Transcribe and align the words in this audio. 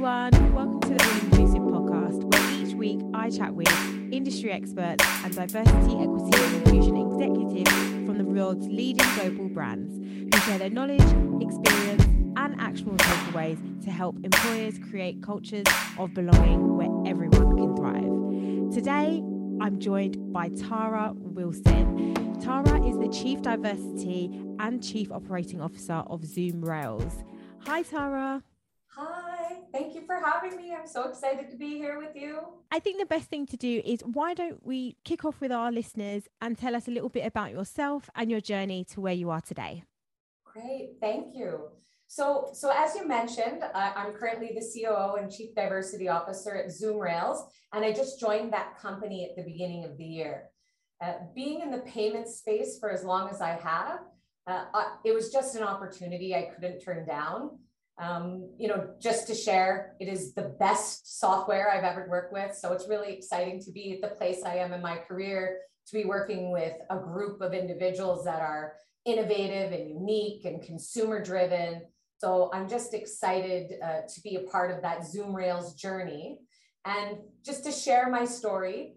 everyone. 0.00 0.54
Welcome 0.54 0.80
to 0.80 0.88
the 0.94 1.20
Inclusive 1.24 1.60
podcast, 1.60 2.24
where 2.32 2.62
each 2.62 2.74
week 2.74 3.00
I 3.12 3.28
chat 3.28 3.54
with 3.54 3.68
industry 4.10 4.50
experts 4.50 5.04
and 5.22 5.34
diversity, 5.34 5.94
equity, 6.00 6.30
and 6.32 6.54
inclusion 6.54 6.96
executives 6.96 7.70
from 8.06 8.16
the 8.16 8.24
world's 8.24 8.66
leading 8.66 9.06
global 9.16 9.50
brands 9.50 9.98
who 9.98 10.40
share 10.46 10.56
their 10.56 10.70
knowledge, 10.70 11.02
experience, 11.42 12.02
and 12.36 12.58
actionable 12.58 12.96
takeaways 12.96 13.84
to 13.84 13.90
help 13.90 14.16
employers 14.24 14.78
create 14.90 15.22
cultures 15.22 15.66
of 15.98 16.14
belonging 16.14 16.78
where 16.78 17.10
everyone 17.10 17.54
can 17.58 17.76
thrive. 17.76 18.72
Today, 18.72 19.22
I'm 19.60 19.78
joined 19.78 20.32
by 20.32 20.48
Tara 20.48 21.12
Wilson. 21.14 22.40
Tara 22.40 22.82
is 22.88 22.96
the 22.96 23.08
Chief 23.08 23.42
Diversity 23.42 24.30
and 24.60 24.82
Chief 24.82 25.12
Operating 25.12 25.60
Officer 25.60 26.04
of 26.06 26.22
Zūm 26.22 26.64
Rails. 26.64 27.22
Hi, 27.66 27.82
Tara. 27.82 28.42
Hi, 28.96 29.29
thank 29.72 29.94
you 29.94 30.02
for 30.06 30.16
having 30.16 30.56
me. 30.56 30.74
I'm 30.74 30.86
so 30.86 31.08
excited 31.08 31.50
to 31.50 31.56
be 31.56 31.76
here 31.76 31.98
with 31.98 32.14
you. 32.14 32.40
I 32.70 32.78
think 32.78 32.98
the 32.98 33.06
best 33.06 33.28
thing 33.28 33.46
to 33.46 33.56
do 33.56 33.82
is 33.84 34.00
why 34.02 34.34
don't 34.34 34.64
we 34.64 34.96
kick 35.04 35.24
off 35.24 35.40
with 35.40 35.52
our 35.52 35.72
listeners 35.72 36.24
and 36.40 36.56
tell 36.56 36.74
us 36.74 36.88
a 36.88 36.90
little 36.90 37.08
bit 37.08 37.26
about 37.26 37.52
yourself 37.52 38.10
and 38.14 38.30
your 38.30 38.40
journey 38.40 38.84
to 38.92 39.00
where 39.00 39.14
you 39.14 39.30
are 39.30 39.40
today? 39.40 39.84
Great, 40.44 40.94
thank 41.00 41.34
you. 41.34 41.68
So, 42.08 42.50
so 42.52 42.72
as 42.74 42.96
you 42.96 43.06
mentioned, 43.06 43.62
uh, 43.62 43.92
I'm 43.94 44.12
currently 44.14 44.50
the 44.52 44.66
COO 44.66 45.14
and 45.14 45.30
Chief 45.30 45.54
Diversity 45.54 46.08
Officer 46.08 46.56
at 46.56 46.66
Zūm 46.66 46.98
Rails, 46.98 47.44
and 47.72 47.84
I 47.84 47.92
just 47.92 48.18
joined 48.18 48.52
that 48.52 48.76
company 48.80 49.28
at 49.30 49.36
the 49.36 49.48
beginning 49.48 49.84
of 49.84 49.96
the 49.96 50.04
year. 50.04 50.48
Uh, 51.00 51.14
being 51.36 51.60
in 51.60 51.70
the 51.70 51.78
payment 51.78 52.26
space 52.26 52.78
for 52.80 52.90
as 52.90 53.04
long 53.04 53.30
as 53.30 53.40
I 53.40 53.50
have, 53.50 54.00
uh, 54.48 54.64
it 55.04 55.14
was 55.14 55.32
just 55.32 55.54
an 55.54 55.62
opportunity 55.62 56.34
I 56.34 56.50
couldn't 56.52 56.80
turn 56.80 57.06
down. 57.06 57.58
Um, 58.00 58.50
you 58.58 58.66
know, 58.66 58.94
just 58.98 59.26
to 59.26 59.34
share, 59.34 59.94
it 60.00 60.08
is 60.08 60.32
the 60.32 60.54
best 60.58 61.20
software 61.20 61.70
I've 61.70 61.84
ever 61.84 62.08
worked 62.08 62.32
with. 62.32 62.56
So 62.56 62.72
it's 62.72 62.88
really 62.88 63.12
exciting 63.12 63.60
to 63.60 63.70
be 63.70 63.92
at 63.92 64.00
the 64.00 64.16
place 64.16 64.42
I 64.44 64.56
am 64.56 64.72
in 64.72 64.80
my 64.80 64.96
career, 64.96 65.58
to 65.86 65.94
be 65.94 66.04
working 66.04 66.50
with 66.50 66.72
a 66.88 66.96
group 66.96 67.42
of 67.42 67.52
individuals 67.52 68.24
that 68.24 68.40
are 68.40 68.74
innovative 69.04 69.72
and 69.72 69.90
unique 69.90 70.46
and 70.46 70.62
consumer 70.62 71.22
driven. 71.22 71.82
So 72.18 72.50
I'm 72.54 72.68
just 72.68 72.94
excited 72.94 73.74
uh, 73.82 74.00
to 74.08 74.20
be 74.22 74.36
a 74.36 74.50
part 74.50 74.70
of 74.70 74.82
that 74.82 75.00
Zūm 75.00 75.34
Rails 75.34 75.74
journey. 75.74 76.38
And 76.86 77.18
just 77.44 77.64
to 77.64 77.72
share 77.72 78.08
my 78.10 78.24
story, 78.24 78.94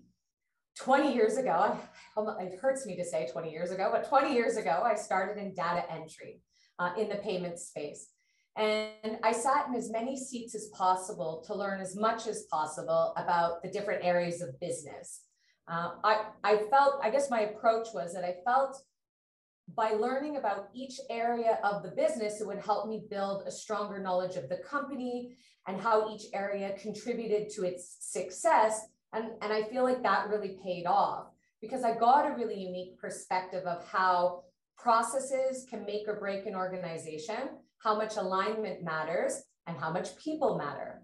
20 0.80 1.14
years 1.14 1.38
ago, 1.38 1.78
it 2.18 2.59
hurts 2.59 2.86
me 2.86 2.96
to 2.96 3.04
say 3.04 3.28
20 3.31 3.52
years 3.52 3.72
ago, 3.72 3.90
but 3.92 4.08
20 4.08 4.34
years 4.34 4.56
ago, 4.56 4.81
I 4.86 4.96
started 4.96 5.42
in 5.42 5.54
data 5.54 5.84
entry 5.92 6.42
uh, 6.80 6.92
in 6.98 7.09
the 7.09 7.16
payment 7.16 7.59
space. 7.59 8.09
And 8.56 9.18
I 9.23 9.32
sat 9.32 9.68
in 9.68 9.76
as 9.76 9.90
many 9.92 10.16
seats 10.16 10.54
as 10.54 10.68
possible 10.68 11.44
to 11.48 11.56
learn 11.56 11.82
as 11.82 11.96
much 11.96 12.28
as 12.28 12.46
possible 12.52 13.14
about 13.18 13.64
the 13.64 13.70
different 13.70 14.06
areas 14.06 14.42
of 14.42 14.59
business. 14.59 15.22
Uh, 15.68 15.92
I, 16.04 16.26
I 16.44 16.58
felt, 16.70 17.00
I 17.02 17.09
guess 17.09 17.30
my 17.31 17.42
approach 17.42 17.88
was 17.94 18.14
that 18.14 18.24
I 18.24 18.36
felt 18.46 18.78
by 19.76 19.92
learning 19.92 20.38
about 20.38 20.70
each 20.74 21.00
area 21.09 21.58
of 21.64 21.84
the 21.84 21.92
business, 21.92 22.42
it 22.42 22.48
would 22.48 22.59
help 22.59 22.88
me 22.88 23.04
build 23.09 23.44
a 23.48 23.52
stronger 23.52 23.98
knowledge 24.00 24.36
of 24.36 24.50
the 24.50 24.58
company 24.58 25.36
and 25.68 25.80
how 25.80 26.14
each 26.14 26.26
area 26.34 26.76
contributed 26.78 27.50
to 27.52 27.64
its 27.64 27.98
success. 28.02 28.81
And, 29.14 29.31
and 29.42 29.54
I 29.54 29.64
feel 29.64 29.84
like 29.84 30.04
that 30.04 30.30
really 30.30 30.58
paid 30.64 30.86
off 30.86 31.28
because 31.62 31.84
I 31.84 31.98
got 31.98 32.30
a 32.30 32.36
really 32.36 32.59
unique 32.59 33.00
perspective 33.00 33.64
of 33.64 33.88
how 33.88 34.44
processes 34.78 35.66
can 35.70 35.86
make 35.86 36.08
or 36.08 36.20
break 36.20 36.46
an 36.46 36.56
organization, 36.56 37.50
how 37.84 37.98
much 37.98 38.16
alignment 38.16 38.84
matters, 38.84 39.42
and 39.67 39.78
how 39.78 39.92
much 39.92 40.17
people 40.17 40.58
matter. 40.58 41.02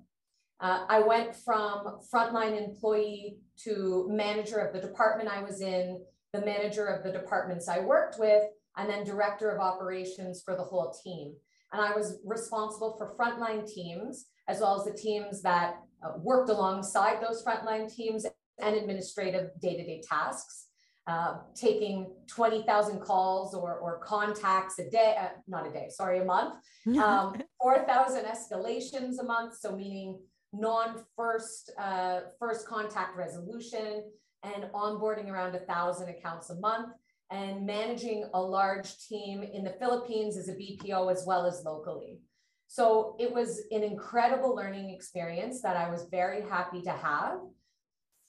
Uh, 0.61 0.86
I 0.89 0.99
went 1.02 1.36
from 1.36 1.99
frontline 2.13 2.58
employee 2.58 3.37
to 3.64 4.08
manager 4.11 4.58
of 4.58 4.73
the 4.73 4.86
department 4.86 5.30
I 5.30 5.43
was 5.43 5.61
in, 5.61 6.02
the 6.33 6.42
manager 6.42 6.86
of 6.86 7.04
the 7.04 7.11
departments 7.11 7.67
I 7.67 7.80
worked 7.80 8.20
with, 8.20 8.43
and 8.77 8.89
then 8.89 9.04
director 9.04 9.49
of 9.49 9.61
operations 9.61 10.42
for 10.43 10.55
the 10.55 10.64
whole 10.64 10.93
team. 11.04 11.33
And 11.71 11.81
I 11.81 11.95
was 11.95 12.20
responsible 12.26 12.95
for 12.98 13.15
frontline 13.15 13.67
teams, 13.67 14.25
as 14.48 14.59
well 14.59 14.80
as 14.80 14.86
the 14.86 14.98
teams 14.98 15.42
that 15.43 15.75
uh, 16.04 16.14
worked 16.17 16.49
alongside 16.49 17.21
those 17.21 17.43
frontline 17.43 17.93
teams 17.93 18.25
and 18.59 18.75
administrative 18.75 19.49
day 19.61 19.77
to 19.77 19.83
day 19.83 20.02
tasks. 20.08 20.68
Uh, 21.09 21.37
taking 21.55 22.14
20,000 22.27 22.99
calls 22.99 23.55
or, 23.55 23.80
or 23.80 23.97
contacts 23.97 24.77
a 24.77 24.87
day, 24.92 25.15
uh, 25.20 25.30
not 25.47 25.65
a 25.65 25.71
day, 25.71 25.87
sorry, 25.89 26.20
a 26.20 26.23
month, 26.23 26.53
um, 27.02 27.36
4,000 27.59 28.25
escalations 28.25 29.15
a 29.19 29.23
month. 29.23 29.58
So 29.58 29.75
meaning 29.75 30.19
non-first 30.53 31.71
uh, 31.80 32.19
first 32.39 32.67
contact 32.67 33.17
resolution 33.17 34.03
and 34.43 34.65
onboarding 34.75 35.30
around 35.30 35.55
a 35.55 35.61
thousand 35.61 36.09
accounts 36.09 36.52
a 36.52 36.59
month 36.59 36.93
and 37.31 37.65
managing 37.65 38.30
a 38.36 38.42
large 38.42 38.99
team 39.08 39.42
in 39.42 39.64
the 39.64 39.75
Philippines 39.80 40.37
as 40.37 40.48
a 40.48 40.53
BPO 40.53 41.11
as 41.11 41.23
well 41.25 41.48
as 41.48 41.64
locally. 41.65 42.19
So 42.67 43.15
it 43.19 43.33
was 43.33 43.64
an 43.71 43.81
incredible 43.81 44.55
learning 44.55 44.92
experience 44.92 45.64
that 45.64 45.75
I 45.75 45.89
was 45.89 46.08
very 46.11 46.43
happy 46.48 46.83
to 46.83 46.92
have. 46.92 47.39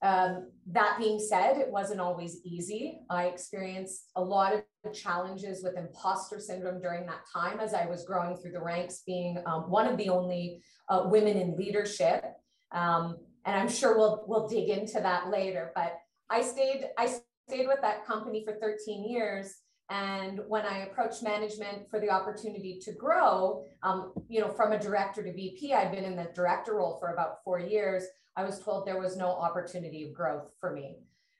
Um, 0.02 0.50
that 0.66 0.96
being 0.98 1.18
said, 1.18 1.58
it 1.58 1.70
wasn't 1.70 2.00
always 2.00 2.40
easy. 2.44 3.00
I 3.10 3.26
experienced 3.26 4.10
a 4.16 4.22
lot 4.22 4.54
of 4.54 4.94
challenges 4.94 5.62
with 5.62 5.76
imposter 5.76 6.40
syndrome 6.40 6.80
during 6.80 7.04
that 7.06 7.20
time 7.30 7.60
as 7.60 7.74
I 7.74 7.86
was 7.86 8.04
growing 8.04 8.36
through 8.36 8.52
the 8.52 8.62
ranks, 8.62 9.02
being 9.06 9.38
um, 9.46 9.70
one 9.70 9.86
of 9.86 9.98
the 9.98 10.08
only 10.08 10.62
uh, 10.88 11.02
women 11.06 11.36
in 11.36 11.56
leadership. 11.56 12.24
Um, 12.72 13.18
and 13.44 13.56
I'm 13.56 13.68
sure 13.68 13.96
we'll 13.96 14.24
we'll 14.26 14.48
dig 14.48 14.68
into 14.68 15.00
that 15.00 15.28
later. 15.28 15.72
But 15.74 15.98
I 16.30 16.42
stayed 16.42 16.88
I 16.98 17.06
stayed 17.48 17.66
with 17.66 17.80
that 17.82 18.06
company 18.06 18.44
for 18.44 18.54
13 18.60 19.08
years. 19.08 19.54
And 19.90 20.40
when 20.46 20.64
I 20.64 20.78
approached 20.78 21.22
management 21.22 21.90
for 21.90 21.98
the 21.98 22.10
opportunity 22.10 22.78
to 22.82 22.92
grow, 22.92 23.64
um, 23.82 24.12
you 24.28 24.40
know, 24.40 24.48
from 24.48 24.72
a 24.72 24.78
director 24.78 25.22
to 25.22 25.32
VP, 25.32 25.74
I'd 25.74 25.90
been 25.90 26.04
in 26.04 26.16
the 26.16 26.30
director 26.34 26.76
role 26.76 26.96
for 27.00 27.12
about 27.12 27.42
four 27.44 27.58
years. 27.58 28.04
I 28.36 28.44
was 28.44 28.60
told 28.60 28.86
there 28.86 29.00
was 29.00 29.16
no 29.16 29.28
opportunity 29.28 30.04
of 30.06 30.14
growth 30.14 30.52
for 30.60 30.72
me. 30.72 30.98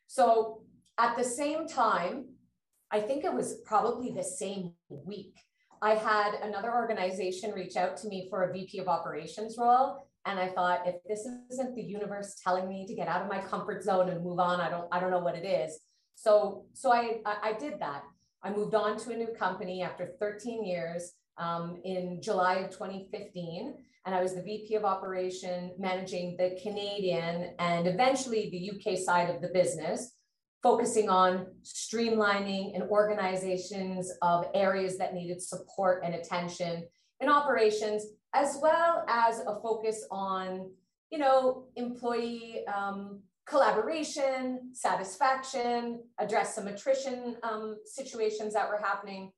So 0.09 0.63
at 0.99 1.17
the 1.17 1.23
same 1.23 1.69
time, 1.69 2.27
I 2.91 3.01
think 3.01 3.25
it 3.25 3.33
was 3.33 3.61
probably 3.65 4.11
the 4.11 4.25
same 4.25 4.73
week, 4.89 5.37
I 5.83 5.95
had 5.95 6.35
another 6.43 6.75
organization 6.75 7.53
reach 7.53 7.77
out 7.77 7.97
to 7.99 8.09
me 8.09 8.27
for 8.29 8.43
a 8.43 8.53
VP 8.53 8.79
of 8.79 8.89
operations 8.89 9.57
role. 9.59 10.07
And 10.27 10.39
I 10.39 10.49
thought, 10.49 10.87
if 10.87 10.97
this 11.09 11.27
isn't 11.51 11.75
the 11.75 11.83
universe 11.83 12.39
telling 12.45 12.69
me 12.69 12.85
to 12.87 12.95
get 12.95 13.09
out 13.09 13.23
of 13.23 13.29
my 13.29 13.39
comfort 13.39 13.83
zone 13.83 14.11
and 14.11 14.23
move 14.23 14.39
on, 14.39 14.61
I 14.61 14.69
don't, 14.69 14.87
I 14.93 15.01
don't 15.01 15.11
know 15.11 15.21
what 15.21 15.37
it 15.37 15.47
is. 15.47 15.79
So, 16.17 16.67
so 16.75 16.93
I, 16.93 17.21
I 17.25 17.55
did 17.59 17.81
that. 17.81 18.03
I 18.43 18.51
moved 18.51 18.75
on 18.75 18.99
to 18.99 19.11
a 19.11 19.17
new 19.17 19.35
company 19.39 19.83
after 19.83 20.15
13 20.19 20.65
years 20.65 21.13
um, 21.39 21.81
in 21.85 22.21
July 22.23 22.57
of 22.57 22.71
2015 22.71 23.75
and 24.07 24.15
I 24.15 24.23
was 24.23 24.35
the 24.35 24.43
VP 24.43 24.75
of 24.77 24.85
operation 24.85 25.73
managing 25.79 26.37
the 26.37 26.59
Canadian 26.63 27.55
and 27.59 27.87
eventually 27.87 28.49
the 28.51 28.71
UK 28.71 28.99
side 28.99 29.29
of 29.29 29.43
the 29.43 29.49
business, 29.49 30.15
focusing 30.63 31.11
on 31.11 31.47
streamlining 31.63 32.75
and 32.75 32.85
organizations 32.85 34.11
of 34.23 34.47
areas 34.55 34.97
that 34.99 35.15
needed 35.15 35.43
support 35.43 36.03
and 36.05 36.15
attention 36.15 36.87
in 37.21 37.29
operations, 37.29 38.07
as 38.35 38.59
well 38.63 39.05
as 39.07 39.41
a 39.41 39.61
focus 39.63 40.07
on, 40.11 40.71
you 41.11 41.19
know, 41.19 41.67
employee 41.77 42.65
um, 42.75 43.21
collaboration, 43.51 44.71
satisfaction, 44.73 46.03
address 46.19 46.55
some 46.55 46.69
attrition 46.69 47.37
um, 47.43 47.77
situations 47.85 48.55
that 48.55 48.69
were 48.69 48.81
happening 48.83 49.33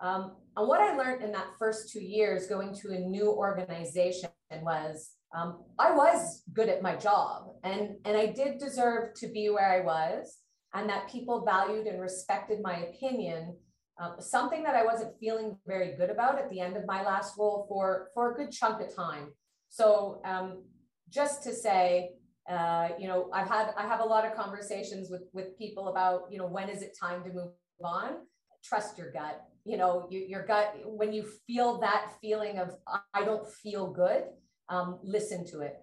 um, 0.00 0.36
and 0.56 0.66
what 0.66 0.80
I 0.80 0.96
learned 0.96 1.22
in 1.22 1.32
that 1.32 1.48
first 1.58 1.92
two 1.92 2.02
years 2.02 2.46
going 2.46 2.74
to 2.76 2.92
a 2.92 2.98
new 2.98 3.30
organization 3.30 4.30
was 4.62 5.10
um, 5.34 5.62
I 5.78 5.94
was 5.94 6.42
good 6.52 6.68
at 6.68 6.82
my 6.82 6.96
job 6.96 7.50
and, 7.62 7.96
and 8.04 8.16
I 8.16 8.26
did 8.26 8.58
deserve 8.58 9.14
to 9.16 9.28
be 9.28 9.50
where 9.50 9.70
I 9.70 9.84
was 9.84 10.38
and 10.74 10.88
that 10.88 11.10
people 11.10 11.44
valued 11.44 11.86
and 11.86 12.00
respected 12.00 12.60
my 12.62 12.78
opinion. 12.78 13.56
Um, 14.00 14.14
something 14.18 14.62
that 14.62 14.74
I 14.74 14.84
wasn't 14.84 15.18
feeling 15.20 15.58
very 15.66 15.94
good 15.96 16.08
about 16.08 16.38
at 16.38 16.48
the 16.48 16.60
end 16.60 16.76
of 16.76 16.86
my 16.86 17.02
last 17.02 17.36
role 17.36 17.66
for, 17.68 18.08
for 18.14 18.32
a 18.32 18.34
good 18.34 18.50
chunk 18.50 18.80
of 18.80 18.94
time. 18.94 19.32
So 19.68 20.22
um, 20.24 20.64
just 21.10 21.42
to 21.42 21.52
say, 21.52 22.12
uh, 22.50 22.88
you 22.98 23.06
know, 23.06 23.30
I've 23.32 23.48
had 23.48 23.72
I 23.76 23.86
have 23.86 24.00
a 24.00 24.04
lot 24.04 24.24
of 24.26 24.34
conversations 24.34 25.10
with 25.10 25.22
with 25.32 25.56
people 25.56 25.88
about, 25.88 26.22
you 26.30 26.38
know, 26.38 26.46
when 26.46 26.68
is 26.68 26.82
it 26.82 26.96
time 27.00 27.22
to 27.24 27.30
move 27.30 27.52
on? 27.82 28.26
Trust 28.62 28.98
your 28.98 29.10
gut 29.12 29.42
you 29.64 29.76
know 29.76 30.06
you, 30.10 30.20
your 30.20 30.44
gut 30.44 30.74
when 30.84 31.12
you 31.12 31.26
feel 31.46 31.78
that 31.80 32.12
feeling 32.20 32.58
of 32.58 32.70
i 33.14 33.24
don't 33.24 33.48
feel 33.48 33.92
good 33.92 34.24
um, 34.68 34.98
listen 35.02 35.44
to 35.46 35.60
it 35.60 35.76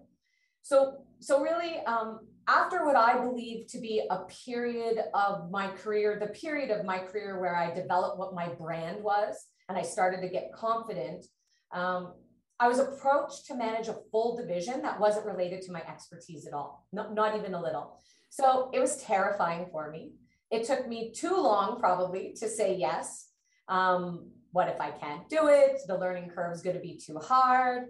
so 0.62 1.04
so 1.20 1.40
really 1.40 1.78
um, 1.86 2.20
after 2.48 2.84
what 2.84 2.96
i 2.96 3.18
believe 3.18 3.66
to 3.68 3.78
be 3.78 4.02
a 4.10 4.18
period 4.46 4.98
of 5.14 5.50
my 5.50 5.68
career 5.68 6.18
the 6.20 6.28
period 6.28 6.70
of 6.70 6.84
my 6.84 6.98
career 6.98 7.40
where 7.40 7.56
i 7.56 7.72
developed 7.72 8.18
what 8.18 8.34
my 8.34 8.48
brand 8.48 9.02
was 9.02 9.46
and 9.68 9.78
i 9.78 9.82
started 9.82 10.20
to 10.20 10.28
get 10.28 10.52
confident 10.52 11.24
um, 11.72 12.14
I 12.60 12.68
was 12.68 12.78
approached 12.78 13.46
to 13.46 13.54
manage 13.54 13.88
a 13.88 13.96
full 14.10 14.36
division 14.36 14.82
that 14.82 14.98
wasn't 14.98 15.26
related 15.26 15.62
to 15.62 15.72
my 15.72 15.82
expertise 15.82 16.46
at 16.46 16.52
all, 16.52 16.86
not, 16.92 17.36
even 17.36 17.54
a 17.54 17.62
little. 17.62 17.98
So 18.30 18.70
it 18.72 18.80
was 18.80 18.96
terrifying 19.02 19.66
for 19.70 19.90
me. 19.90 20.12
It 20.50 20.64
took 20.64 20.88
me 20.88 21.12
too 21.12 21.36
long, 21.36 21.78
probably, 21.78 22.34
to 22.40 22.48
say 22.48 22.76
yes. 22.76 23.28
Um, 23.68 24.30
what 24.52 24.68
if 24.68 24.80
I 24.80 24.90
can't 24.90 25.28
do 25.28 25.48
it? 25.48 25.78
The 25.86 25.96
learning 25.96 26.30
curve 26.30 26.52
is 26.52 26.62
going 26.62 26.76
to 26.76 26.82
be 26.82 26.96
too 26.96 27.18
hard. 27.18 27.88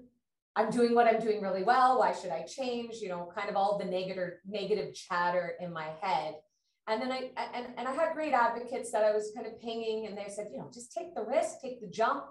I'm 0.56 0.70
doing 0.70 0.94
what 0.94 1.06
I'm 1.06 1.20
doing 1.20 1.40
really 1.40 1.62
well. 1.62 2.00
Why 2.00 2.12
should 2.12 2.30
I 2.30 2.42
change? 2.42 2.96
You 2.96 3.10
know, 3.10 3.30
kind 3.34 3.48
of 3.48 3.56
all 3.56 3.78
the 3.78 3.84
negative 3.84 4.32
negative 4.46 4.92
chatter 4.92 5.54
in 5.60 5.72
my 5.72 5.86
head. 6.00 6.34
And 6.88 7.00
then 7.00 7.12
I 7.12 7.30
and, 7.54 7.66
and 7.76 7.86
I 7.86 7.92
had 7.92 8.12
great 8.14 8.32
advocates 8.32 8.90
that 8.90 9.04
I 9.04 9.12
was 9.12 9.30
kind 9.36 9.46
of 9.46 9.60
pinging, 9.60 10.06
and 10.06 10.18
they 10.18 10.28
said, 10.28 10.48
you 10.50 10.58
know, 10.58 10.68
just 10.72 10.92
take 10.92 11.14
the 11.14 11.22
risk, 11.22 11.60
take 11.62 11.80
the 11.80 11.86
jump. 11.86 12.24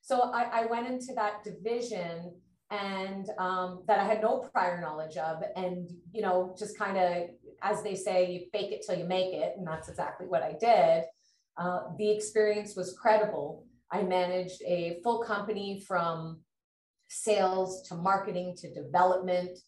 So 0.00 0.32
I, 0.32 0.62
I 0.62 0.66
went 0.66 0.86
into 0.86 1.12
that 1.14 1.44
division 1.44 2.32
and 2.70 3.26
um, 3.38 3.82
that 3.86 3.98
I 3.98 4.04
had 4.04 4.20
no 4.20 4.38
prior 4.52 4.80
knowledge 4.80 5.16
of, 5.16 5.42
and 5.56 5.88
you 6.12 6.20
know, 6.22 6.54
just 6.58 6.78
kind 6.78 6.98
of 6.98 7.30
as 7.62 7.82
they 7.82 7.94
say, 7.94 8.30
you 8.30 8.46
fake 8.52 8.72
it 8.72 8.84
till 8.86 8.98
you 8.98 9.04
make 9.04 9.34
it, 9.34 9.54
and 9.56 9.66
that's 9.66 9.88
exactly 9.88 10.26
what 10.26 10.42
I 10.42 10.54
did. 10.60 11.04
Uh, 11.56 11.80
the 11.96 12.10
experience 12.10 12.76
was 12.76 12.96
credible. 13.00 13.66
I 13.90 14.02
managed 14.02 14.62
a 14.62 15.00
full 15.02 15.22
company 15.24 15.82
from 15.86 16.40
sales 17.08 17.82
to 17.88 17.94
marketing 17.94 18.54
to 18.58 18.72
development, 18.72 19.58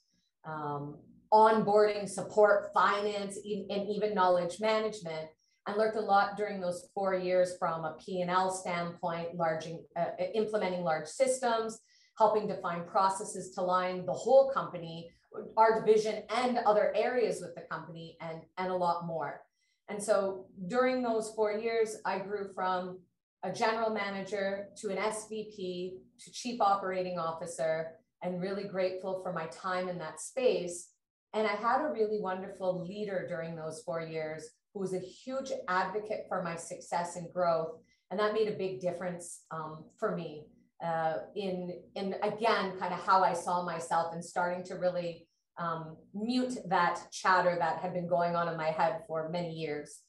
um, 0.45 0.99
onboarding, 1.33 2.09
support, 2.09 2.71
finance, 2.73 3.37
and 3.37 3.89
even 3.89 4.15
knowledge 4.15 4.61
management. 4.61 5.29
And 5.67 5.77
learned 5.77 5.97
a 5.97 6.01
lot 6.01 6.37
during 6.37 6.61
those 6.61 6.89
four 6.95 7.15
years 7.15 7.57
from 7.59 7.85
a 7.85 7.97
P&L 8.05 8.51
standpoint, 8.51 9.35
large, 9.35 9.69
uh, 9.97 10.05
implementing 10.35 10.83
large 10.83 11.07
systems, 11.07 11.81
helping 12.19 12.49
define 12.49 12.85
processes 12.87 13.55
to 13.55 13.63
line 13.63 14.07
the 14.07 14.13
whole 14.13 14.51
company, 14.53 15.11
our 15.57 15.85
division 15.85 16.23
and 16.37 16.59
other 16.59 16.93
areas 16.97 17.41
with 17.41 17.55
the 17.55 17.63
company, 17.71 18.17
and, 18.21 18.41
and 18.59 18.71
a 18.71 18.77
lot 18.77 19.07
more. 19.07 19.43
And 19.89 20.03
so 20.03 20.47
during 20.69 21.03
those 21.03 21.33
four 21.35 21.53
years, 21.53 21.97
I 22.05 22.19
grew 22.19 22.51
from 22.55 22.99
a 23.43 23.53
general 23.53 23.91
manager 23.91 24.69
to 24.77 24.91
an 24.91 24.99
SVP 24.99 25.93
to 26.21 26.33
chief 26.33 26.61
operating 26.61 27.19
officer 27.19 27.93
and 28.23 28.41
really 28.41 28.65
grateful 28.65 29.21
for 29.23 29.33
my 29.33 29.47
time 29.47 29.89
in 29.89 29.99
that 29.99 30.21
space. 30.21 30.89
And 31.33 31.47
I 31.47 31.53
had 31.53 31.81
a 31.81 31.93
really 31.93 32.21
wonderful 32.21 32.85
leader 32.87 33.27
during 33.29 33.57
those 33.57 33.83
four 33.85 34.03
years 34.03 34.51
who 34.73 34.81
was 34.81 34.95
a 34.95 34.99
huge 34.99 35.53
advocate 35.69 36.27
for 36.29 36.43
my 36.43 36.57
success 36.57 37.17
and 37.17 37.33
growth. 37.33 37.77
And 38.11 38.19
that 38.19 38.35
made 38.35 38.49
a 38.49 38.57
big 38.57 38.81
difference 38.81 39.43
um, 39.51 39.85
for 39.99 40.17
me 40.17 40.47
uh, 40.85 41.15
in, 41.37 41.81
in, 41.95 42.15
again, 42.23 42.79
kind 42.79 42.95
of 42.95 43.01
how 43.01 43.23
I 43.23 43.35
saw 43.35 43.65
myself 43.65 44.15
and 44.15 44.25
starting 44.25 44.65
to 44.65 44.75
really 44.75 45.27
um, 45.59 45.97
mute 46.15 46.57
that 46.69 47.01
chatter 47.13 47.57
that 47.59 47.79
had 47.79 47.93
been 47.93 48.09
going 48.09 48.35
on 48.35 48.49
in 48.49 48.57
my 48.57 48.71
head 48.71 49.01
for 49.07 49.29
many 49.29 49.53
years. 49.53 50.01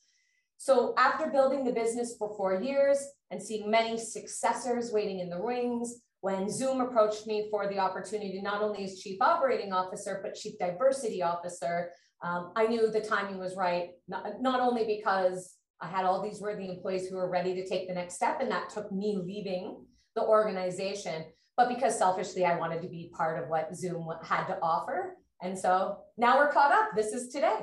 So 0.57 0.93
after 0.97 1.27
building 1.27 1.65
the 1.65 1.73
business 1.73 2.15
for 2.17 2.35
four 2.37 2.61
years 2.61 3.03
and 3.31 3.41
seeing 3.41 3.69
many 3.69 3.97
successors 3.97 4.91
waiting 4.91 5.19
in 5.19 5.29
the 5.29 5.41
wings, 5.41 6.01
when 6.21 6.45
Zūm 6.45 6.87
approached 6.87 7.25
me 7.25 7.47
for 7.49 7.67
the 7.67 7.79
opportunity 7.79 8.39
not 8.41 8.61
only 8.61 8.83
as 8.83 8.99
chief 8.99 9.19
operating 9.21 9.73
officer, 9.73 10.19
but 10.23 10.35
chief 10.35 10.57
diversity 10.59 11.23
officer, 11.23 11.89
um, 12.23 12.51
I 12.55 12.67
knew 12.67 12.91
the 12.91 13.01
timing 13.01 13.39
was 13.39 13.55
right, 13.55 13.89
not, 14.07 14.41
not 14.41 14.59
only 14.59 14.85
because 14.85 15.55
I 15.81 15.87
had 15.87 16.05
all 16.05 16.21
these 16.21 16.39
worthy 16.39 16.69
employees 16.69 17.07
who 17.07 17.15
were 17.15 17.29
ready 17.29 17.55
to 17.55 17.67
take 17.67 17.87
the 17.87 17.93
next 17.93 18.15
step, 18.15 18.39
and 18.41 18.51
that 18.51 18.69
took 18.69 18.91
me 18.91 19.17
leaving 19.23 19.85
the 20.15 20.23
organization, 20.23 21.25
but 21.57 21.69
because 21.69 21.97
selfishly 21.97 22.45
I 22.45 22.57
wanted 22.57 22.81
to 22.83 22.87
be 22.87 23.11
part 23.15 23.41
of 23.41 23.49
what 23.49 23.71
Zūm 23.71 24.23
had 24.23 24.45
to 24.47 24.59
offer. 24.61 25.15
And 25.41 25.57
so 25.57 25.97
now 26.17 26.37
we're 26.37 26.51
caught 26.51 26.71
up. 26.71 26.89
This 26.95 27.13
is 27.13 27.29
today. 27.29 27.59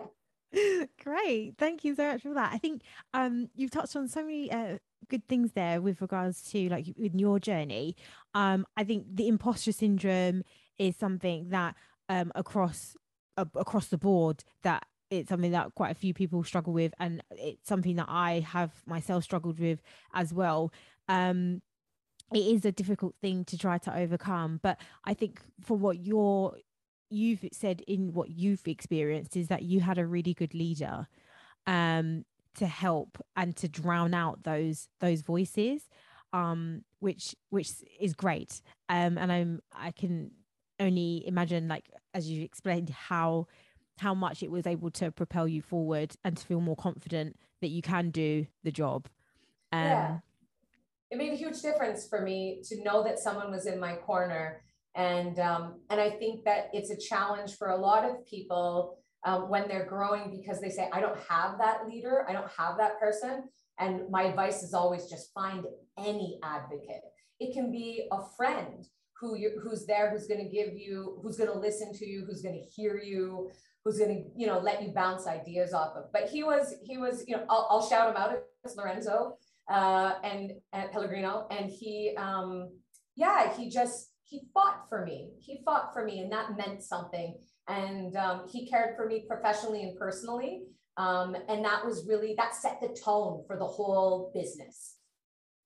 Great. 1.03 1.55
Thank 1.59 1.85
you 1.85 1.95
so 1.95 2.13
much 2.13 2.23
for 2.23 2.35
that. 2.35 2.53
I 2.53 2.59
think 2.59 2.83
um, 3.15 3.49
you've 3.55 3.71
touched 3.71 3.95
on 3.95 4.09
so 4.09 4.23
many 4.23 4.51
uh, 4.51 4.79
good 5.09 5.27
things 5.29 5.53
there 5.53 5.81
with 5.81 6.01
regards 6.01 6.43
to 6.51 6.69
like 6.69 6.89
in 6.89 7.19
your 7.19 7.39
journey. 7.39 7.97
Um, 8.35 8.67
I 8.77 8.85
think 8.85 9.05
the 9.15 9.29
imposter 9.29 9.73
syndrome 9.73 10.43
is 10.79 10.97
something 10.97 11.51
that 11.51 11.77
um, 12.09 12.33
across 12.35 12.97
across 13.55 13.87
the 13.87 13.99
board 13.99 14.45
that 14.63 14.87
it's 15.11 15.29
something 15.29 15.53
that 15.53 15.75
quite 15.75 15.91
a 15.91 15.95
few 15.95 16.13
people 16.13 16.45
struggle 16.45 16.73
with 16.73 16.93
and 16.99 17.23
it's 17.31 17.67
something 17.67 17.97
that 17.97 18.09
I 18.09 18.41
have 18.41 18.73
myself 18.87 19.25
struggled 19.25 19.59
with 19.59 19.81
as 20.15 20.33
well. 20.35 20.73
Um, 21.09 21.63
it 22.33 22.41
is 22.41 22.65
a 22.67 22.73
difficult 22.73 23.15
thing 23.23 23.45
to 23.47 23.57
try 23.57 23.79
to 23.79 23.97
overcome, 23.97 24.61
but 24.63 24.79
I 25.05 25.15
think 25.15 25.41
for 25.63 25.77
what 25.77 25.99
you're 25.99 26.57
you've 27.11 27.45
said 27.53 27.83
in 27.89 28.13
what 28.13 28.31
you've 28.31 28.67
experienced 28.67 29.37
is 29.37 29.49
that 29.49 29.63
you 29.63 29.81
had 29.81 29.99
a 29.99 30.07
really 30.07 30.35
good 30.35 30.55
leader 30.55 31.07
um, 31.67 32.25
to 32.57 32.67
help 32.67 33.19
and 33.37 33.57
to 33.57 33.69
drown 33.69 34.15
out 34.15 34.43
those 34.43 34.89
those 35.01 35.23
voices 35.23 35.89
um, 36.33 36.83
which 37.01 37.35
which 37.51 37.73
is 37.99 38.13
great 38.13 38.61
um, 38.89 39.17
and 39.17 39.33
i'm 39.33 39.61
i 39.75 39.91
can 39.91 40.31
only 40.81 41.27
imagine 41.27 41.69
like 41.69 41.91
as 42.15 42.31
you 42.31 42.45
explained 42.45 42.91
how 42.91 43.47
how 43.99 44.15
much 44.15 44.43
it 44.43 44.51
was 44.51 44.67
able 44.67 44.91
to 44.93 45.11
propel 45.11 45.49
you 45.49 45.61
forward 45.61 46.15
and 46.25 46.37
to 46.37 46.47
feel 46.47 46.61
more 46.61 46.77
confident 46.77 47.37
that 47.61 47.69
you 47.69 47.83
can 47.83 48.11
do 48.11 48.47
the 48.63 48.71
job. 48.71 49.09
Um, 49.73 49.83
yeah 49.83 50.19
it 51.11 51.17
made 51.17 51.33
a 51.33 51.37
huge 51.37 51.61
difference 51.63 52.07
for 52.07 52.21
me 52.21 52.63
to 52.69 52.83
know 52.83 53.03
that 53.03 53.19
someone 53.19 53.51
was 53.51 53.67
in 53.67 53.81
my 53.81 53.95
corner. 53.95 54.63
And, 54.95 55.39
um, 55.39 55.81
and 55.91 56.01
I 56.01 56.11
think 56.11 56.45
that 56.45 56.71
it's 56.73 56.91
a 56.91 56.97
challenge 56.97 57.57
for 57.57 57.71
a 57.71 57.77
lot 57.77 58.05
of 58.05 58.27
people 58.27 58.99
um, 59.25 59.49
when 59.49 59.69
they're 59.69 59.87
growing 59.87 60.31
because 60.31 60.61
they 60.61 60.71
say, 60.71 60.89
I 60.93 61.01
don't 61.01 61.19
have 61.29 61.59
that 61.59 61.87
leader, 61.89 62.27
I 62.29 62.33
don't 62.33 62.51
have 62.57 62.77
that 62.79 63.01
person. 63.01 63.45
And 63.79 64.03
my 64.11 64.25
advice 64.25 64.63
is 64.63 64.75
always 64.75 65.09
just 65.09 65.33
find 65.33 65.65
any 65.97 66.39
advocate. 66.43 67.03
It 67.41 67.55
can 67.55 67.71
be 67.71 68.09
a 68.11 68.19
friend 68.37 68.85
who 69.21 69.37
you 69.37 69.61
who's 69.63 69.87
there, 69.87 70.11
who's 70.11 70.27
going 70.27 70.43
to 70.43 70.49
give 70.49 70.75
you, 70.75 71.19
who's 71.23 71.37
going 71.37 71.51
to 71.51 71.59
listen 71.59 71.93
to 71.95 72.07
you, 72.07 72.25
who's 72.25 72.43
going 72.43 72.55
to 72.55 72.71
hear 72.71 72.99
you, 72.99 73.51
who's 73.85 73.99
going 73.99 74.11
to 74.11 74.41
you 74.41 74.47
know 74.47 74.59
let 74.59 74.83
you 74.83 74.91
bounce 74.91 75.27
ideas 75.27 75.73
off 75.73 75.97
of. 75.97 76.13
But 76.13 76.29
he 76.29 76.45
was 76.45 76.75
he 76.83 76.99
was 76.99 77.25
you 77.27 77.37
know 77.37 77.45
I'll, 77.49 77.67
I'll 77.71 77.89
shout 77.89 78.11
him 78.11 78.17
out. 78.17 78.39
It's 78.65 78.77
Lorenzo 78.77 79.37
uh, 79.71 80.15
and, 80.23 80.53
and 80.73 80.91
Pellegrino, 80.91 81.47
and 81.51 81.71
he 81.71 82.15
um, 82.17 82.71
yeah 83.17 83.55
he 83.57 83.69
just 83.71 84.11
he 84.25 84.43
fought 84.53 84.89
for 84.89 85.05
me. 85.05 85.31
He 85.41 85.63
fought 85.65 85.93
for 85.93 86.05
me, 86.05 86.21
and 86.21 86.31
that 86.33 86.57
meant 86.57 86.83
something. 86.83 87.37
And 87.67 88.15
um, 88.17 88.47
he 88.51 88.69
cared 88.69 88.97
for 88.97 89.07
me 89.07 89.25
professionally 89.29 89.83
and 89.83 89.99
personally. 89.99 90.65
Um, 90.97 91.37
and 91.49 91.65
that 91.65 91.85
was 91.85 92.07
really 92.09 92.35
that 92.37 92.55
set 92.55 92.81
the 92.81 92.89
tone 92.89 93.45
for 93.47 93.57
the 93.57 93.67
whole 93.67 94.33
business. 94.35 94.98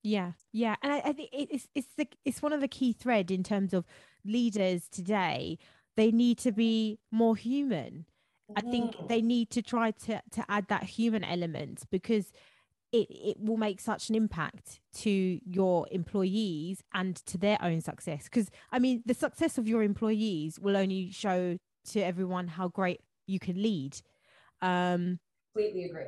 Yeah, 0.02 0.32
yeah, 0.52 0.74
and 0.82 0.92
I, 0.92 0.98
I 0.98 1.12
think 1.12 1.30
it's 1.32 1.68
it's 1.74 1.94
the, 1.96 2.08
it's 2.24 2.42
one 2.42 2.52
of 2.52 2.60
the 2.60 2.68
key 2.68 2.92
thread 2.92 3.30
in 3.30 3.42
terms 3.42 3.72
of 3.72 3.84
leaders 4.24 4.88
today. 4.88 5.58
They 5.96 6.10
need 6.10 6.38
to 6.38 6.52
be 6.52 6.98
more 7.10 7.36
human. 7.36 8.06
I 8.56 8.60
think 8.60 8.96
mm. 8.96 9.08
they 9.08 9.22
need 9.22 9.50
to 9.50 9.62
try 9.62 9.92
to 9.92 10.20
to 10.32 10.44
add 10.48 10.66
that 10.68 10.82
human 10.82 11.22
element 11.22 11.84
because 11.90 12.32
it, 12.92 13.06
it 13.10 13.36
will 13.40 13.56
make 13.56 13.80
such 13.80 14.10
an 14.10 14.14
impact 14.14 14.80
to 14.98 15.40
your 15.44 15.86
employees 15.90 16.82
and 16.92 17.16
to 17.26 17.38
their 17.38 17.58
own 17.62 17.80
success. 17.80 18.24
Because, 18.24 18.50
I 18.70 18.78
mean, 18.78 19.02
the 19.06 19.14
success 19.14 19.56
of 19.56 19.66
your 19.66 19.82
employees 19.82 20.60
will 20.60 20.76
only 20.76 21.10
show 21.10 21.58
to 21.90 22.00
everyone 22.00 22.48
how 22.48 22.68
great 22.68 23.00
you 23.26 23.38
can 23.38 23.60
lead. 23.60 23.96
Um, 24.60 25.18
Completely 25.54 25.84
agree. 25.84 26.06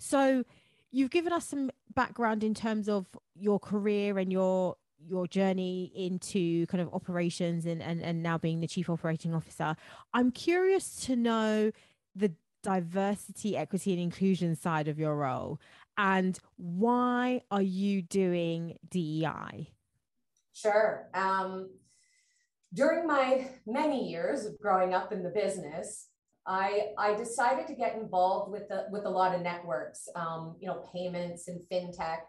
So, 0.00 0.44
you've 0.90 1.10
given 1.10 1.32
us 1.32 1.46
some 1.46 1.70
background 1.94 2.44
in 2.44 2.54
terms 2.54 2.88
of 2.88 3.06
your 3.34 3.58
career 3.58 4.18
and 4.18 4.32
your 4.32 4.76
your 5.06 5.28
journey 5.28 5.92
into 5.94 6.66
kind 6.66 6.80
of 6.80 6.92
operations 6.92 7.66
and, 7.66 7.80
and 7.82 8.02
and 8.02 8.22
now 8.22 8.36
being 8.36 8.60
the 8.60 8.66
chief 8.66 8.90
operating 8.90 9.32
officer 9.32 9.76
i'm 10.12 10.32
curious 10.32 10.96
to 10.96 11.14
know 11.14 11.70
the 12.16 12.32
diversity 12.64 13.56
equity 13.56 13.92
and 13.92 14.02
inclusion 14.02 14.56
side 14.56 14.88
of 14.88 14.98
your 14.98 15.14
role 15.14 15.60
and 15.98 16.38
why 16.56 17.42
are 17.50 17.60
you 17.60 18.02
doing 18.02 18.78
DEI? 18.88 19.72
Sure. 20.52 21.08
Um, 21.12 21.70
during 22.72 23.06
my 23.06 23.50
many 23.66 24.08
years 24.08 24.46
of 24.46 24.58
growing 24.60 24.94
up 24.94 25.12
in 25.12 25.24
the 25.24 25.30
business, 25.30 26.06
I, 26.48 26.92
I 26.96 27.14
decided 27.14 27.66
to 27.66 27.74
get 27.74 27.94
involved 27.94 28.50
with 28.50 28.68
the, 28.68 28.86
with 28.90 29.04
a 29.04 29.10
lot 29.10 29.34
of 29.34 29.42
networks, 29.42 30.08
um, 30.16 30.56
you 30.58 30.66
know, 30.66 30.82
payments 30.94 31.46
and 31.46 31.60
fintech. 31.70 32.20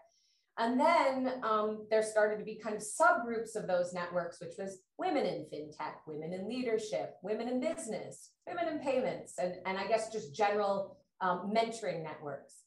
And 0.58 0.78
then 0.78 1.40
um, 1.42 1.86
there 1.90 2.02
started 2.02 2.38
to 2.38 2.44
be 2.44 2.60
kind 2.62 2.76
of 2.76 2.82
subgroups 2.82 3.56
of 3.56 3.66
those 3.66 3.94
networks, 3.94 4.38
which 4.40 4.56
was 4.58 4.80
women 4.98 5.24
in 5.24 5.46
fintech, 5.50 5.94
women 6.06 6.34
in 6.34 6.46
leadership, 6.46 7.14
women 7.22 7.48
in 7.48 7.60
business, 7.60 8.32
women 8.46 8.68
in 8.68 8.78
payments, 8.80 9.38
and, 9.38 9.54
and 9.64 9.78
I 9.78 9.86
guess 9.86 10.12
just 10.12 10.34
general 10.34 10.98
um, 11.22 11.50
mentoring 11.54 12.02
networks. 12.02 12.64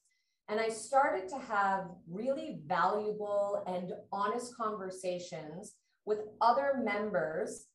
And 0.49 0.59
I 0.59 0.69
started 0.69 1.29
to 1.29 1.37
have 1.37 1.85
really 2.09 2.61
valuable 2.65 3.63
and 3.67 3.93
honest 4.11 4.57
conversations 4.57 5.75
with 6.05 6.19
other 6.41 6.81
members 6.83 7.67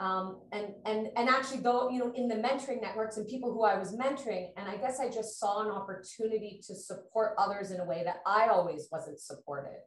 um, 0.00 0.40
and 0.50 0.68
and 0.86 1.08
and 1.16 1.28
actually 1.28 1.60
though 1.60 1.90
you 1.90 1.98
know 1.98 2.10
in 2.14 2.26
the 2.26 2.34
mentoring 2.34 2.80
networks 2.80 3.18
and 3.18 3.28
people 3.28 3.52
who 3.52 3.64
I 3.64 3.78
was 3.78 3.94
mentoring 3.94 4.48
and 4.56 4.66
I 4.66 4.76
guess 4.78 4.98
I 4.98 5.10
just 5.10 5.38
saw 5.38 5.62
an 5.62 5.70
opportunity 5.70 6.60
to 6.66 6.74
support 6.74 7.34
others 7.38 7.70
in 7.70 7.80
a 7.80 7.84
way 7.84 8.02
that 8.04 8.22
I 8.26 8.48
always 8.48 8.88
wasn't 8.90 9.20
supported. 9.20 9.78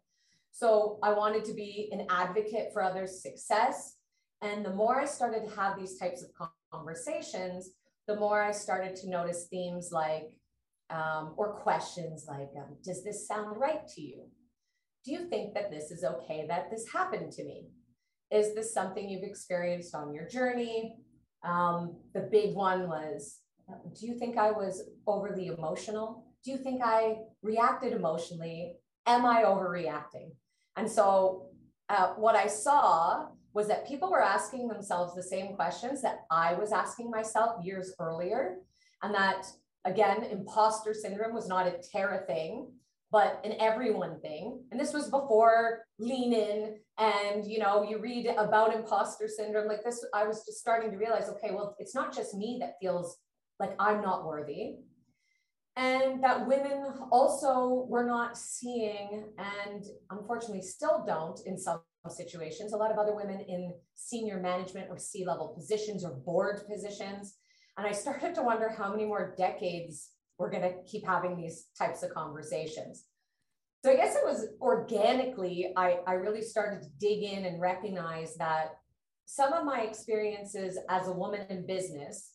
So 0.52 1.00
I 1.02 1.14
wanted 1.14 1.44
to 1.46 1.54
be 1.54 1.90
an 1.92 2.06
advocate 2.12 2.70
for 2.72 2.84
others' 2.84 3.24
success 3.24 3.98
and 4.44 4.64
the 4.64 4.74
more 4.74 5.02
I 5.02 5.06
started 5.06 5.50
to 5.50 5.56
have 5.56 5.80
these 5.80 5.98
types 5.98 6.24
of 6.24 6.30
conversations, 6.72 7.72
the 8.08 8.16
more 8.16 8.44
I 8.44 8.52
started 8.52 8.96
to 8.98 9.10
notice 9.10 9.48
themes 9.50 9.90
like 9.92 10.30
um, 10.92 11.34
or 11.38 11.54
questions 11.54 12.26
like 12.28 12.50
um, 12.56 12.76
does 12.84 13.04
this 13.04 13.28
sound 13.28 13.58
right 13.58 13.88
to 13.96 14.02
you? 14.02 14.26
Do 15.06 15.12
you 15.12 15.28
think 15.28 15.56
that 15.56 15.72
this 15.72 15.90
is 15.90 16.04
okay 16.04 16.46
that 16.50 16.70
this 16.70 16.86
happened 16.92 17.32
to 17.34 17.44
me? 17.44 17.70
Is 18.34 18.56
this 18.56 18.74
something 18.74 19.08
you've 19.08 19.30
experienced 19.30 19.94
on 19.94 20.12
your 20.12 20.28
journey? 20.28 20.96
Um, 21.44 21.98
the 22.16 22.22
big 22.32 22.56
one 22.56 22.90
was 22.90 23.40
Do 23.98 24.08
you 24.08 24.18
think 24.18 24.38
I 24.38 24.52
was 24.52 24.90
overly 25.06 25.48
emotional? 25.48 26.26
Do 26.44 26.52
you 26.52 26.58
think 26.58 26.82
I 26.84 27.18
reacted 27.44 27.94
emotionally? 27.94 28.78
Am 29.06 29.26
I 29.26 29.44
overreacting? 29.44 30.32
And 30.76 30.90
so, 30.90 31.50
uh, 31.90 32.14
what 32.16 32.36
I 32.36 32.48
saw 32.48 33.28
was 33.54 33.68
that 33.68 33.88
people 33.88 34.10
were 34.10 34.24
asking 34.24 34.68
themselves 34.68 35.14
the 35.14 35.22
same 35.22 35.56
questions 35.56 36.02
that 36.02 36.26
I 36.32 36.56
was 36.56 36.72
asking 36.72 37.12
myself 37.12 37.64
years 37.64 37.94
earlier. 38.00 38.58
And 39.04 39.14
that, 39.14 39.46
again, 39.86 40.24
imposter 40.24 40.94
syndrome 40.94 41.36
was 41.36 41.48
not 41.48 41.68
a 41.68 41.76
Tara 41.92 42.26
thing, 42.26 42.72
but 43.14 43.40
an 43.46 43.54
everyone 43.60 44.20
thing. 44.22 44.60
And 44.72 44.80
this 44.80 44.92
was 44.92 45.08
before 45.10 45.86
lean 46.00 46.34
in 46.34 46.76
and 46.98 47.46
you 47.46 47.60
know 47.60 47.84
you 47.88 48.00
read 48.00 48.26
about 48.38 48.76
imposter 48.76 49.28
syndrome 49.28 49.68
like 49.68 49.84
this 49.84 50.04
i 50.14 50.28
was 50.28 50.46
just 50.46 50.60
starting 50.60 50.92
to 50.92 50.98
realize 50.98 51.28
okay 51.28 51.50
well 51.52 51.76
it's 51.80 51.96
not 51.96 52.14
just 52.14 52.36
me 52.36 52.58
that 52.60 52.76
feels 52.82 53.18
like 53.60 53.74
i'm 53.80 54.02
not 54.02 54.26
worthy. 54.26 54.76
And 55.76 56.24
that 56.24 56.48
women 56.48 56.86
also 57.12 57.88
were 57.90 58.06
not 58.06 58.38
seeing 58.38 59.26
and 59.40 59.84
unfortunately 60.12 60.62
still 60.62 61.04
don't 61.06 61.40
in 61.48 61.58
some 61.58 61.82
situations. 62.10 62.74
A 62.74 62.78
lot 62.78 62.92
of 62.92 63.00
other 63.00 63.16
women 63.16 63.40
in 63.40 63.74
senior 63.96 64.40
management 64.40 64.88
or 64.92 65.00
c 65.00 65.26
level 65.26 65.48
positions 65.48 66.04
or 66.06 66.12
board 66.12 66.62
positions. 66.70 67.38
And 67.78 67.88
i 67.88 67.92
started 67.92 68.36
to 68.36 68.44
wonder 68.44 68.70
how 68.70 68.92
many 68.92 69.06
more 69.06 69.34
decades 69.38 70.12
we're 70.44 70.52
going 70.52 70.62
to 70.62 70.76
keep 70.86 71.06
having 71.08 71.36
these 71.36 71.68
types 71.80 72.04
of 72.04 72.14
conversations 72.14 73.06
so 73.84 73.92
I 73.92 73.98
guess 73.98 74.16
it 74.16 74.24
was 74.24 74.48
organically, 74.62 75.74
I, 75.76 76.00
I 76.08 76.14
really 76.14 76.42
started 76.42 76.84
to 76.84 76.90
dig 77.02 77.22
in 77.22 77.44
and 77.44 77.60
recognize 77.60 78.36
that 78.36 78.78
some 79.26 79.52
of 79.52 79.66
my 79.66 79.82
experiences 79.82 80.80
as 80.90 81.10
a 81.10 81.14
woman 81.14 81.46
in 81.50 81.68
business 81.68 82.32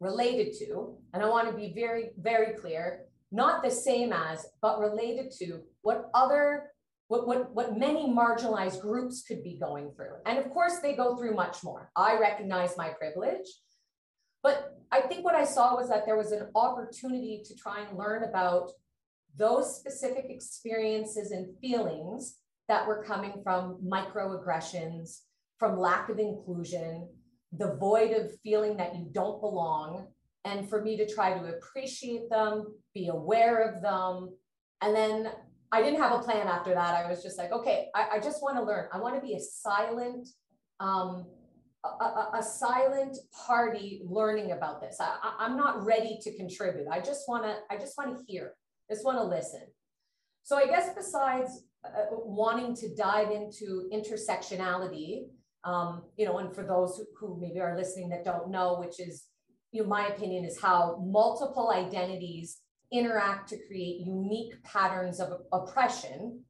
related 0.00 0.54
to, 0.60 0.96
and 1.12 1.22
I 1.22 1.28
want 1.28 1.50
to 1.50 1.54
be 1.54 1.74
very, 1.74 2.12
very 2.18 2.54
clear, 2.54 3.04
not 3.30 3.62
the 3.62 3.70
same 3.70 4.14
as, 4.14 4.46
but 4.62 4.80
related 4.80 5.30
to 5.40 5.60
what 5.82 6.10
other, 6.14 6.70
what, 7.08 7.26
what, 7.26 7.54
what 7.54 7.78
many 7.78 8.06
marginalized 8.08 8.80
groups 8.80 9.24
could 9.28 9.44
be 9.44 9.58
going 9.60 9.92
through. 9.94 10.14
And 10.24 10.38
of 10.38 10.48
course, 10.50 10.78
they 10.78 10.96
go 10.96 11.18
through 11.18 11.34
much 11.34 11.62
more. 11.62 11.90
I 11.96 12.18
recognize 12.18 12.78
my 12.78 12.88
privilege. 12.88 13.46
But 14.42 14.76
I 14.90 15.00
think 15.00 15.24
what 15.24 15.34
I 15.34 15.44
saw 15.44 15.76
was 15.76 15.88
that 15.88 16.04
there 16.04 16.16
was 16.16 16.32
an 16.32 16.48
opportunity 16.54 17.42
to 17.46 17.54
try 17.54 17.80
and 17.80 17.96
learn 17.96 18.24
about 18.24 18.70
those 19.36 19.76
specific 19.76 20.26
experiences 20.28 21.30
and 21.30 21.56
feelings 21.60 22.38
that 22.68 22.86
were 22.86 23.02
coming 23.04 23.40
from 23.42 23.78
microaggressions, 23.84 25.20
from 25.58 25.78
lack 25.78 26.08
of 26.08 26.18
inclusion, 26.18 27.08
the 27.52 27.74
void 27.76 28.12
of 28.12 28.38
feeling 28.40 28.76
that 28.76 28.94
you 28.94 29.06
don't 29.12 29.40
belong, 29.40 30.06
and 30.44 30.68
for 30.68 30.82
me 30.82 30.96
to 30.96 31.06
try 31.06 31.38
to 31.38 31.44
appreciate 31.46 32.28
them, 32.30 32.74
be 32.94 33.08
aware 33.08 33.70
of 33.70 33.82
them. 33.82 34.30
And 34.80 34.94
then 34.94 35.30
I 35.70 35.82
didn't 35.82 36.00
have 36.00 36.12
a 36.12 36.22
plan 36.22 36.48
after 36.48 36.74
that. 36.74 36.94
I 36.94 37.08
was 37.08 37.22
just 37.22 37.38
like, 37.38 37.52
okay, 37.52 37.88
I, 37.94 38.16
I 38.16 38.20
just 38.20 38.42
want 38.42 38.56
to 38.56 38.62
learn. 38.62 38.88
I 38.92 38.98
want 38.98 39.14
to 39.14 39.20
be 39.20 39.34
a 39.34 39.40
silent, 39.40 40.28
um, 40.80 41.26
a, 41.84 41.88
a, 41.88 42.30
a, 42.38 42.42
silent 42.42 43.16
party 43.46 44.02
learning 44.04 44.52
about 44.52 44.80
this. 44.80 44.98
I, 45.00 45.16
I'm 45.38 45.56
not 45.56 45.84
ready 45.84 46.18
to 46.22 46.36
contribute. 46.36 46.86
I 46.90 47.00
just 47.00 47.28
want 47.28 47.44
to, 47.44 47.56
I 47.70 47.76
just 47.76 47.98
want 47.98 48.16
to 48.16 48.24
hear 48.26 48.54
I 48.92 48.94
just 48.94 49.06
want 49.06 49.18
to 49.18 49.24
listen. 49.24 49.62
So 50.42 50.56
I 50.56 50.66
guess 50.66 50.90
besides 50.94 51.64
uh, 51.84 52.06
wanting 52.10 52.74
to 52.76 52.94
dive 52.94 53.30
into 53.30 53.88
intersectionality, 53.92 55.28
um, 55.64 56.02
you 56.16 56.26
know, 56.26 56.38
and 56.38 56.54
for 56.54 56.64
those 56.64 56.98
who, 56.98 57.04
who 57.18 57.40
maybe 57.40 57.60
are 57.60 57.76
listening 57.76 58.08
that 58.10 58.24
don't 58.24 58.50
know, 58.50 58.78
which 58.78 59.00
is, 59.00 59.28
you 59.70 59.82
know, 59.82 59.88
my 59.88 60.08
opinion 60.08 60.44
is 60.44 60.60
how 60.60 61.02
multiple 61.06 61.70
identities 61.70 62.58
interact 62.92 63.48
to 63.48 63.56
create 63.66 64.06
unique 64.06 64.62
patterns 64.64 65.20
of 65.20 65.40
oppression. 65.52 66.42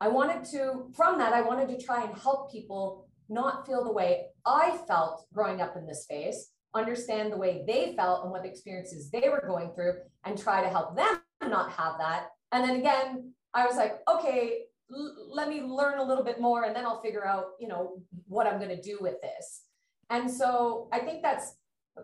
I 0.00 0.08
wanted 0.08 0.44
to, 0.50 0.90
from 0.94 1.18
that, 1.18 1.32
I 1.32 1.40
wanted 1.40 1.68
to 1.68 1.84
try 1.84 2.04
and 2.04 2.14
help 2.18 2.52
people 2.52 3.08
not 3.28 3.66
feel 3.66 3.84
the 3.84 3.92
way 3.92 4.26
I 4.46 4.78
felt 4.86 5.26
growing 5.32 5.60
up 5.60 5.76
in 5.76 5.86
this 5.86 6.04
space, 6.04 6.50
understand 6.74 7.32
the 7.32 7.36
way 7.36 7.64
they 7.66 7.94
felt 7.96 8.22
and 8.22 8.32
what 8.32 8.46
experiences 8.46 9.10
they 9.10 9.28
were 9.28 9.44
going 9.46 9.72
through, 9.74 9.94
and 10.24 10.38
try 10.38 10.62
to 10.62 10.68
help 10.68 10.96
them 10.96 11.20
not 11.48 11.72
have 11.72 11.98
that. 11.98 12.28
And 12.52 12.68
then 12.68 12.76
again, 12.76 13.32
I 13.54 13.66
was 13.66 13.76
like, 13.76 14.00
okay, 14.08 14.64
l- 14.92 15.28
let 15.32 15.48
me 15.48 15.62
learn 15.62 15.98
a 15.98 16.04
little 16.04 16.24
bit 16.24 16.40
more 16.40 16.64
and 16.64 16.74
then 16.74 16.84
I'll 16.84 17.00
figure 17.00 17.26
out, 17.26 17.52
you 17.58 17.68
know, 17.68 18.02
what 18.26 18.46
I'm 18.46 18.58
going 18.58 18.74
to 18.74 18.80
do 18.80 18.98
with 19.00 19.20
this. 19.20 19.62
And 20.10 20.30
so 20.30 20.88
I 20.92 21.00
think 21.00 21.22
that's, 21.22 21.54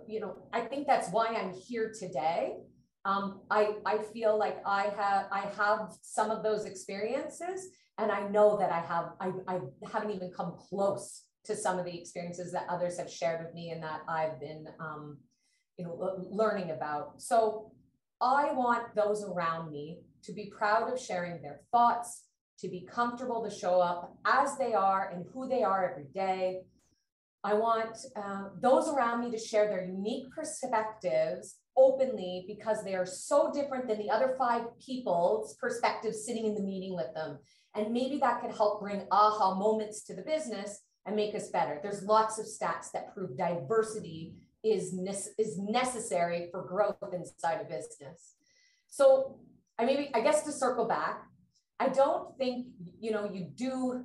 you 0.07 0.21
know, 0.21 0.37
I 0.52 0.61
think 0.61 0.87
that's 0.87 1.11
why 1.11 1.26
I'm 1.28 1.52
here 1.52 1.93
today. 1.99 2.57
Um, 3.05 3.43
I, 3.50 3.76
I 3.85 3.99
feel 3.99 4.37
like 4.37 4.59
I 4.66 4.93
have 4.97 5.26
I 5.31 5.43
have 5.57 5.93
some 6.02 6.31
of 6.31 6.43
those 6.43 6.64
experiences 6.64 7.69
and 7.99 8.11
I 8.11 8.26
know 8.28 8.57
that 8.59 8.73
I 8.73 8.81
have 8.81 9.12
I, 9.21 9.31
I 9.47 9.61
haven't 9.93 10.11
even 10.11 10.33
come 10.37 10.55
close 10.69 11.23
to 11.47 11.57
some 11.57 11.79
of 11.79 11.85
the 11.85 11.99
experiences 11.99 12.53
that 12.53 12.67
others 12.69 12.99
have 12.99 13.11
shared 13.11 13.45
with 13.45 13.55
me 13.55 13.71
and 13.71 13.83
that 13.83 14.00
I've 14.09 14.38
been 14.41 14.67
um, 14.81 15.19
you 15.79 15.85
know 15.85 16.26
learning 16.31 16.71
about. 16.71 17.21
So 17.21 17.73
I 18.21 18.53
want 18.53 18.95
those 18.95 19.25
around 19.25 19.71
me 19.71 19.99
to 20.25 20.33
be 20.33 20.47
proud 20.57 20.93
of 20.93 21.00
sharing 21.00 21.43
their 21.43 21.61
thoughts, 21.71 22.25
to 22.61 22.69
be 22.69 22.87
comfortable 22.91 23.45
to 23.45 23.55
show 23.55 23.81
up 23.81 24.17
as 24.25 24.57
they 24.57 24.73
are 24.75 25.11
and 25.15 25.25
who 25.33 25.49
they 25.49 25.62
are 25.62 25.91
every 25.91 26.07
day. 26.15 26.62
I 27.45 27.55
want 27.55 27.97
uh, 28.17 28.49
those 28.61 28.88
around 28.88 29.21
me 29.21 29.31
to 29.31 29.38
share 29.38 29.69
their 29.69 29.85
unique 29.85 30.31
perspectives 30.35 31.57
openly 31.76 32.45
because 32.49 32.83
they 32.83 32.95
are 32.95 33.07
so 33.07 33.53
different 33.53 33.87
than 33.87 33.99
the 33.99 34.11
other 34.11 34.35
five 34.38 34.62
people's 34.85 35.55
perspectives 35.57 36.25
sitting 36.25 36.47
in 36.47 36.55
the 36.55 36.62
meeting 36.62 36.97
with 36.97 37.12
them. 37.15 37.38
And 37.75 37.93
maybe 37.93 38.19
that 38.19 38.41
could 38.41 38.57
help 38.57 38.81
bring 38.81 39.07
aha 39.12 39.55
moments 39.55 40.03
to 40.05 40.15
the 40.15 40.23
business 40.23 40.81
and 41.06 41.14
make 41.16 41.34
us 41.34 41.48
better. 41.48 41.78
There's 41.82 42.02
lots 42.02 42.38
of 42.38 42.46
stats 42.46 42.90
that 42.92 43.14
prove 43.14 43.36
diversity 43.36 44.34
is, 44.64 44.92
ne- 44.92 45.32
is 45.38 45.58
necessary 45.58 46.48
for 46.50 46.62
growth 46.62 46.96
inside 47.12 47.60
a 47.60 47.64
business. 47.64 48.34
So 48.88 49.38
I 49.78 49.84
maybe, 49.84 50.10
I 50.14 50.20
guess 50.20 50.42
to 50.42 50.52
circle 50.52 50.86
back, 50.86 51.22
I 51.78 51.88
don't 51.88 52.36
think, 52.38 52.66
you 52.98 53.12
know, 53.12 53.30
you 53.32 53.44
do 53.54 54.04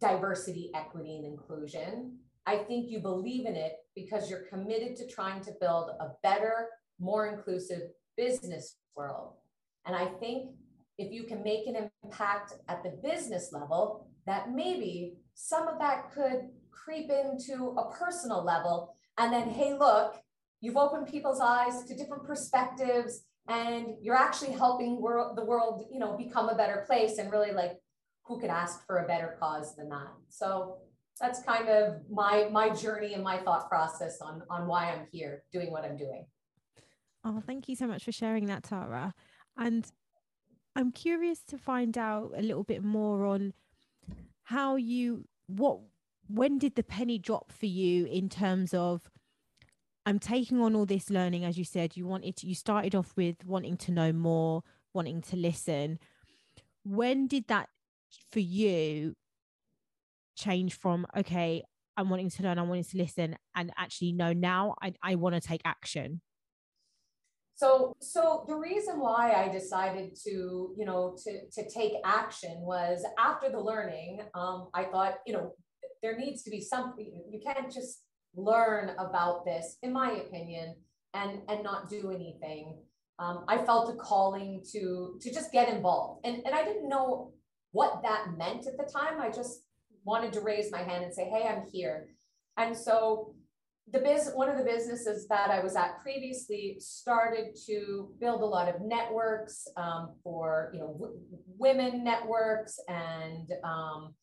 diversity, 0.00 0.70
equity, 0.74 1.16
and 1.16 1.24
inclusion. 1.24 2.18
I 2.46 2.56
think 2.56 2.88
you 2.88 3.00
believe 3.00 3.46
in 3.46 3.56
it 3.56 3.74
because 3.94 4.30
you're 4.30 4.46
committed 4.48 4.96
to 4.96 5.06
trying 5.06 5.42
to 5.42 5.52
build 5.60 5.90
a 6.00 6.10
better, 6.22 6.68
more 6.98 7.26
inclusive 7.26 7.82
business 8.16 8.76
world. 8.96 9.34
And 9.86 9.94
I 9.94 10.06
think 10.20 10.52
if 10.96 11.12
you 11.12 11.24
can 11.24 11.42
make 11.42 11.66
an 11.66 11.90
impact 12.04 12.54
at 12.68 12.82
the 12.82 12.90
business 13.02 13.50
level, 13.52 14.07
that 14.28 14.52
maybe 14.52 15.14
some 15.34 15.68
of 15.68 15.78
that 15.78 16.12
could 16.12 16.48
creep 16.70 17.10
into 17.10 17.74
a 17.78 17.90
personal 17.92 18.44
level 18.44 18.94
and 19.18 19.32
then, 19.32 19.48
hey, 19.48 19.76
look, 19.76 20.16
you've 20.60 20.76
opened 20.76 21.06
people's 21.06 21.40
eyes 21.40 21.84
to 21.84 21.96
different 21.96 22.24
perspectives 22.24 23.24
and 23.48 23.94
you're 24.02 24.16
actually 24.16 24.52
helping 24.52 25.00
world, 25.00 25.36
the 25.36 25.44
world, 25.44 25.86
you 25.90 25.98
know, 25.98 26.16
become 26.16 26.48
a 26.48 26.54
better 26.54 26.84
place 26.86 27.18
and 27.18 27.30
really 27.32 27.52
like 27.52 27.72
who 28.24 28.38
could 28.40 28.50
ask 28.50 28.86
for 28.86 28.98
a 28.98 29.06
better 29.06 29.36
cause 29.40 29.74
than 29.74 29.88
that. 29.88 30.12
So 30.28 30.78
that's 31.20 31.42
kind 31.42 31.68
of 31.68 32.02
my 32.10 32.48
my 32.52 32.68
journey 32.70 33.14
and 33.14 33.24
my 33.24 33.38
thought 33.38 33.68
process 33.68 34.20
on 34.20 34.42
on 34.50 34.68
why 34.68 34.92
I'm 34.92 35.06
here 35.10 35.42
doing 35.52 35.72
what 35.72 35.84
I'm 35.84 35.96
doing. 35.96 36.26
Oh, 37.24 37.42
thank 37.44 37.68
you 37.68 37.74
so 37.74 37.86
much 37.86 38.04
for 38.04 38.12
sharing 38.12 38.46
that, 38.46 38.62
Tara. 38.62 39.14
And 39.56 39.90
I'm 40.76 40.92
curious 40.92 41.42
to 41.48 41.58
find 41.58 41.98
out 41.98 42.32
a 42.36 42.42
little 42.42 42.62
bit 42.62 42.84
more 42.84 43.24
on 43.26 43.52
how 44.48 44.76
you 44.76 45.26
what 45.46 45.78
when 46.28 46.58
did 46.58 46.74
the 46.74 46.82
penny 46.82 47.18
drop 47.18 47.52
for 47.52 47.66
you 47.66 48.06
in 48.06 48.28
terms 48.28 48.72
of 48.74 49.10
I'm 50.06 50.18
taking 50.18 50.58
on 50.62 50.74
all 50.74 50.86
this 50.86 51.10
learning, 51.10 51.44
as 51.44 51.58
you 51.58 51.64
said, 51.64 51.94
you 51.94 52.06
wanted 52.06 52.36
to, 52.36 52.46
you 52.46 52.54
started 52.54 52.94
off 52.94 53.12
with 53.14 53.44
wanting 53.44 53.76
to 53.76 53.92
know 53.92 54.10
more, 54.10 54.62
wanting 54.94 55.20
to 55.20 55.36
listen. 55.36 55.98
When 56.82 57.26
did 57.26 57.46
that 57.48 57.68
for 58.30 58.40
you 58.40 59.14
change 60.34 60.72
from 60.78 61.04
okay 61.16 61.62
i'm 61.96 62.08
wanting 62.08 62.30
to 62.30 62.42
learn 62.42 62.58
i'm 62.58 62.68
wanting 62.68 62.84
to 62.84 62.96
listen 62.96 63.36
and 63.56 63.72
actually 63.76 64.12
no 64.12 64.32
now 64.32 64.74
i, 64.80 64.94
I 65.02 65.16
want 65.16 65.34
to 65.34 65.40
take 65.40 65.60
action 65.64 66.20
so 67.58 67.92
so 68.00 68.44
the 68.46 68.54
reason 68.54 69.00
why 69.00 69.32
i 69.32 69.48
decided 69.48 70.16
to 70.24 70.74
you 70.78 70.84
know 70.84 71.16
to 71.22 71.32
to 71.50 71.68
take 71.68 71.94
action 72.04 72.54
was 72.60 73.04
after 73.18 73.50
the 73.50 73.60
learning 73.70 74.20
um, 74.34 74.68
i 74.74 74.84
thought 74.84 75.14
you 75.26 75.32
know 75.32 75.52
there 76.02 76.16
needs 76.16 76.42
to 76.42 76.50
be 76.50 76.60
something 76.60 77.24
you 77.30 77.40
can't 77.44 77.72
just 77.72 78.02
learn 78.36 78.90
about 78.98 79.44
this 79.44 79.76
in 79.82 79.92
my 79.92 80.12
opinion 80.12 80.74
and 81.14 81.40
and 81.48 81.62
not 81.62 81.88
do 81.88 82.10
anything. 82.10 82.78
Um, 83.18 83.44
i 83.48 83.58
felt 83.58 83.92
a 83.92 83.96
calling 83.96 84.62
to 84.72 85.18
to 85.20 85.32
just 85.32 85.52
get 85.52 85.68
involved. 85.68 86.24
And 86.24 86.42
and 86.46 86.54
i 86.54 86.64
didn't 86.64 86.88
know 86.88 87.32
what 87.72 88.02
that 88.02 88.26
meant 88.36 88.66
at 88.66 88.76
the 88.78 88.90
time. 88.90 89.20
I 89.20 89.30
just 89.30 89.62
wanted 90.04 90.32
to 90.34 90.40
raise 90.40 90.70
my 90.70 90.82
hand 90.82 91.04
and 91.04 91.12
say 91.12 91.24
hey 91.24 91.48
i'm 91.48 91.64
here. 91.72 92.08
And 92.56 92.76
so 92.76 93.34
the 93.92 93.98
biz 94.00 94.30
one 94.34 94.48
of 94.48 94.58
the 94.58 94.64
businesses 94.64 95.26
that 95.28 95.50
i 95.50 95.60
was 95.60 95.76
at 95.76 96.00
previously 96.02 96.76
started 96.78 97.56
to 97.66 98.10
build 98.20 98.42
a 98.42 98.44
lot 98.44 98.68
of 98.68 98.80
networks 98.80 99.66
um, 99.76 100.14
for 100.22 100.70
you 100.74 100.80
know 100.80 100.92
w- 100.92 101.18
women 101.56 102.04
networks 102.04 102.78
and 102.88 103.50
um, 103.64 104.14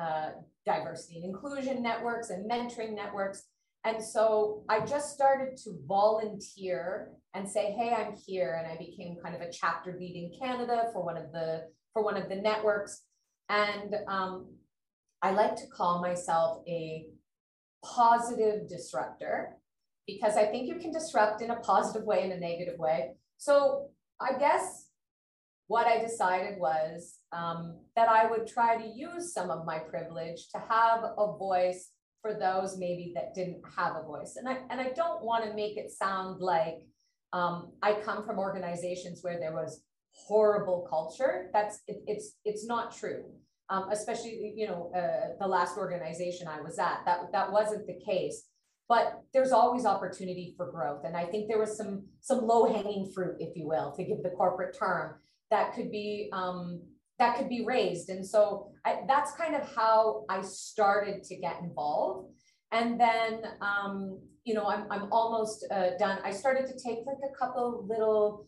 uh, 0.00 0.30
diversity 0.66 1.16
and 1.16 1.24
inclusion 1.24 1.82
networks 1.82 2.30
and 2.30 2.50
mentoring 2.50 2.94
networks 2.94 3.44
and 3.84 4.02
so 4.02 4.64
I 4.68 4.80
just 4.80 5.12
started 5.14 5.58
to 5.58 5.78
volunteer 5.86 7.10
and 7.34 7.46
say, 7.46 7.72
"Hey, 7.72 7.92
I'm 7.92 8.14
here," 8.16 8.54
and 8.54 8.66
I 8.66 8.78
became 8.78 9.18
kind 9.22 9.34
of 9.34 9.42
a 9.42 9.52
chapter 9.52 9.94
lead 9.98 10.16
in 10.16 10.38
Canada 10.38 10.88
for 10.92 11.04
one 11.04 11.18
of 11.18 11.32
the 11.32 11.68
for 11.92 12.02
one 12.02 12.16
of 12.16 12.30
the 12.30 12.36
networks. 12.36 13.02
And 13.50 13.94
um, 14.08 14.46
I 15.20 15.32
like 15.32 15.56
to 15.56 15.66
call 15.66 16.00
myself 16.00 16.62
a 16.66 17.06
positive 17.84 18.68
disruptor 18.68 19.56
because 20.06 20.36
I 20.36 20.46
think 20.46 20.68
you 20.68 20.76
can 20.76 20.92
disrupt 20.92 21.42
in 21.42 21.50
a 21.50 21.60
positive 21.60 22.04
way 22.04 22.22
and 22.22 22.32
a 22.32 22.40
negative 22.40 22.78
way. 22.78 23.12
So 23.38 23.88
I 24.20 24.38
guess 24.38 24.88
what 25.66 25.86
I 25.86 26.00
decided 26.00 26.58
was 26.58 27.18
um, 27.32 27.78
that 27.96 28.08
I 28.08 28.30
would 28.30 28.46
try 28.46 28.76
to 28.76 28.86
use 28.86 29.32
some 29.32 29.50
of 29.50 29.64
my 29.64 29.78
privilege 29.78 30.48
to 30.52 30.58
have 30.68 31.04
a 31.16 31.36
voice 31.36 31.90
for 32.20 32.34
those 32.34 32.78
maybe 32.78 33.12
that 33.14 33.34
didn't 33.34 33.62
have 33.76 33.96
a 33.96 34.02
voice. 34.02 34.36
And 34.36 34.48
I 34.48 34.58
and 34.70 34.80
I 34.80 34.90
don't 34.90 35.22
want 35.22 35.44
to 35.44 35.54
make 35.54 35.76
it 35.76 35.90
sound 35.90 36.40
like 36.40 36.76
um, 37.32 37.72
I 37.82 37.94
come 37.94 38.24
from 38.24 38.38
organizations 38.38 39.20
where 39.22 39.38
there 39.38 39.52
was 39.52 39.82
horrible 40.12 40.86
culture. 40.88 41.50
That's 41.52 41.80
it, 41.86 42.02
it's 42.06 42.36
it's 42.44 42.66
not 42.66 42.96
true. 42.96 43.24
Um, 43.70 43.88
especially 43.90 44.52
you 44.54 44.66
know 44.66 44.92
uh, 44.94 45.36
the 45.40 45.48
last 45.48 45.78
organization 45.78 46.46
I 46.46 46.60
was 46.60 46.78
at 46.78 47.00
that 47.06 47.32
that 47.32 47.50
wasn't 47.50 47.86
the 47.86 47.98
case. 48.04 48.44
But 48.86 49.22
there's 49.32 49.52
always 49.52 49.86
opportunity 49.86 50.52
for 50.58 50.70
growth, 50.70 51.04
and 51.06 51.16
I 51.16 51.24
think 51.24 51.48
there 51.48 51.58
was 51.58 51.76
some 51.76 52.04
some 52.20 52.46
low 52.46 52.70
hanging 52.70 53.10
fruit, 53.14 53.36
if 53.40 53.56
you 53.56 53.66
will, 53.66 53.92
to 53.92 54.04
give 54.04 54.22
the 54.22 54.30
corporate 54.30 54.76
term 54.78 55.14
that 55.50 55.74
could 55.74 55.90
be 55.90 56.28
um, 56.32 56.82
that 57.18 57.36
could 57.36 57.48
be 57.48 57.64
raised. 57.64 58.08
And 58.08 58.26
so 58.26 58.72
I, 58.84 59.00
that's 59.06 59.32
kind 59.32 59.54
of 59.54 59.62
how 59.74 60.24
I 60.28 60.42
started 60.42 61.22
to 61.24 61.36
get 61.36 61.60
involved. 61.62 62.32
And 62.72 63.00
then, 63.00 63.42
um, 63.60 64.18
you 64.44 64.54
know, 64.54 64.66
I'm, 64.66 64.90
I'm 64.90 65.12
almost 65.12 65.64
uh, 65.70 65.90
done. 65.98 66.18
I 66.24 66.32
started 66.32 66.66
to 66.66 66.72
take 66.72 66.98
like 67.06 67.22
a 67.24 67.38
couple 67.38 67.86
little, 67.88 68.46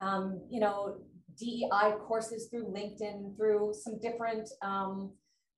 um, 0.00 0.40
you 0.48 0.60
know, 0.60 0.98
DEI 1.38 1.94
courses 2.06 2.48
through 2.48 2.72
LinkedIn, 2.72 3.36
through 3.36 3.72
some 3.74 3.98
different 4.00 4.48
um, 4.62 5.12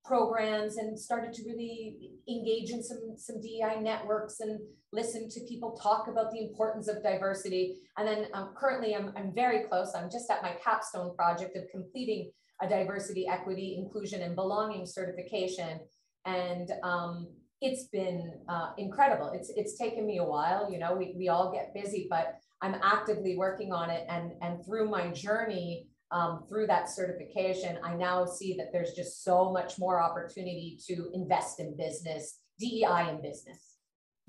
programs 0.04 0.76
and 0.76 0.98
started 0.98 1.32
to 1.32 1.42
really 1.46 2.12
engage 2.28 2.70
in 2.70 2.82
some, 2.82 3.14
some 3.16 3.40
DEI 3.40 3.80
networks 3.80 4.40
and 4.40 4.58
listen 4.92 5.28
to 5.28 5.40
people 5.48 5.78
talk 5.80 6.08
about 6.08 6.30
the 6.32 6.40
importance 6.40 6.88
of 6.88 7.02
diversity. 7.02 7.76
And 7.96 8.08
then 8.08 8.26
um, 8.34 8.54
currently 8.56 8.94
I'm, 8.94 9.12
I'm 9.16 9.32
very 9.34 9.64
close. 9.64 9.92
I'm 9.94 10.10
just 10.10 10.30
at 10.30 10.42
my 10.42 10.54
capstone 10.64 11.14
project 11.14 11.56
of 11.56 11.64
completing 11.70 12.30
a 12.62 12.68
diversity, 12.68 13.26
equity, 13.28 13.76
inclusion, 13.78 14.22
and 14.22 14.34
belonging 14.34 14.86
certification. 14.86 15.80
And 16.26 16.70
um, 16.82 17.28
it's 17.60 17.84
been 17.84 18.32
uh, 18.48 18.70
incredible. 18.78 19.30
It's, 19.34 19.50
it's 19.54 19.76
taken 19.76 20.06
me 20.06 20.18
a 20.18 20.24
while, 20.24 20.70
you 20.70 20.78
know, 20.78 20.94
we, 20.94 21.14
we 21.16 21.28
all 21.28 21.52
get 21.52 21.74
busy, 21.74 22.06
but 22.08 22.38
I'm 22.62 22.76
actively 22.82 23.36
working 23.36 23.72
on 23.72 23.90
it. 23.90 24.06
And, 24.08 24.32
and 24.40 24.64
through 24.64 24.88
my 24.88 25.08
journey, 25.08 25.86
um, 26.10 26.44
through 26.48 26.66
that 26.68 26.90
certification, 26.90 27.78
I 27.84 27.94
now 27.94 28.24
see 28.24 28.56
that 28.58 28.72
there's 28.72 28.92
just 28.92 29.22
so 29.24 29.52
much 29.52 29.78
more 29.78 30.02
opportunity 30.02 30.78
to 30.88 31.10
invest 31.14 31.60
in 31.60 31.76
business, 31.76 32.38
DEI 32.58 33.10
in 33.10 33.22
business 33.22 33.70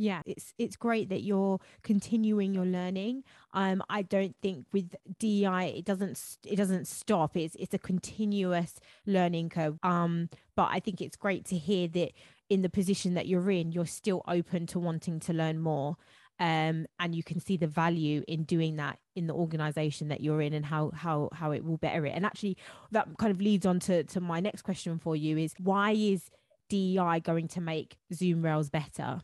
yeah 0.01 0.21
it's 0.25 0.53
it's 0.57 0.75
great 0.75 1.09
that 1.09 1.21
you're 1.21 1.59
continuing 1.83 2.55
your 2.55 2.65
learning 2.65 3.23
um 3.53 3.83
i 3.87 4.01
don't 4.01 4.35
think 4.41 4.65
with 4.73 4.95
dei 5.19 5.75
it 5.77 5.85
doesn't 5.85 6.37
it 6.43 6.55
doesn't 6.55 6.87
stop 6.87 7.37
it's 7.37 7.55
it's 7.59 7.75
a 7.75 7.79
continuous 7.79 8.79
learning 9.05 9.47
curve 9.47 9.77
um 9.83 10.27
but 10.55 10.69
i 10.71 10.79
think 10.79 11.01
it's 11.01 11.15
great 11.15 11.45
to 11.45 11.55
hear 11.55 11.87
that 11.87 12.13
in 12.51 12.61
the 12.61 12.69
position 12.69 13.13
that 13.13 13.27
you're 13.27 13.49
in 13.49 13.71
you're 13.71 13.85
still 13.85 14.21
open 14.27 14.67
to 14.67 14.77
wanting 14.77 15.19
to 15.19 15.33
learn 15.33 15.59
more 15.59 15.95
um, 16.39 16.87
and 16.99 17.13
you 17.13 17.23
can 17.23 17.39
see 17.39 17.55
the 17.55 17.67
value 17.67 18.23
in 18.27 18.43
doing 18.43 18.75
that 18.77 18.97
in 19.15 19.27
the 19.27 19.33
organization 19.33 20.07
that 20.07 20.21
you're 20.21 20.41
in 20.41 20.53
and 20.53 20.65
how 20.65 20.91
how 20.93 21.29
how 21.33 21.51
it 21.51 21.63
will 21.63 21.77
better 21.77 22.05
it 22.05 22.13
and 22.15 22.25
actually 22.25 22.57
that 22.91 23.07
kind 23.17 23.31
of 23.31 23.39
leads 23.39 23.65
on 23.65 23.79
to 23.79 24.03
to 24.03 24.19
my 24.19 24.39
next 24.39 24.63
question 24.63 24.99
for 24.99 25.15
you 25.15 25.37
is 25.37 25.53
why 25.59 25.91
is 25.91 26.29
DEI 26.71 27.19
going 27.21 27.49
to 27.49 27.61
make 27.61 27.97
Zūm 28.13 28.43
Rails 28.43 28.69
better 28.69 29.21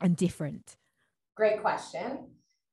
and 0.00 0.16
different? 0.16 0.76
Great 1.36 1.60
question. 1.60 2.26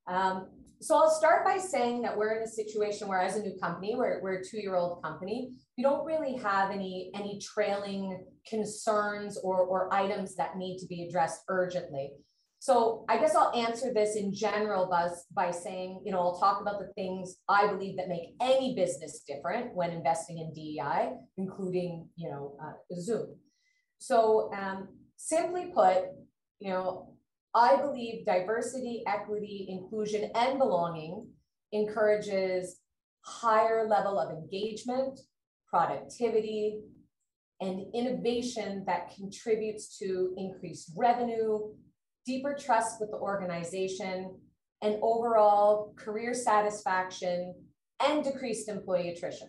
Um, 0.08 0.46
so 0.80 0.96
I'll 0.96 1.10
start 1.10 1.44
by 1.44 1.58
saying 1.58 2.02
that 2.02 2.16
we're 2.16 2.36
in 2.36 2.42
a 2.42 2.48
situation 2.48 3.08
where, 3.08 3.20
as 3.20 3.36
a 3.36 3.42
new 3.42 3.56
company, 3.60 3.94
we're, 3.96 4.20
we're 4.22 4.40
a 4.40 4.44
two-year-old 4.44 5.02
company, 5.02 5.52
we 5.76 5.82
don't 5.82 6.04
really 6.04 6.36
have 6.36 6.70
any 6.70 7.10
any 7.14 7.40
trailing 7.40 8.24
concerns 8.48 9.38
or, 9.42 9.60
or 9.60 9.92
items 9.92 10.36
that 10.36 10.56
need 10.56 10.78
to 10.78 10.86
be 10.86 11.06
addressed 11.08 11.42
urgently. 11.48 12.10
So 12.58 13.04
I 13.08 13.18
guess 13.18 13.34
I'll 13.36 13.54
answer 13.54 13.92
this 13.92 14.16
in 14.16 14.34
general 14.34 14.88
by, 14.88 15.08
by 15.32 15.50
saying, 15.50 16.00
you 16.04 16.10
know, 16.10 16.18
I'll 16.18 16.40
talk 16.40 16.60
about 16.60 16.80
the 16.80 16.92
things 16.94 17.36
I 17.48 17.66
believe 17.68 17.96
that 17.96 18.08
make 18.08 18.34
any 18.40 18.74
business 18.74 19.22
different 19.26 19.74
when 19.74 19.90
investing 19.90 20.38
in 20.38 20.52
DEI, 20.52 21.12
including, 21.36 22.08
you 22.16 22.30
know, 22.30 22.56
uh, 22.60 22.72
Zūm. 22.98 23.36
So 23.98 24.50
um, 24.52 24.88
simply 25.16 25.66
put, 25.74 26.06
you 26.58 26.70
know, 26.70 27.15
I 27.54 27.76
believe 27.76 28.26
diversity, 28.26 29.02
equity, 29.06 29.66
inclusion, 29.68 30.30
and 30.34 30.58
belonging 30.58 31.26
encourages 31.72 32.80
higher 33.24 33.86
level 33.88 34.18
of 34.18 34.30
engagement, 34.30 35.18
productivity, 35.68 36.80
and 37.60 37.86
innovation 37.94 38.84
that 38.86 39.14
contributes 39.14 39.98
to 39.98 40.34
increased 40.36 40.92
revenue, 40.96 41.72
deeper 42.26 42.54
trust 42.58 43.00
with 43.00 43.10
the 43.10 43.16
organization, 43.16 44.36
and 44.82 44.98
overall 45.02 45.94
career 45.96 46.34
satisfaction 46.34 47.54
and 48.06 48.22
decreased 48.22 48.68
employee 48.68 49.08
attrition. 49.08 49.48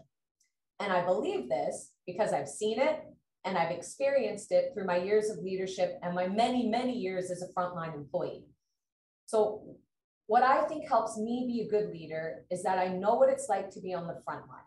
And 0.80 0.94
I 0.94 1.04
believe 1.06 1.50
this 1.50 1.92
because 2.06 2.32
I've 2.32 2.48
seen 2.48 2.80
it 2.80 3.04
and 3.48 3.58
I've 3.58 3.72
experienced 3.72 4.52
it 4.52 4.72
through 4.74 4.86
my 4.86 4.98
years 4.98 5.30
of 5.30 5.38
leadership 5.38 5.98
and 6.04 6.14
my 6.14 6.28
many, 6.28 6.68
many 6.68 6.98
years 6.98 7.32
as 7.32 7.42
a 7.42 7.54
frontline 7.54 7.96
employee. 7.96 8.46
So, 9.26 9.78
what 10.28 10.44
I 10.44 10.66
think 10.68 10.90
helps 10.90 11.18
me 11.18 11.46
be 11.48 11.62
a 11.62 11.70
good 11.70 11.90
leader 11.90 12.46
is 12.52 12.62
that 12.64 12.78
I 12.78 12.90
know 12.90 13.16
what 13.16 13.30
it's 13.30 13.48
like 13.48 13.70
to 13.72 13.80
be 13.80 13.94
on 13.94 14.08
the 14.08 14.22
front 14.26 14.42
line. 14.50 14.60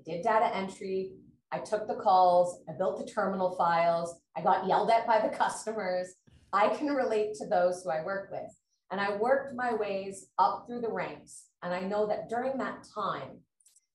I 0.00 0.02
did 0.04 0.24
data 0.24 0.54
entry, 0.54 1.12
I 1.52 1.60
took 1.60 1.86
the 1.86 1.94
calls, 1.94 2.60
I 2.68 2.72
built 2.76 2.98
the 2.98 3.10
terminal 3.10 3.54
files, 3.56 4.16
I 4.36 4.42
got 4.42 4.66
yelled 4.66 4.90
at 4.90 5.06
by 5.06 5.20
the 5.20 5.36
customers. 5.36 6.08
I 6.52 6.68
can 6.70 6.88
relate 6.88 7.34
to 7.34 7.46
those 7.46 7.84
who 7.84 7.90
I 7.90 8.04
work 8.04 8.30
with. 8.32 8.50
And 8.90 9.00
I 9.00 9.16
worked 9.16 9.54
my 9.54 9.72
ways 9.72 10.26
up 10.40 10.64
through 10.66 10.80
the 10.80 10.92
ranks. 10.92 11.44
And 11.62 11.72
I 11.72 11.82
know 11.82 12.08
that 12.08 12.28
during 12.28 12.58
that 12.58 12.84
time, 12.92 13.38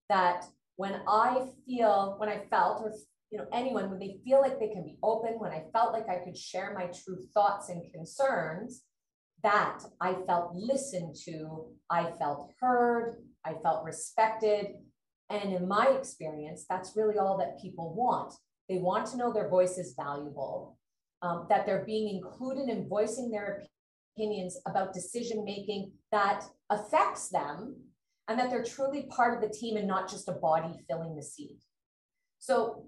that 0.08 0.45
when 0.78 1.01
I 1.06 1.49
feel, 1.65 2.15
when 2.17 2.30
I 2.30 2.45
felt 2.49 2.82
or 2.82 2.93
you 3.32 3.38
know, 3.38 3.48
anyone, 3.52 3.90
when 3.90 4.00
they 4.00 4.18
feel 4.24 4.42
like 4.42 4.60
they 4.60 4.70
can 4.70 4.84
be 4.84 4.98
open, 5.04 5.40
when 5.40 5.52
I 5.52 5.64
felt 5.74 5.94
like 5.94 6.08
I 6.08 6.24
could 6.24 6.38
share 6.38 6.74
my 6.74 6.86
true 6.86 7.20
thoughts 7.34 7.70
and 7.70 7.92
concerns, 7.92 8.84
that 9.44 9.80
I 10.02 10.16
felt 10.26 10.56
listened 10.56 11.16
to, 11.26 11.68
I 11.90 12.12
felt 12.18 12.52
heard, 12.60 13.18
I 13.46 13.54
felt 13.62 13.84
respected. 13.84 14.68
And 15.30 15.54
in 15.54 15.68
my 15.68 15.88
experience, 15.88 16.66
that's 16.70 16.96
really 16.96 17.18
all 17.18 17.38
that 17.38 17.62
people 17.62 17.94
want. 17.94 18.34
They 18.70 18.78
want 18.78 19.08
to 19.08 19.18
know 19.18 19.32
their 19.32 19.50
voice 19.50 19.78
is 19.78 19.94
valuable, 19.96 20.78
um, 21.22 21.46
that 21.50 21.66
they're 21.66 21.86
being 21.86 22.16
included 22.16 22.70
in 22.70 22.88
voicing 22.88 23.30
their 23.30 23.64
opinions 24.16 24.58
about 24.68 24.94
decision 24.94 25.44
making 25.44 25.92
that 26.12 26.46
affects 26.70 27.30
them, 27.30 27.76
and 28.28 28.40
that 28.40 28.50
they're 28.50 28.64
truly 28.64 29.04
part 29.04 29.36
of 29.36 29.42
the 29.48 29.56
team 29.56 29.78
and 29.78 29.88
not 29.88 30.10
just 30.10 30.30
a 30.30 30.34
body 30.34 30.74
filling 30.90 31.16
the 31.16 31.22
seat. 31.22 31.58
So 32.40 32.88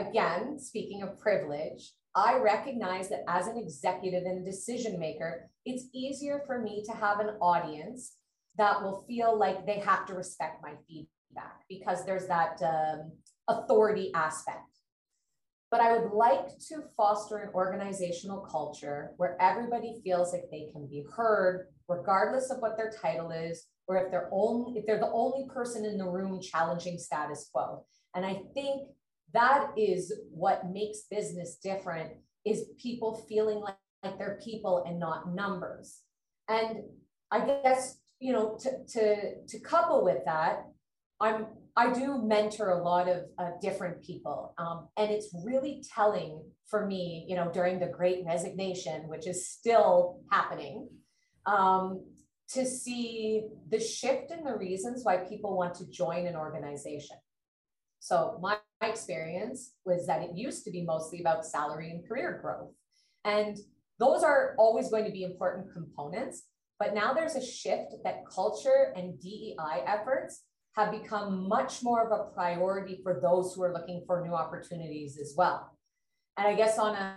again, 0.00 0.58
speaking 0.58 1.02
of 1.02 1.18
privilege, 1.18 1.92
I 2.14 2.38
recognize 2.38 3.08
that 3.10 3.24
as 3.28 3.46
an 3.46 3.56
executive 3.56 4.24
and 4.24 4.44
decision 4.44 4.98
maker, 4.98 5.48
it's 5.64 5.86
easier 5.94 6.42
for 6.46 6.60
me 6.60 6.82
to 6.86 6.92
have 6.92 7.20
an 7.20 7.36
audience 7.40 8.16
that 8.56 8.82
will 8.82 9.04
feel 9.06 9.38
like 9.38 9.64
they 9.64 9.78
have 9.78 10.06
to 10.06 10.14
respect 10.14 10.62
my 10.62 10.72
feedback 10.88 11.62
because 11.68 12.04
there's 12.04 12.26
that 12.26 12.60
um, 12.62 13.12
authority 13.48 14.10
aspect. 14.14 14.58
But 15.70 15.80
I 15.80 15.96
would 15.96 16.10
like 16.10 16.48
to 16.68 16.82
foster 16.96 17.38
an 17.38 17.50
organizational 17.54 18.40
culture 18.40 19.12
where 19.18 19.36
everybody 19.40 20.00
feels 20.02 20.32
like 20.32 20.50
they 20.50 20.68
can 20.72 20.88
be 20.88 21.04
heard, 21.14 21.68
regardless 21.88 22.50
of 22.50 22.58
what 22.58 22.76
their 22.76 22.92
title 23.00 23.30
is, 23.30 23.66
or 23.86 23.96
if 23.96 24.10
they're 24.10 24.28
only 24.32 24.78
if 24.78 24.86
they're 24.86 24.98
the 24.98 25.12
only 25.12 25.46
person 25.48 25.84
in 25.84 25.96
the 25.96 26.08
room 26.08 26.40
challenging 26.40 26.98
status 26.98 27.48
quo. 27.52 27.84
And 28.16 28.26
I 28.26 28.40
think 28.52 28.88
that 29.32 29.70
is 29.76 30.12
what 30.30 30.70
makes 30.70 31.02
business 31.10 31.56
different 31.62 32.12
is 32.44 32.66
people 32.78 33.26
feeling 33.28 33.58
like, 33.58 33.76
like 34.02 34.18
they're 34.18 34.40
people 34.42 34.84
and 34.86 34.98
not 34.98 35.34
numbers. 35.34 36.00
And 36.48 36.78
I 37.30 37.46
guess, 37.46 37.98
you 38.18 38.32
know, 38.32 38.58
to, 38.60 38.70
to, 38.88 39.44
to 39.46 39.60
couple 39.60 40.04
with 40.04 40.24
that, 40.24 40.64
I'm 41.20 41.46
I 41.76 41.92
do 41.92 42.20
mentor 42.22 42.70
a 42.70 42.82
lot 42.82 43.08
of 43.08 43.24
uh, 43.38 43.50
different 43.62 44.02
people, 44.02 44.54
um, 44.58 44.88
and 44.96 45.10
it's 45.10 45.34
really 45.44 45.84
telling 45.94 46.42
for 46.66 46.84
me. 46.84 47.24
You 47.28 47.36
know, 47.36 47.50
during 47.52 47.78
the 47.78 47.86
Great 47.86 48.24
Resignation, 48.26 49.08
which 49.08 49.26
is 49.26 49.48
still 49.48 50.20
happening, 50.30 50.88
um, 51.46 52.04
to 52.50 52.66
see 52.66 53.44
the 53.68 53.78
shift 53.78 54.32
in 54.32 54.44
the 54.44 54.56
reasons 54.56 55.04
why 55.04 55.18
people 55.18 55.56
want 55.56 55.74
to 55.76 55.88
join 55.88 56.26
an 56.26 56.36
organization. 56.36 57.16
So 58.00 58.38
my, 58.42 58.54
my 58.54 58.58
experience 58.82 59.72
was 59.84 60.06
that 60.06 60.22
it 60.22 60.30
used 60.34 60.64
to 60.64 60.70
be 60.70 60.82
mostly 60.82 61.20
about 61.20 61.44
salary 61.44 61.90
and 61.90 62.06
career 62.06 62.38
growth, 62.42 62.72
and 63.24 63.58
those 63.98 64.22
are 64.22 64.54
always 64.58 64.90
going 64.90 65.04
to 65.04 65.12
be 65.12 65.24
important 65.24 65.72
components. 65.72 66.44
But 66.78 66.94
now 66.94 67.12
there's 67.12 67.36
a 67.36 67.44
shift 67.44 67.92
that 68.04 68.26
culture 68.34 68.94
and 68.96 69.20
DEI 69.20 69.84
efforts 69.86 70.44
have 70.76 70.90
become 70.90 71.46
much 71.46 71.82
more 71.82 72.06
of 72.06 72.12
a 72.12 72.32
priority 72.32 73.00
for 73.02 73.20
those 73.20 73.54
who 73.54 73.62
are 73.62 73.72
looking 73.72 74.02
for 74.06 74.24
new 74.26 74.32
opportunities 74.32 75.18
as 75.20 75.34
well. 75.36 75.76
And 76.38 76.48
I 76.48 76.54
guess 76.54 76.78
on 76.78 76.94
a 76.94 77.16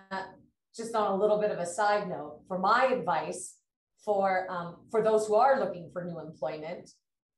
just 0.76 0.96
on 0.96 1.12
a 1.12 1.16
little 1.16 1.40
bit 1.40 1.52
of 1.52 1.60
a 1.60 1.66
side 1.66 2.10
note, 2.10 2.42
for 2.48 2.58
my 2.58 2.86
advice 2.86 3.56
for 4.04 4.48
um, 4.50 4.78
for 4.92 5.02
those 5.02 5.28
who 5.28 5.36
are 5.36 5.60
looking 5.60 5.90
for 5.94 6.04
new 6.04 6.20
employment 6.20 6.90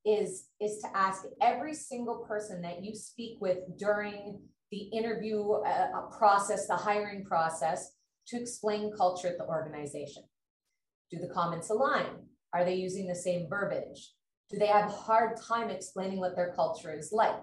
is 0.06 0.50
is 0.62 0.80
to 0.80 0.88
ask 0.96 1.24
every 1.42 1.74
single 1.74 2.26
person 2.28 2.62
that 2.62 2.84
you 2.84 2.94
speak 2.96 3.38
with 3.42 3.58
during 3.78 4.40
the 4.72 4.84
interview 4.94 5.42
uh, 5.52 5.88
uh 5.96 6.02
process, 6.18 6.68
the 6.68 6.76
hiring 6.76 7.24
process, 7.26 7.92
to 8.28 8.40
explain 8.40 8.92
culture 8.96 9.28
at 9.28 9.38
the 9.38 9.46
organization. 9.46 10.24
Do 11.12 11.18
the 11.20 11.34
comments 11.34 11.70
align? 11.70 12.28
Are 12.54 12.66
they 12.66 12.76
using 12.76 13.08
the 13.08 13.16
same 13.16 13.48
verbiage? 13.50 14.14
Do 14.50 14.58
they 14.58 14.68
have 14.68 14.90
a 14.90 14.94
hard 14.94 15.38
time 15.42 15.70
explaining 15.70 16.20
what 16.20 16.36
their 16.36 16.54
culture 16.56 16.96
is 16.98 17.12
like? 17.12 17.42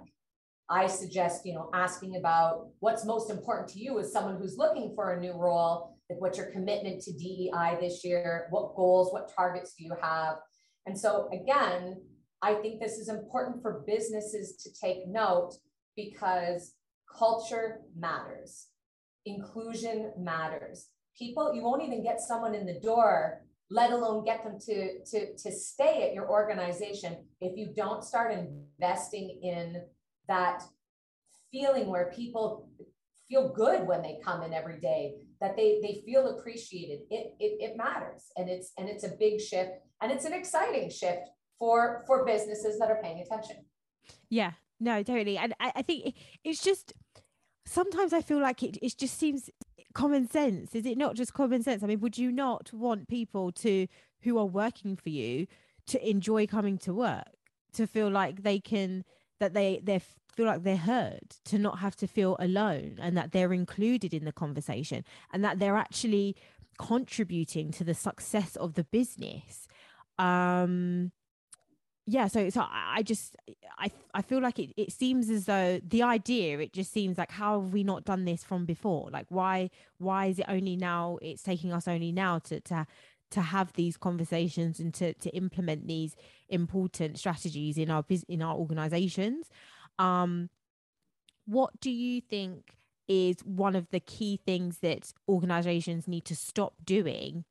I 0.71 0.87
suggest, 0.87 1.45
you 1.45 1.55
know, 1.55 1.69
asking 1.75 2.17
about 2.17 2.69
what's 2.81 3.05
most 3.05 3.31
important 3.31 3.69
to 3.71 3.81
you 3.81 3.99
as 3.99 4.13
someone 4.13 4.37
who's 4.37 4.57
looking 4.57 4.93
for 4.95 5.13
a 5.13 5.21
new 5.21 5.35
role. 5.35 5.99
Like 6.09 6.21
what's 6.21 6.39
your 6.39 6.51
commitment 6.51 7.03
to 7.03 7.13
DEI 7.13 7.77
this 7.81 8.05
year? 8.05 8.47
What 8.51 8.75
goals, 8.75 9.13
what 9.13 9.33
targets 9.35 9.75
do 9.75 9.85
you 9.85 9.95
have? 10.01 10.37
And 10.87 10.99
so 10.99 11.29
again, 11.33 12.01
I 12.43 12.55
think 12.55 12.81
this 12.81 12.99
is 12.99 13.09
important 13.09 13.63
for 13.63 13.85
businesses 13.87 14.57
to 14.63 14.71
take 14.73 15.07
note 15.07 15.53
because 15.97 16.75
culture 17.19 17.81
matters. 17.97 18.69
Inclusion 19.25 20.13
matters. 20.19 20.89
People, 21.17 21.55
you 21.55 21.63
won't 21.63 21.83
even 21.83 22.03
get 22.03 22.21
someone 22.21 22.55
in 22.55 22.67
the 22.67 22.81
door 22.81 23.43
let 23.73 23.91
alone 23.91 24.23
get 24.23 24.45
them 24.45 24.59
to, 24.61 25.03
to, 25.05 25.35
to 25.35 25.51
stay 25.51 26.07
at 26.07 26.15
your 26.15 26.29
organization 26.29 27.17
if 27.41 27.57
you 27.57 27.73
don't 27.75 28.05
start 28.05 28.31
investing 28.31 29.41
in 29.43 29.83
that 30.29 30.63
feeling 31.51 31.87
where 31.87 32.13
people 32.15 32.69
feel 33.31 33.49
good 33.49 33.87
when 33.87 34.03
they 34.03 34.19
come 34.23 34.43
in 34.43 34.53
every 34.53 34.79
day 34.79 35.15
that 35.41 35.57
they 35.57 35.81
they 35.83 36.03
feel 36.05 36.39
appreciated 36.39 37.01
it, 37.11 37.33
it 37.41 37.71
it 37.71 37.77
matters 37.77 38.25
and 38.37 38.49
it's 38.49 38.73
and 38.77 38.89
it's 38.89 39.05
a 39.05 39.17
big 39.19 39.41
shift 39.41 39.71
and 40.03 40.13
it's 40.13 40.27
an 40.27 40.35
exciting 40.35 40.91
shift 40.91 41.29
for 41.63 42.03
for 42.09 42.25
businesses 42.25 42.77
that 42.81 42.91
are 42.91 43.01
paying 43.01 43.21
attention. 43.21 43.59
Yeah 44.29 44.53
no 44.83 45.03
totally. 45.03 45.39
And 45.39 45.55
i, 45.61 45.73
I 45.77 45.83
think 45.83 46.15
it's 46.45 46.63
just 46.63 46.93
sometimes 47.65 48.13
i 48.13 48.21
feel 48.21 48.41
like 48.41 48.63
it, 48.63 48.77
it 48.83 48.99
just 48.99 49.17
seems 49.17 49.49
common 49.95 50.29
sense. 50.29 50.75
Is 50.75 50.87
it 50.87 50.99
not 50.99 51.15
just 51.15 51.33
common 51.33 51.63
sense? 51.63 51.83
I 51.83 51.87
mean 51.87 52.01
would 52.01 52.19
you 52.19 52.33
not 52.33 52.73
want 52.73 53.09
people 53.09 53.53
to 53.53 53.87
who 54.23 54.39
are 54.39 54.47
working 54.47 54.97
for 54.97 55.11
you 55.11 55.47
to 55.87 56.09
enjoy 56.09 56.47
coming 56.47 56.79
to 56.79 56.93
work? 56.93 57.29
To 57.75 57.87
feel 57.87 58.11
like 58.11 58.43
they 58.43 58.59
can 58.59 59.05
that 59.39 59.55
they 59.55 59.81
they 59.83 60.01
feel 60.35 60.47
like 60.47 60.65
they're 60.65 60.77
heard 60.77 61.37
to 61.45 61.59
not 61.59 61.79
have 61.79 61.95
to 61.97 62.07
feel 62.07 62.37
alone 62.41 62.99
and 63.01 63.17
that 63.17 63.33
they're 63.33 63.53
included 63.53 64.13
in 64.13 64.25
the 64.25 64.33
conversation 64.33 65.05
and 65.33 65.45
that 65.45 65.59
they're 65.59 65.77
actually 65.77 66.35
contributing 66.79 67.71
to 67.71 67.85
the 67.85 67.95
success 67.95 68.57
of 68.57 68.75
the 68.75 68.85
business. 68.85 69.69
Um 70.19 71.13
yeah 72.07 72.27
so 72.27 72.51
so 72.51 72.65
i 72.69 73.03
just 73.03 73.37
i 73.79 73.91
i 74.13 74.23
feel 74.23 74.41
like 74.41 74.59
it, 74.59 74.73
it 74.77 74.91
seems 74.91 75.31
as 75.31 75.45
though 75.45 75.81
the 75.87 76.03
idea 76.03 76.59
it 76.59 76.73
just 76.73 76.93
seems 76.93 77.17
like 77.17 77.31
how 77.31 77.61
have 77.61 77.73
we 77.73 77.85
not 77.85 78.05
done 78.05 78.25
this 78.25 78.43
from 78.45 78.65
before? 78.65 79.09
Like 79.11 79.27
why 79.29 79.71
why 79.99 80.27
is 80.27 80.39
it 80.39 80.47
only 80.49 80.77
now 80.77 81.19
it's 81.23 81.43
taking 81.43 81.73
us 81.73 81.87
only 81.89 82.13
now 82.13 82.39
to 82.41 82.61
to 82.61 82.87
to 83.31 83.41
have 83.41 83.73
these 83.75 83.97
conversations 83.97 84.79
and 84.81 84.93
to 84.95 85.15
to 85.15 85.31
implement 85.31 85.87
these 85.87 86.15
important 86.49 87.19
strategies 87.19 87.79
in 87.79 87.91
our 87.91 88.05
in 88.29 88.43
our 88.43 88.57
organizations? 88.57 89.49
Um 89.99 90.51
what 91.47 91.81
do 91.81 91.91
you 91.91 92.21
think 92.21 92.77
is 93.09 93.37
one 93.45 93.75
of 93.75 93.91
the 93.91 94.01
key 94.01 94.41
things 94.47 94.79
that 94.79 95.13
organizations 95.29 96.07
need 96.07 96.25
to 96.25 96.37
stop 96.37 96.75
doing 96.85 97.45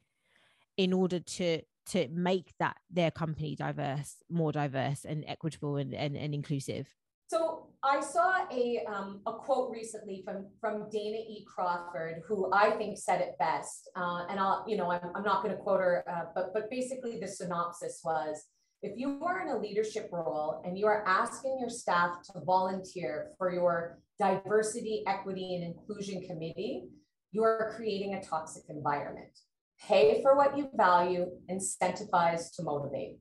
in 0.77 0.93
order 0.93 1.19
to 1.19 1.61
to 1.87 2.07
make 2.09 2.53
that 2.59 2.77
their 2.89 3.11
company 3.11 3.55
diverse, 3.55 4.17
more 4.29 4.51
diverse 4.51 5.05
and 5.05 5.23
equitable 5.27 5.77
and, 5.77 5.93
and, 5.93 6.15
and 6.15 6.33
inclusive? 6.33 6.87
So 7.27 7.67
I 7.81 8.01
saw 8.01 8.45
a, 8.51 8.83
um, 8.87 9.21
a 9.25 9.33
quote 9.33 9.71
recently 9.71 10.21
from, 10.25 10.47
from 10.59 10.89
Dana 10.89 11.17
E. 11.17 11.45
Crawford, 11.47 12.21
who 12.27 12.51
I 12.53 12.71
think 12.71 12.97
said 12.97 13.21
it 13.21 13.37
best. 13.39 13.89
Uh, 13.95 14.25
and 14.29 14.39
I'll, 14.39 14.65
you 14.67 14.75
know, 14.75 14.91
I'm, 14.91 15.11
I'm 15.15 15.23
not 15.23 15.41
going 15.41 15.55
to 15.55 15.61
quote 15.61 15.79
her, 15.79 16.03
uh, 16.09 16.25
but, 16.35 16.53
but 16.53 16.69
basically 16.69 17.19
the 17.19 17.27
synopsis 17.27 18.01
was, 18.03 18.43
if 18.83 18.97
you 18.97 19.23
are 19.23 19.41
in 19.41 19.49
a 19.49 19.57
leadership 19.57 20.09
role 20.11 20.61
and 20.65 20.77
you 20.77 20.87
are 20.87 21.03
asking 21.07 21.57
your 21.59 21.69
staff 21.69 22.17
to 22.33 22.41
volunteer 22.43 23.31
for 23.37 23.53
your 23.53 23.99
diversity, 24.19 25.03
equity, 25.07 25.55
and 25.55 25.63
inclusion 25.63 26.21
committee, 26.27 26.89
you 27.31 27.43
are 27.43 27.73
creating 27.75 28.15
a 28.15 28.23
toxic 28.23 28.63
environment 28.69 29.39
pay 29.87 30.21
for 30.21 30.35
what 30.35 30.57
you 30.57 30.69
value, 30.75 31.25
incentivize 31.49 32.53
to 32.55 32.63
motivate. 32.63 33.17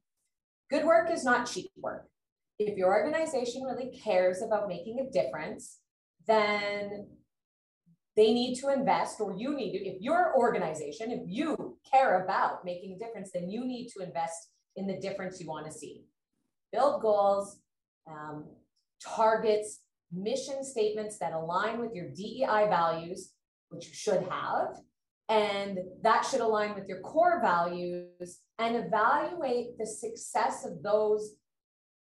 Good 0.71 0.85
work 0.85 1.11
is 1.11 1.25
not 1.25 1.51
cheap 1.51 1.71
work. 1.77 2.07
If 2.59 2.77
your 2.77 2.93
organization 2.93 3.63
really 3.63 3.99
cares 4.05 4.43
about 4.43 4.69
making 4.69 5.01
a 5.01 5.11
difference, 5.11 5.79
then 6.27 7.07
they 8.17 8.33
need 8.33 8.57
to 8.57 8.69
invest, 8.69 9.21
or 9.21 9.35
you 9.37 9.55
need 9.55 9.73
to, 9.73 9.79
if 9.79 10.01
your 10.01 10.37
organization, 10.37 11.11
if 11.11 11.23
you 11.27 11.79
care 11.91 12.25
about 12.25 12.65
making 12.65 12.93
a 12.93 12.99
difference, 12.99 13.31
then 13.33 13.49
you 13.51 13.65
need 13.65 13.89
to 13.97 14.05
invest 14.05 14.51
in 14.77 14.87
the 14.87 15.01
difference 15.01 15.41
you 15.41 15.49
want 15.49 15.67
to 15.67 15.73
see. 15.73 16.05
Build 16.73 17.01
goals, 17.01 17.59
um, 18.09 18.45
targets, 19.03 19.81
mission 20.13 20.63
statements 20.63 21.19
that 21.19 21.33
align 21.33 21.81
with 21.81 21.95
your 21.95 22.09
DEI 22.11 22.67
values, 22.69 23.33
which 23.71 23.87
you 23.89 23.95
should 23.95 24.23
have, 24.29 24.77
and 25.31 25.79
that 26.03 26.27
should 26.27 26.41
align 26.41 26.75
with 26.75 26.89
your 26.89 27.01
core 27.01 27.41
values 27.41 28.41
and 28.59 28.75
evaluate 28.75 29.79
the 29.79 29.87
success 29.87 30.67
of 30.67 30.83
those 30.83 31.37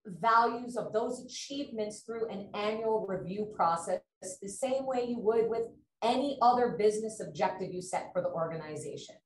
values 0.06 0.76
of 0.76 0.92
those 0.92 1.24
achievements 1.26 2.00
through 2.00 2.28
an 2.30 2.48
annual 2.54 3.04
review 3.06 3.52
process 3.54 4.00
the 4.40 4.48
same 4.48 4.86
way 4.86 5.04
you 5.06 5.18
would 5.18 5.50
with 5.50 5.66
any 6.02 6.38
other 6.40 6.76
business 6.78 7.20
objective 7.20 7.72
you 7.72 7.82
set 7.82 8.10
for 8.12 8.22
the 8.22 8.28
organization. 8.28 9.16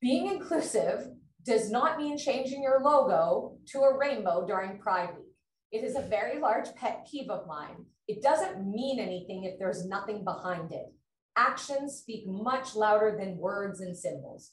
Being 0.00 0.28
inclusive 0.28 1.08
does 1.44 1.70
not 1.70 1.98
mean 1.98 2.16
changing 2.16 2.62
your 2.62 2.80
logo 2.82 3.56
to 3.68 3.80
a 3.80 3.96
rainbow 3.96 4.46
during 4.46 4.78
Pride 4.78 5.10
Week. 5.16 5.26
It 5.70 5.84
is 5.84 5.96
a 5.96 6.08
very 6.08 6.40
large 6.40 6.74
pet 6.76 7.06
peeve 7.10 7.30
of 7.30 7.46
mine. 7.46 7.84
It 8.08 8.22
doesn't 8.22 8.66
mean 8.66 8.98
anything 8.98 9.44
if 9.44 9.58
there's 9.58 9.86
nothing 9.86 10.24
behind 10.24 10.72
it. 10.72 10.86
Actions 11.36 11.94
speak 11.94 12.26
much 12.26 12.74
louder 12.74 13.16
than 13.18 13.38
words 13.38 13.80
and 13.80 13.96
symbols. 13.96 14.52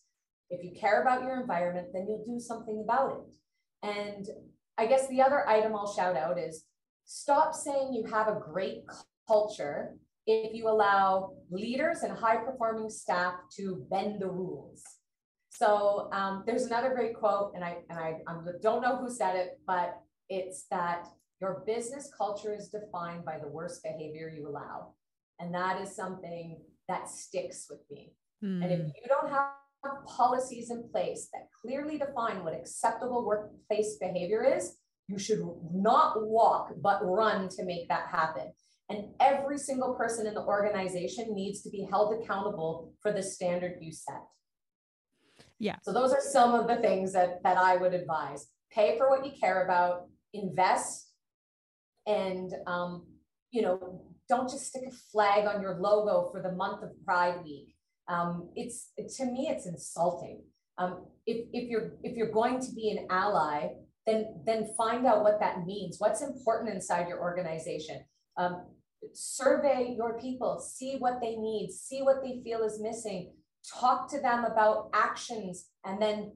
If 0.50 0.64
you 0.64 0.80
care 0.80 1.02
about 1.02 1.24
your 1.24 1.42
environment, 1.42 1.88
then 1.94 2.08
you'll 2.08 2.24
do 2.26 2.40
something 2.40 2.82
about 2.84 3.12
it. 3.12 3.36
And 3.88 4.28
I 4.78 4.86
guess 4.86 5.08
the 5.08 5.22
other 5.22 5.48
item 5.48 5.76
I'll 5.76 5.94
shout 5.94 6.16
out 6.16 6.38
is 6.38 6.64
stop 7.06 7.54
saying 7.54 7.94
you 7.94 8.06
have 8.12 8.28
a 8.28 8.40
great 8.40 8.84
culture 9.28 9.96
if 10.26 10.54
you 10.54 10.70
allow 10.70 11.34
leaders 11.50 12.04
and 12.04 12.18
high 12.18 12.38
performing 12.38 12.90
staff 12.90 13.34
to 13.56 13.86
bend 13.90 14.22
the 14.22 14.30
rules. 14.30 14.84
So 15.50 16.10
um, 16.12 16.44
there's 16.46 16.66
another 16.66 16.94
great 16.94 17.16
quote, 17.16 17.54
and 17.56 17.64
I 17.64 17.78
and 17.90 17.98
I, 17.98 18.18
I 18.28 18.34
don't 18.62 18.82
know 18.82 18.98
who 18.98 19.10
said 19.10 19.36
it, 19.36 19.60
but 19.66 19.98
it's 20.30 20.66
that 20.70 21.08
your 21.42 21.64
business 21.66 22.12
culture 22.16 22.54
is 22.54 22.70
defined 22.70 23.26
by 23.26 23.40
the 23.40 23.48
worst 23.48 23.82
behavior 23.84 24.30
you 24.30 24.48
allow, 24.48 24.94
and 25.40 25.54
that 25.54 25.82
is 25.82 25.96
something 25.96 26.60
that 26.88 27.10
sticks 27.10 27.68
with 27.70 27.80
me. 27.92 28.14
Mm. 28.44 28.64
And 28.64 28.72
if 28.72 28.80
hmm. 28.80 28.88
you 28.88 29.08
don't 29.08 29.30
have 29.30 30.06
policies 30.06 30.72
in 30.72 30.90
place 30.90 31.30
that 31.34 31.48
clearly 31.62 31.98
define 31.98 32.44
what 32.44 32.54
acceptable 32.54 33.26
workplace 33.26 33.98
behavior 34.00 34.44
is, 34.44 34.78
you 35.08 35.18
should 35.18 35.42
not 35.74 36.28
walk 36.28 36.74
but 36.82 37.00
run 37.04 37.50
to 37.50 37.64
make 37.64 37.88
that 37.88 38.08
happen. 38.08 38.52
And 38.90 39.10
every 39.20 39.58
single 39.58 39.96
person 39.96 40.28
in 40.28 40.34
the 40.34 40.44
organization 40.44 41.34
needs 41.34 41.62
to 41.64 41.70
be 41.70 41.88
held 41.90 42.22
accountable 42.22 42.94
for 43.02 43.12
the 43.12 43.24
standard 43.24 43.78
you 43.82 43.92
set. 43.92 44.22
Yeah. 45.60 45.76
So 45.84 45.92
those 45.92 46.14
are 46.14 46.22
some 46.22 46.54
of 46.54 46.68
the 46.68 46.78
things 46.78 47.14
that 47.14 47.44
that 47.44 47.58
I 47.58 47.78
would 47.78 47.94
advise. 47.94 48.48
Pay 48.72 48.98
for 48.98 49.10
what 49.10 49.26
you 49.26 49.32
care 49.40 49.66
about, 49.66 50.06
invest, 50.34 51.10
and 52.06 52.54
um, 52.66 53.08
you 53.52 53.62
know, 53.62 54.02
don't 54.30 54.50
just 54.50 54.68
stick 54.68 54.84
a 54.88 54.92
flag 55.12 55.48
on 55.48 55.62
your 55.62 55.76
logo 55.80 56.30
for 56.32 56.42
the 56.42 56.52
month 56.52 56.84
of 56.84 56.90
Pride 57.06 57.44
Week. 57.44 57.76
Um, 58.08 58.50
it's 58.56 58.92
to 59.18 59.26
me, 59.26 59.48
it's 59.50 59.66
insulting. 59.66 60.44
Um, 60.78 61.06
if, 61.26 61.48
if 61.54 61.70
you're 61.70 61.94
if 62.04 62.16
you're 62.16 62.32
going 62.32 62.60
to 62.60 62.72
be 62.74 62.92
an 62.92 63.08
ally, 63.10 63.70
then 64.06 64.42
then 64.46 64.74
find 64.78 65.06
out 65.06 65.24
what 65.24 65.40
that 65.40 65.66
means. 65.66 65.98
What's 66.00 66.22
important 66.22 66.74
inside 66.74 67.08
your 67.08 67.20
organization. 67.20 68.04
Um, 68.38 68.66
survey 69.14 69.96
your 69.98 70.20
people, 70.20 70.60
see 70.60 70.98
what 70.98 71.20
they 71.22 71.36
need, 71.36 71.72
see 71.72 72.02
what 72.02 72.22
they 72.24 72.42
feel 72.44 72.64
is 72.64 72.80
missing. 72.82 73.34
Talk 73.80 74.10
to 74.12 74.20
them 74.20 74.46
about 74.46 74.90
actions, 74.94 75.68
and 75.84 76.02
then 76.02 76.32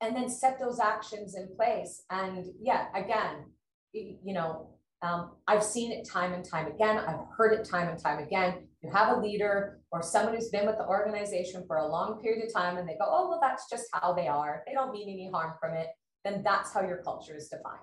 and 0.00 0.16
then 0.16 0.28
set 0.28 0.58
those 0.58 0.80
actions 0.80 1.36
in 1.36 1.48
place. 1.56 2.02
And 2.10 2.46
yeah, 2.60 2.86
again, 2.94 3.46
you 3.92 4.32
know, 4.32 4.71
um, 5.02 5.32
I've 5.48 5.64
seen 5.64 5.90
it 5.90 6.08
time 6.08 6.32
and 6.32 6.44
time 6.44 6.68
again. 6.68 6.96
I've 6.96 7.26
heard 7.36 7.52
it 7.52 7.68
time 7.68 7.88
and 7.88 7.98
time 7.98 8.22
again. 8.22 8.68
You 8.82 8.90
have 8.92 9.16
a 9.16 9.20
leader 9.20 9.80
or 9.90 10.00
someone 10.00 10.34
who's 10.34 10.48
been 10.48 10.64
with 10.64 10.78
the 10.78 10.86
organization 10.86 11.64
for 11.66 11.78
a 11.78 11.86
long 11.86 12.22
period 12.22 12.46
of 12.46 12.52
time 12.52 12.76
and 12.76 12.88
they 12.88 12.94
go, 12.94 13.06
oh, 13.06 13.28
well, 13.28 13.40
that's 13.42 13.68
just 13.68 13.86
how 13.92 14.12
they 14.12 14.28
are. 14.28 14.62
They 14.66 14.72
don't 14.72 14.92
mean 14.92 15.08
any 15.08 15.28
harm 15.30 15.54
from 15.60 15.74
it. 15.74 15.88
Then 16.24 16.42
that's 16.44 16.72
how 16.72 16.82
your 16.82 16.98
culture 16.98 17.36
is 17.36 17.48
defined. 17.48 17.80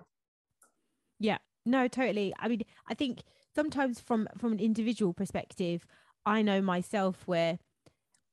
Yeah, 1.19 1.39
no, 1.65 1.89
totally. 1.89 2.33
I 2.39 2.47
mean, 2.47 2.61
I 2.87 2.93
think 2.93 3.23
sometimes 3.53 3.99
from 3.99 4.29
from 4.37 4.53
an 4.53 4.59
individual 4.59 5.13
perspective, 5.13 5.85
I 6.25 6.41
know 6.41 6.61
myself 6.61 7.23
where 7.25 7.59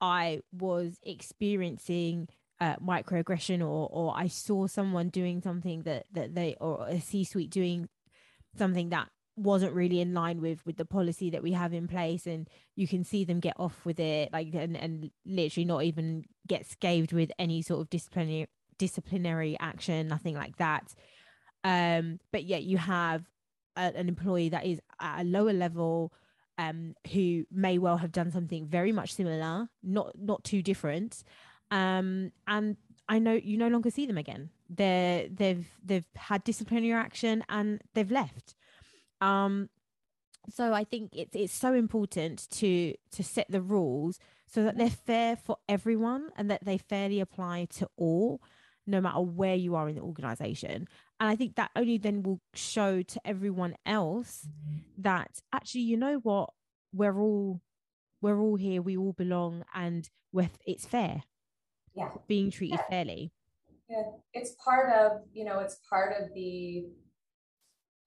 I 0.00 0.42
was 0.52 1.00
experiencing 1.02 2.28
uh, 2.60 2.76
microaggression 2.76 3.60
or 3.60 3.88
or 3.90 4.16
I 4.16 4.28
saw 4.28 4.68
someone 4.68 5.08
doing 5.08 5.42
something 5.42 5.82
that 5.82 6.06
that 6.12 6.36
they 6.36 6.54
or 6.60 6.86
a 6.86 7.00
C-suite 7.00 7.50
doing 7.50 7.88
something 8.58 8.90
that 8.90 9.08
wasn't 9.36 9.74
really 9.74 10.00
in 10.00 10.14
line 10.14 10.40
with 10.40 10.64
with 10.64 10.76
the 10.76 10.84
policy 10.84 11.30
that 11.30 11.42
we 11.42 11.52
have 11.52 11.74
in 11.74 11.86
place 11.86 12.26
and 12.26 12.48
you 12.74 12.88
can 12.88 13.04
see 13.04 13.22
them 13.22 13.38
get 13.38 13.54
off 13.58 13.84
with 13.84 14.00
it 14.00 14.32
like 14.32 14.48
and, 14.54 14.76
and 14.76 15.10
literally 15.26 15.64
not 15.66 15.84
even 15.84 16.24
get 16.46 16.64
scathed 16.64 17.12
with 17.12 17.30
any 17.38 17.60
sort 17.60 17.80
of 17.80 17.90
disciplinary 17.90 18.48
disciplinary 18.78 19.56
action 19.60 20.08
nothing 20.08 20.34
like 20.34 20.56
that. 20.56 20.94
Um 21.64 22.18
but 22.32 22.44
yet 22.44 22.62
you 22.62 22.78
have 22.78 23.24
a, 23.76 23.92
an 23.94 24.08
employee 24.08 24.48
that 24.48 24.64
is 24.64 24.80
at 25.00 25.20
a 25.20 25.24
lower 25.24 25.52
level 25.52 26.14
um 26.56 26.94
who 27.12 27.44
may 27.50 27.76
well 27.76 27.98
have 27.98 28.12
done 28.12 28.30
something 28.30 28.66
very 28.66 28.92
much 28.92 29.12
similar 29.12 29.68
not 29.82 30.12
not 30.18 30.44
too 30.44 30.62
different. 30.62 31.22
Um 31.70 32.32
and 32.46 32.78
I 33.08 33.18
know 33.18 33.34
you 33.34 33.56
no 33.56 33.68
longer 33.68 33.90
see 33.90 34.06
them 34.06 34.18
again. 34.18 34.50
They're 34.68 35.28
they've 35.28 35.66
they've 35.84 36.06
had 36.16 36.44
disciplinary 36.44 36.92
action 36.92 37.44
and 37.48 37.80
they've 37.94 38.10
left. 38.10 38.54
Um, 39.20 39.68
so 40.48 40.72
I 40.72 40.84
think 40.84 41.12
it's 41.14 41.34
it's 41.34 41.54
so 41.54 41.72
important 41.72 42.48
to 42.50 42.94
to 43.12 43.22
set 43.22 43.46
the 43.48 43.60
rules 43.60 44.18
so 44.46 44.62
that 44.64 44.76
they're 44.78 44.90
fair 44.90 45.36
for 45.36 45.58
everyone 45.68 46.30
and 46.36 46.50
that 46.50 46.64
they 46.64 46.78
fairly 46.78 47.20
apply 47.20 47.66
to 47.76 47.88
all, 47.96 48.40
no 48.86 49.00
matter 49.00 49.20
where 49.20 49.56
you 49.56 49.74
are 49.74 49.88
in 49.88 49.96
the 49.96 50.00
organization. 50.02 50.86
And 51.18 51.28
I 51.30 51.36
think 51.36 51.56
that 51.56 51.70
only 51.74 51.98
then 51.98 52.22
will 52.22 52.40
show 52.54 53.02
to 53.02 53.20
everyone 53.24 53.74
else 53.84 54.48
that 54.98 55.40
actually, 55.52 55.82
you 55.82 55.96
know 55.96 56.18
what, 56.22 56.50
we're 56.92 57.18
all 57.18 57.60
we're 58.20 58.40
all 58.40 58.56
here, 58.56 58.82
we 58.82 58.96
all 58.96 59.12
belong, 59.12 59.64
and 59.74 60.08
we're 60.32 60.50
it's 60.66 60.86
fair. 60.86 61.22
Yeah, 61.96 62.10
being 62.28 62.50
treated 62.50 62.78
yeah. 62.78 62.88
fairly. 62.90 63.32
Yeah, 63.88 64.02
it's 64.34 64.54
part 64.62 64.92
of 64.92 65.22
you 65.32 65.44
know 65.44 65.60
it's 65.60 65.78
part 65.88 66.12
of 66.20 66.34
the 66.34 66.86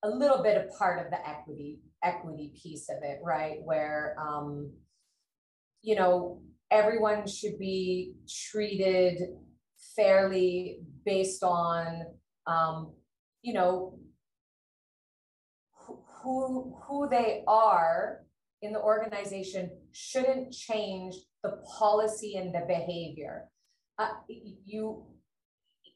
a 0.04 0.10
little 0.10 0.44
bit 0.44 0.58
of 0.58 0.78
part 0.78 1.04
of 1.04 1.12
the 1.12 1.28
equity 1.28 1.80
equity 2.04 2.54
piece 2.62 2.90
of 2.90 2.98
it, 3.02 3.20
right? 3.24 3.58
Where 3.64 4.16
um, 4.20 4.72
you 5.82 5.96
know 5.96 6.42
everyone 6.70 7.28
should 7.28 7.58
be 7.58 8.14
treated 8.52 9.22
fairly 9.96 10.82
based 11.06 11.44
on 11.44 12.04
um, 12.46 12.94
you 13.42 13.54
know 13.54 13.98
who 16.22 16.78
who 16.84 17.10
they 17.10 17.44
are 17.48 18.22
in 18.62 18.74
the 18.74 18.82
organization 18.82 19.72
shouldn't 19.94 20.52
change 20.52 21.16
the 21.44 21.62
policy 21.78 22.36
and 22.36 22.54
the 22.54 22.66
behavior. 22.68 23.46
Uh, 24.00 24.14
you, 24.66 25.04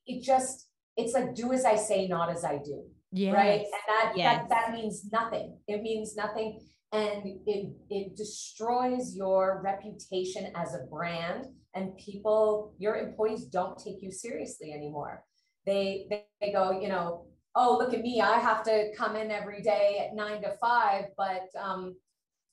it 0.05 0.21
just 0.23 0.67
it's 0.97 1.13
like 1.13 1.33
do 1.33 1.53
as 1.53 1.65
I 1.65 1.75
say, 1.75 2.07
not 2.07 2.29
as 2.29 2.43
I 2.43 2.57
do 2.57 2.83
yes. 3.13 3.33
right 3.33 3.59
and 3.59 3.67
that, 3.87 4.13
yes. 4.15 4.37
that 4.37 4.49
that 4.49 4.73
means 4.73 5.05
nothing. 5.11 5.57
It 5.67 5.81
means 5.81 6.15
nothing. 6.15 6.59
And 6.91 7.23
it 7.25 7.73
it 7.89 8.15
destroys 8.15 9.15
your 9.15 9.61
reputation 9.63 10.51
as 10.55 10.75
a 10.75 10.85
brand. 10.91 11.45
And 11.75 11.97
people 11.97 12.73
your 12.77 12.97
employees 12.97 13.45
don't 13.45 13.77
take 13.77 14.01
you 14.01 14.11
seriously 14.11 14.73
anymore. 14.73 15.23
They 15.65 16.07
they, 16.09 16.25
they 16.41 16.51
go 16.51 16.79
you 16.79 16.89
know 16.89 17.25
oh 17.55 17.77
look 17.77 17.93
at 17.93 18.01
me. 18.01 18.21
I 18.21 18.39
have 18.39 18.63
to 18.63 18.91
come 18.97 19.15
in 19.15 19.31
every 19.31 19.61
day 19.61 20.05
at 20.05 20.15
nine 20.15 20.41
to 20.41 20.51
five. 20.59 21.05
But 21.17 21.47
um 21.59 21.95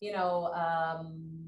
you 0.01 0.13
know 0.13 0.47
um 0.55 1.39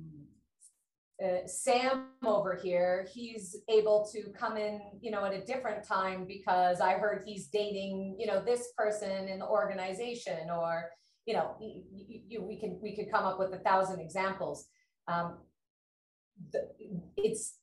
uh, 1.23 1.47
Sam 1.47 2.07
over 2.25 2.59
here, 2.63 3.07
he's 3.13 3.57
able 3.69 4.09
to 4.13 4.31
come 4.33 4.57
in, 4.57 4.81
you 5.01 5.11
know, 5.11 5.25
at 5.25 5.33
a 5.33 5.45
different 5.45 5.87
time 5.87 6.27
because 6.27 6.81
I 6.81 6.95
heard 6.95 7.23
he's 7.27 7.49
dating, 7.49 8.17
you 8.19 8.27
know, 8.27 8.43
this 8.43 8.73
person 8.77 9.29
in 9.29 9.39
the 9.39 9.47
organization, 9.47 10.51
or, 10.51 10.91
you 11.27 11.35
know, 11.35 11.57
you, 11.61 12.23
you, 12.29 12.43
we 12.43 12.59
can 12.59 12.79
we 12.83 12.97
could 12.97 13.11
come 13.11 13.25
up 13.25 13.39
with 13.39 13.53
a 13.53 13.59
thousand 13.59 14.01
examples. 14.01 14.67
Um, 15.07 15.39
the, 16.53 16.69
it's 17.17 17.59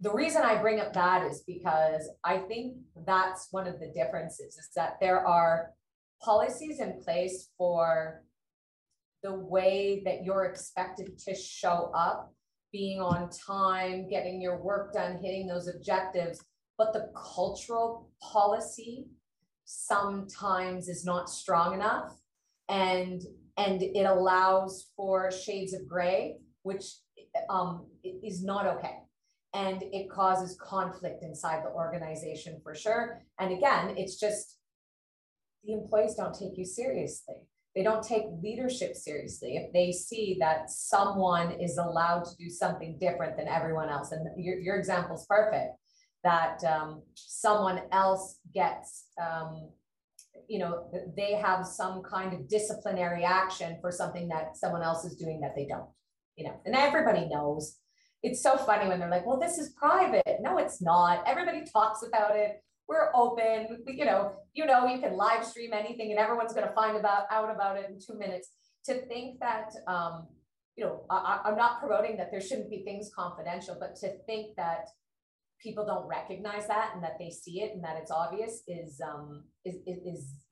the 0.00 0.12
reason 0.12 0.42
I 0.42 0.60
bring 0.60 0.80
up 0.80 0.92
that 0.92 1.24
is 1.30 1.44
because 1.46 2.08
I 2.24 2.38
think 2.38 2.76
that's 3.06 3.48
one 3.52 3.66
of 3.66 3.78
the 3.78 3.92
differences 3.94 4.56
is 4.56 4.68
that 4.76 4.98
there 5.00 5.26
are 5.26 5.70
policies 6.20 6.80
in 6.80 7.00
place 7.02 7.48
for 7.56 8.22
the 9.22 9.32
way 9.32 10.02
that 10.04 10.24
you're 10.24 10.44
expected 10.44 11.18
to 11.20 11.34
show 11.34 11.90
up 11.94 12.34
being 12.72 13.00
on 13.00 13.28
time, 13.30 14.08
getting 14.08 14.40
your 14.40 14.62
work 14.62 14.94
done, 14.94 15.18
hitting 15.22 15.46
those 15.46 15.68
objectives. 15.68 16.42
But 16.78 16.92
the 16.92 17.12
cultural 17.14 18.10
policy 18.20 19.06
sometimes 19.64 20.88
is 20.88 21.04
not 21.04 21.30
strong 21.30 21.74
enough 21.74 22.16
and 22.68 23.22
and 23.56 23.82
it 23.82 24.04
allows 24.04 24.90
for 24.96 25.30
shades 25.30 25.72
of 25.72 25.86
gray 25.86 26.38
which 26.62 26.84
um, 27.50 27.86
is 28.22 28.44
not 28.44 28.66
okay. 28.66 28.98
And 29.52 29.82
it 29.82 30.08
causes 30.10 30.56
conflict 30.60 31.22
inside 31.22 31.64
the 31.64 31.70
organization 31.70 32.60
for 32.62 32.74
sure. 32.74 33.22
And 33.38 33.52
again 33.52 33.94
it's 33.96 34.18
just 34.18 34.58
the 35.64 35.74
employees 35.74 36.14
don't 36.16 36.34
take 36.34 36.56
you 36.56 36.64
seriously 36.64 37.36
they 37.74 37.82
don't 37.82 38.02
take 38.02 38.24
leadership 38.42 38.94
seriously 38.94 39.56
if 39.56 39.72
they 39.72 39.92
see 39.92 40.36
that 40.40 40.70
someone 40.70 41.52
is 41.52 41.78
allowed 41.78 42.24
to 42.24 42.36
do 42.36 42.50
something 42.50 42.98
different 43.00 43.36
than 43.36 43.48
everyone 43.48 43.88
else. 43.88 44.12
And 44.12 44.26
your, 44.36 44.58
your 44.58 44.76
example 44.76 45.16
is 45.16 45.24
perfect 45.28 45.76
that 46.22 46.62
um, 46.64 47.02
someone 47.14 47.82
else 47.90 48.38
gets 48.54 49.06
um, 49.20 49.70
you 50.48 50.58
know 50.58 50.90
they 51.16 51.32
have 51.34 51.66
some 51.66 52.02
kind 52.02 52.32
of 52.32 52.48
disciplinary 52.48 53.24
action 53.24 53.78
for 53.80 53.90
something 53.90 54.28
that 54.28 54.56
someone 54.56 54.82
else 54.82 55.04
is 55.04 55.16
doing 55.16 55.40
that 55.40 55.54
they 55.54 55.66
don't 55.66 55.88
you 56.36 56.44
know 56.44 56.60
and 56.64 56.74
everybody 56.74 57.28
knows. 57.28 57.78
It's 58.22 58.40
so 58.40 58.56
funny 58.56 58.88
when 58.88 59.00
they're 59.00 59.10
like 59.10 59.26
well 59.26 59.40
this 59.40 59.58
is 59.58 59.70
private. 59.70 60.38
No 60.40 60.58
it's 60.58 60.80
not. 60.82 61.24
Everybody 61.26 61.64
talks 61.72 62.02
about 62.06 62.36
it 62.36 62.62
we're 62.92 63.10
open. 63.14 63.82
You 63.86 64.04
know, 64.04 64.32
you 64.52 64.66
know, 64.66 64.86
you 64.86 65.00
can 65.00 65.16
live 65.16 65.44
stream 65.44 65.72
anything, 65.72 66.10
and 66.10 66.20
everyone's 66.20 66.52
going 66.52 66.66
to 66.66 66.74
find 66.74 66.96
about 66.96 67.24
out 67.30 67.50
about 67.50 67.76
it 67.78 67.86
in 67.88 67.98
two 67.98 68.18
minutes. 68.18 68.50
To 68.86 68.94
think 69.06 69.40
that 69.40 69.70
um, 69.86 70.26
you 70.76 70.84
know, 70.84 71.04
I, 71.10 71.40
I'm 71.44 71.56
not 71.56 71.80
promoting 71.80 72.16
that 72.18 72.30
there 72.30 72.40
shouldn't 72.40 72.70
be 72.70 72.82
things 72.82 73.10
confidential, 73.14 73.76
but 73.78 73.96
to 73.96 74.18
think 74.26 74.56
that 74.56 74.88
people 75.60 75.86
don't 75.86 76.06
recognize 76.06 76.66
that 76.66 76.90
and 76.94 77.02
that 77.04 77.18
they 77.18 77.30
see 77.30 77.62
it 77.62 77.72
and 77.74 77.84
that 77.84 77.96
it's 77.96 78.10
obvious 78.10 78.62
is 78.66 79.00
um 79.00 79.44
is 79.64 79.76
is 79.86 80.44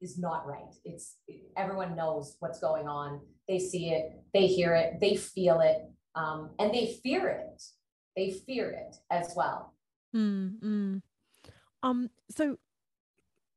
is 0.00 0.18
not 0.18 0.46
right. 0.46 0.74
It's 0.84 1.16
everyone 1.56 1.96
knows 1.96 2.36
what's 2.40 2.60
going 2.60 2.86
on. 2.88 3.20
They 3.48 3.58
see 3.58 3.90
it, 3.90 4.22
they 4.34 4.46
hear 4.46 4.74
it, 4.74 5.00
they 5.00 5.16
feel 5.16 5.60
it, 5.60 5.78
um, 6.14 6.50
and 6.58 6.72
they 6.72 6.98
fear 7.02 7.28
it. 7.28 7.62
They 8.16 8.30
fear 8.46 8.70
it 8.70 8.96
as 9.10 9.32
well. 9.34 9.74
Mm, 10.14 10.60
mm. 10.60 11.02
Um. 11.82 12.10
So, 12.30 12.56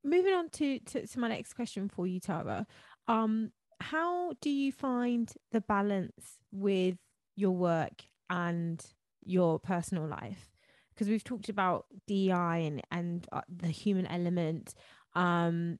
moving 0.03 0.33
on 0.33 0.49
to, 0.51 0.79
to 0.79 1.07
to 1.07 1.19
my 1.19 1.29
next 1.29 1.53
question 1.53 1.89
for 1.89 2.07
you, 2.07 2.19
Tara. 2.19 2.65
Um. 3.07 3.51
How 3.81 4.33
do 4.41 4.49
you 4.49 4.71
find 4.71 5.31
the 5.51 5.61
balance 5.61 6.39
with 6.51 6.95
your 7.35 7.51
work 7.51 8.03
and 8.29 8.83
your 9.23 9.59
personal 9.59 10.07
life? 10.07 10.49
Because 10.93 11.09
we've 11.09 11.23
talked 11.23 11.49
about 11.49 11.85
DI 12.07 12.57
and 12.57 12.81
and 12.91 13.27
uh, 13.31 13.41
the 13.49 13.67
human 13.67 14.07
element. 14.07 14.73
Um, 15.13 15.77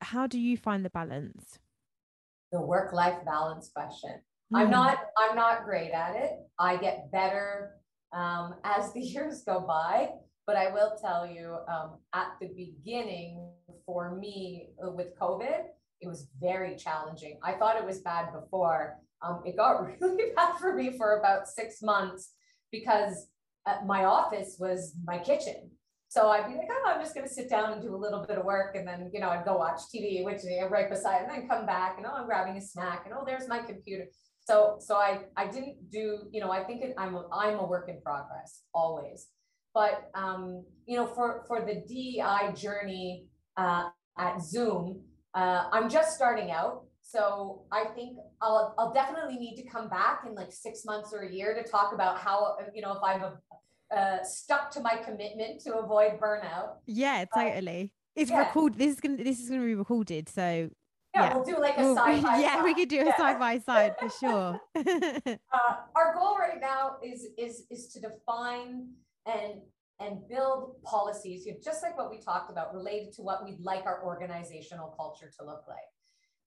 how 0.00 0.26
do 0.26 0.38
you 0.38 0.56
find 0.56 0.84
the 0.84 0.90
balance? 0.90 1.58
The 2.52 2.60
work 2.60 2.92
life 2.92 3.24
balance 3.24 3.70
question. 3.74 4.20
Mm. 4.52 4.58
I'm 4.58 4.70
not 4.70 4.98
I'm 5.18 5.36
not 5.36 5.64
great 5.64 5.92
at 5.92 6.16
it. 6.16 6.32
I 6.58 6.76
get 6.76 7.10
better 7.12 7.76
um, 8.12 8.54
as 8.64 8.92
the 8.94 9.00
years 9.00 9.42
go 9.44 9.60
by. 9.60 10.10
But 10.46 10.56
I 10.56 10.72
will 10.72 10.96
tell 11.00 11.26
you, 11.26 11.56
um, 11.68 11.98
at 12.12 12.32
the 12.40 12.48
beginning 12.48 13.52
for 13.86 14.16
me 14.16 14.70
uh, 14.84 14.90
with 14.90 15.18
COVID, 15.18 15.64
it 16.00 16.08
was 16.08 16.28
very 16.40 16.76
challenging. 16.76 17.38
I 17.42 17.52
thought 17.52 17.76
it 17.76 17.84
was 17.84 18.00
bad 18.00 18.32
before. 18.32 18.98
Um, 19.22 19.42
it 19.44 19.56
got 19.56 19.82
really 20.00 20.32
bad 20.34 20.56
for 20.58 20.74
me 20.74 20.96
for 20.96 21.18
about 21.18 21.46
six 21.46 21.82
months 21.82 22.32
because 22.72 23.28
uh, 23.66 23.76
my 23.86 24.04
office 24.04 24.56
was 24.58 24.94
my 25.04 25.18
kitchen. 25.18 25.70
So 26.08 26.28
I'd 26.28 26.48
be 26.48 26.56
like, 26.56 26.66
oh, 26.68 26.90
I'm 26.90 27.00
just 27.00 27.14
going 27.14 27.26
to 27.26 27.32
sit 27.32 27.48
down 27.48 27.72
and 27.72 27.80
do 27.80 27.94
a 27.94 27.96
little 27.96 28.24
bit 28.26 28.36
of 28.36 28.44
work. 28.44 28.74
And 28.74 28.86
then, 28.86 29.10
you 29.14 29.20
know, 29.20 29.28
I'd 29.28 29.44
go 29.44 29.56
watch 29.56 29.82
TV, 29.94 30.24
which 30.24 30.38
is 30.38 30.48
right 30.68 30.90
beside, 30.90 31.22
and 31.22 31.30
then 31.30 31.48
come 31.48 31.66
back 31.66 31.98
and, 31.98 32.06
oh, 32.06 32.10
I'm 32.12 32.26
grabbing 32.26 32.56
a 32.56 32.60
snack 32.60 33.02
and, 33.04 33.14
oh, 33.16 33.22
there's 33.24 33.46
my 33.46 33.60
computer. 33.60 34.06
So, 34.44 34.78
so 34.80 34.96
I, 34.96 35.20
I 35.36 35.46
didn't 35.46 35.88
do, 35.88 36.22
you 36.32 36.40
know, 36.40 36.50
I 36.50 36.64
think 36.64 36.82
it, 36.82 36.94
I'm, 36.98 37.14
a, 37.14 37.28
I'm 37.32 37.60
a 37.60 37.64
work 37.64 37.88
in 37.88 38.00
progress 38.00 38.62
always. 38.74 39.28
But, 39.74 40.10
um, 40.14 40.64
you 40.86 40.96
know, 40.96 41.06
for, 41.06 41.44
for 41.46 41.60
the 41.60 41.82
DEI 41.86 42.52
journey 42.54 43.26
uh, 43.56 43.88
at 44.18 44.36
Zūm, 44.36 45.00
uh, 45.34 45.64
I'm 45.72 45.88
just 45.88 46.16
starting 46.16 46.50
out. 46.50 46.84
So 47.02 47.62
I 47.72 47.84
think 47.94 48.18
I'll, 48.40 48.74
I'll 48.78 48.92
definitely 48.92 49.36
need 49.36 49.56
to 49.56 49.68
come 49.68 49.88
back 49.88 50.24
in 50.26 50.34
like 50.34 50.52
six 50.52 50.84
months 50.84 51.12
or 51.12 51.22
a 51.22 51.32
year 51.32 51.54
to 51.54 51.68
talk 51.68 51.92
about 51.92 52.18
how, 52.18 52.56
you 52.74 52.82
know, 52.82 52.92
if 52.92 53.22
a, 53.22 53.38
uh, 53.94 54.22
stuck 54.22 54.70
to 54.72 54.80
my 54.80 54.96
commitment 54.96 55.60
to 55.62 55.76
avoid 55.76 56.20
burnout. 56.20 56.76
Yeah, 56.86 57.24
totally. 57.34 57.92
it's 58.14 58.30
yeah. 58.30 58.46
recorded. 58.46 58.78
This 58.78 58.94
is 58.94 59.00
gonna 59.00 59.16
this 59.16 59.40
is 59.40 59.50
gonna 59.50 59.64
be 59.64 59.74
recorded. 59.74 60.28
So 60.28 60.70
yeah, 61.14 61.24
yeah. 61.24 61.34
we'll 61.34 61.44
do 61.44 61.58
like 61.58 61.76
a 61.76 61.94
side 61.94 62.22
by 62.22 62.38
Yeah, 62.40 62.62
we 62.62 62.74
could 62.74 62.88
do 62.88 63.00
a 63.00 63.12
side 63.16 63.38
by 63.38 63.58
side 63.58 63.96
for 63.98 64.08
sure. 64.10 64.60
uh, 64.76 65.74
our 65.96 66.14
goal 66.14 66.38
right 66.38 66.60
now 66.60 66.96
is 67.02 67.26
is 67.36 67.64
is 67.70 67.88
to 67.88 68.00
define 68.00 68.90
and 69.26 69.60
and 70.00 70.26
build 70.28 70.82
policies, 70.82 71.44
you 71.44 71.52
know, 71.52 71.58
just 71.62 71.82
like 71.82 71.96
what 71.96 72.10
we 72.10 72.18
talked 72.18 72.50
about, 72.50 72.74
related 72.74 73.12
to 73.12 73.22
what 73.22 73.44
we'd 73.44 73.60
like 73.60 73.84
our 73.84 74.02
organizational 74.02 74.94
culture 74.96 75.30
to 75.38 75.44
look 75.44 75.62
like. 75.68 75.78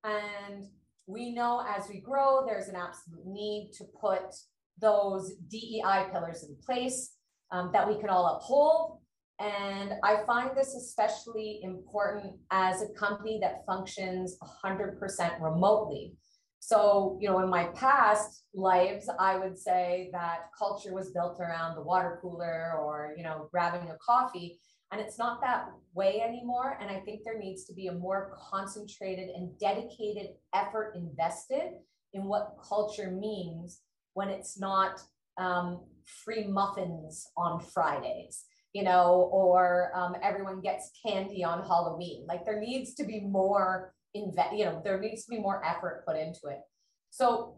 And 0.04 0.66
we 1.06 1.34
know 1.34 1.64
as 1.68 1.88
we 1.88 2.00
grow, 2.00 2.44
there's 2.48 2.68
an 2.68 2.76
absolute 2.76 3.26
need 3.28 3.72
to 3.78 3.84
put 4.02 4.34
those 4.82 5.34
DEI 5.50 6.08
pillars 6.12 6.44
in 6.44 6.56
place 6.66 7.12
um, 7.52 7.70
that 7.74 7.88
we 7.88 8.00
can 8.00 8.10
all 8.10 8.38
uphold. 8.38 9.00
And 9.40 9.94
I 10.04 10.24
find 10.26 10.52
this 10.56 10.74
especially 10.74 11.60
important 11.64 12.34
as 12.52 12.82
a 12.82 12.90
company 12.90 13.40
that 13.42 13.66
functions 13.68 14.38
100% 14.66 15.42
remotely. 15.42 16.14
So, 16.66 17.18
you 17.20 17.28
know, 17.28 17.40
in 17.40 17.50
my 17.50 17.66
past 17.76 18.46
lives, 18.54 19.10
I 19.20 19.38
would 19.38 19.60
say 19.60 20.10
that 20.14 20.44
culture 20.58 20.94
was 20.94 21.12
built 21.12 21.38
around 21.42 21.76
the 21.76 21.82
water 21.82 22.20
cooler 22.22 22.80
or, 22.82 23.14
you 23.18 23.24
know, 23.24 23.50
grabbing 23.52 23.90
a 23.90 23.98
coffee. 23.98 24.62
And 24.90 25.02
it's 25.02 25.18
not 25.20 25.42
that 25.42 25.66
way 25.94 26.22
anymore. 26.22 26.78
And 26.80 26.90
I 26.90 27.02
think 27.02 27.26
there 27.26 27.38
needs 27.38 27.66
to 27.66 27.74
be 27.74 27.88
a 27.88 27.92
more 27.92 28.38
concentrated 28.50 29.28
and 29.28 29.60
dedicated 29.60 30.28
effort 30.56 30.96
invested 30.96 31.74
in 32.14 32.24
what 32.24 32.56
culture 32.66 33.12
means 33.12 33.82
when 34.14 34.30
it's 34.30 34.58
not 34.58 35.02
um, 35.38 35.84
free 36.24 36.48
muffins 36.48 37.28
on 37.36 37.60
Fridays, 37.60 38.46
you 38.72 38.84
know, 38.84 39.30
or 39.34 39.92
um, 39.94 40.16
everyone 40.24 40.62
gets 40.62 40.92
candy 41.06 41.44
on 41.44 41.68
Halloween. 41.68 42.26
Like 42.26 42.46
there 42.46 42.62
needs 42.62 42.94
to 42.94 43.04
be 43.04 43.20
more 43.20 43.94
invest, 44.14 44.56
you 44.56 44.66
know, 44.66 44.82
there 44.84 45.00
needs 45.00 45.26
to 45.26 45.30
be 45.32 45.40
more 45.40 45.64
effort 45.66 46.04
put 46.08 46.18
into 46.18 46.48
it. 46.48 46.60
So 47.10 47.56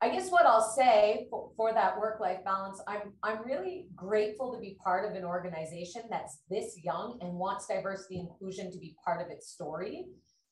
I 0.00 0.10
guess 0.10 0.30
what 0.30 0.46
I'll 0.46 0.72
say 0.76 1.26
for, 1.30 1.50
for 1.56 1.72
that 1.72 1.98
work-life 1.98 2.44
balance, 2.44 2.80
I'm 2.86 3.12
I'm 3.22 3.44
really 3.44 3.88
grateful 3.96 4.52
to 4.52 4.60
be 4.60 4.78
part 4.82 5.08
of 5.08 5.16
an 5.16 5.24
organization 5.24 6.02
that's 6.08 6.38
this 6.48 6.76
young 6.84 7.18
and 7.20 7.34
wants 7.34 7.66
diversity 7.66 8.20
inclusion 8.20 8.70
to 8.70 8.78
be 8.78 8.96
part 9.04 9.20
of 9.20 9.30
its 9.30 9.48
story. 9.48 10.06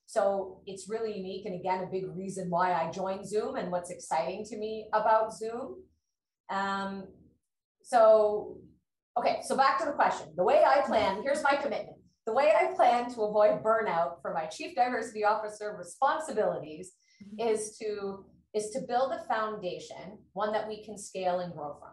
So 0.06 0.62
it's 0.66 0.88
really 0.88 1.16
unique 1.16 1.46
and 1.46 1.54
again 1.54 1.82
a 1.82 1.86
big 1.86 2.06
reason 2.16 2.50
why 2.50 2.72
I 2.72 2.90
joined 2.90 3.24
Zūm 3.24 3.58
and 3.58 3.70
what's 3.70 3.90
exciting 3.90 4.44
to 4.46 4.56
me 4.56 4.88
about 4.92 5.32
Zūm 5.32 5.76
um, 6.48 7.04
so, 7.82 8.58
okay, 9.18 9.40
so 9.42 9.56
back 9.56 9.78
to 9.80 9.86
the 9.86 9.92
question. 9.92 10.28
The 10.36 10.44
way 10.44 10.62
I 10.64 10.80
plan, 10.82 11.22
here's 11.22 11.42
my 11.42 11.56
commitment. 11.56 11.95
The 12.26 12.32
way 12.32 12.52
I 12.58 12.74
plan 12.74 13.08
to 13.14 13.22
avoid 13.22 13.62
burnout 13.62 14.20
for 14.20 14.34
my 14.34 14.46
chief 14.46 14.74
diversity 14.74 15.24
officer 15.24 15.76
responsibilities 15.78 16.92
mm-hmm. 17.22 17.48
is 17.48 17.78
to 17.78 18.24
is 18.52 18.70
to 18.70 18.80
build 18.88 19.12
a 19.12 19.22
foundation, 19.32 20.18
one 20.32 20.50
that 20.52 20.66
we 20.66 20.82
can 20.82 20.96
scale 20.96 21.40
and 21.40 21.52
grow 21.52 21.76
from. 21.78 21.90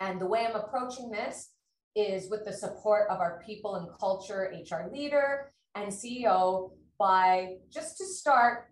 And 0.00 0.18
the 0.18 0.26
way 0.26 0.46
I'm 0.46 0.56
approaching 0.56 1.10
this 1.10 1.50
is 1.94 2.30
with 2.30 2.44
the 2.46 2.52
support 2.52 3.08
of 3.10 3.20
our 3.20 3.42
people 3.46 3.76
and 3.76 3.88
culture 4.00 4.52
HR 4.52 4.90
leader 4.90 5.52
and 5.74 5.92
CEO 5.92 6.70
by 6.98 7.56
just 7.70 7.98
to 7.98 8.06
start 8.06 8.70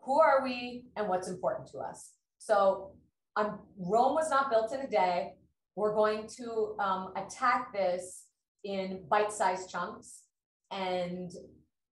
who 0.00 0.18
are 0.18 0.42
we 0.42 0.86
and 0.96 1.08
what's 1.08 1.28
important 1.28 1.68
to 1.68 1.78
us. 1.78 2.12
So 2.38 2.92
I'm, 3.36 3.58
Rome 3.78 4.14
was 4.14 4.30
not 4.30 4.50
built 4.50 4.72
in 4.72 4.80
a 4.80 4.88
day. 4.88 5.34
We're 5.76 5.94
going 5.94 6.26
to 6.38 6.76
um, 6.78 7.12
attack 7.16 7.72
this 7.72 8.23
in 8.64 9.04
bite-sized 9.08 9.70
chunks 9.70 10.22
and, 10.70 11.30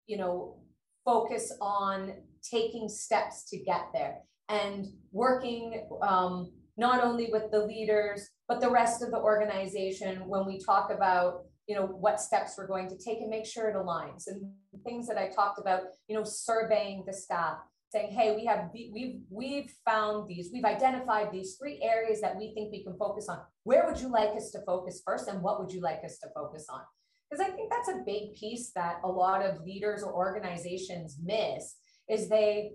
you 0.08 0.18
know, 0.18 0.58
focus 1.06 1.54
on 1.62 2.14
taking 2.44 2.88
steps 2.88 3.50
to 3.50 3.58
get 3.58 3.88
there 3.94 4.20
and 4.50 4.88
working 5.12 5.88
um, 6.02 6.52
not 6.78 7.04
only 7.04 7.30
with 7.32 7.52
the 7.52 7.66
leaders, 7.66 8.30
but 8.48 8.62
the 8.62 8.70
rest 8.70 9.02
of 9.02 9.12
the 9.12 9.18
organization 9.18 10.28
when 10.28 10.46
we 10.46 10.60
talk 10.60 10.92
about 10.92 11.44
you 11.68 11.76
know 11.76 11.86
what 11.86 12.20
steps 12.20 12.56
we're 12.58 12.66
going 12.66 12.90
to 12.90 12.98
take 12.98 13.20
and 13.20 13.30
make 13.30 13.46
sure 13.46 13.70
it 13.70 13.76
aligns. 13.76 14.24
And 14.28 14.52
things 14.84 15.08
that 15.08 15.18
i 15.18 15.28
talked 15.28 15.60
about 15.60 15.82
you 16.08 16.16
know 16.16 16.24
surveying 16.24 17.04
the 17.06 17.14
staff 17.14 17.58
saying, 17.92 18.12
hey, 18.12 18.36
we 18.36 18.46
have 18.46 18.70
we've 18.74 19.22
we've 19.30 19.72
found 19.84 20.28
these, 20.28 20.52
we've 20.54 20.66
identified 20.66 21.32
these 21.32 21.56
three 21.60 21.82
areas 21.82 22.22
that 22.22 22.38
we 22.38 22.54
think 22.54 22.72
we 22.72 22.84
can 22.84 22.96
focus 22.98 23.28
on. 23.28 23.40
Where 23.64 23.88
would 23.88 24.00
you 24.00 24.10
like 24.10 24.36
us 24.36 24.52
to 24.52 24.60
focus 24.66 25.02
first, 25.06 25.28
and 25.28 25.42
what 25.42 25.60
would 25.60 25.72
you 25.72 25.82
like 25.82 26.02
us 26.06 26.20
to 26.20 26.28
focus 26.36 26.68
on? 26.70 26.82
Because 27.30 27.46
I 27.46 27.52
think 27.52 27.72
that's 27.72 27.90
a 27.90 28.04
big 28.06 28.36
piece 28.36 28.72
that 28.76 29.02
a 29.04 29.08
lot 29.08 29.46
of 29.46 29.64
leaders 29.64 30.04
or 30.04 30.14
organizations 30.14 31.18
miss 31.24 31.76
is 32.08 32.30
they 32.30 32.72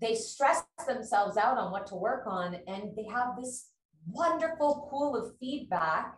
they 0.00 0.14
stress 0.14 0.62
themselves 0.86 1.36
out 1.36 1.58
on 1.58 1.72
what 1.72 1.86
to 1.88 1.94
work 1.94 2.24
on, 2.26 2.56
and 2.66 2.90
they 2.96 3.06
have 3.12 3.36
this 3.38 3.70
wonderful 4.06 4.88
pool 4.90 5.16
of 5.16 5.36
feedback. 5.38 6.16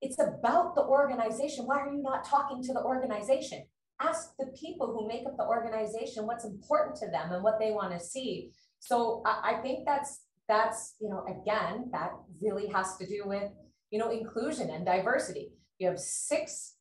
It's 0.00 0.18
about 0.20 0.74
the 0.74 0.82
organization. 0.82 1.66
Why 1.66 1.80
are 1.80 1.92
you 1.92 2.02
not 2.02 2.24
talking 2.24 2.62
to 2.62 2.72
the 2.72 2.82
organization? 2.82 3.64
Ask 4.00 4.36
the 4.38 4.46
people 4.58 4.86
who 4.86 5.08
make 5.08 5.26
up 5.26 5.36
the 5.36 5.46
organization 5.46 6.26
what's 6.26 6.44
important 6.44 6.96
to 6.96 7.06
them 7.06 7.32
and 7.32 7.42
what 7.42 7.58
they 7.58 7.72
want 7.72 7.92
to 7.92 8.00
see. 8.04 8.52
So 8.78 9.22
I, 9.26 9.54
I 9.54 9.62
think 9.62 9.86
that's 9.86 10.20
that's 10.48 10.94
you 11.00 11.10
know 11.10 11.24
again 11.26 11.90
that 11.92 12.12
really 12.40 12.68
has 12.68 12.96
to 12.96 13.06
do 13.06 13.22
with 13.26 13.50
you 13.90 13.98
know 13.98 14.10
inclusion 14.10 14.70
and 14.70 14.84
diversity. 14.84 15.52
You 15.78 15.88
have 15.88 15.98
six 15.98 16.74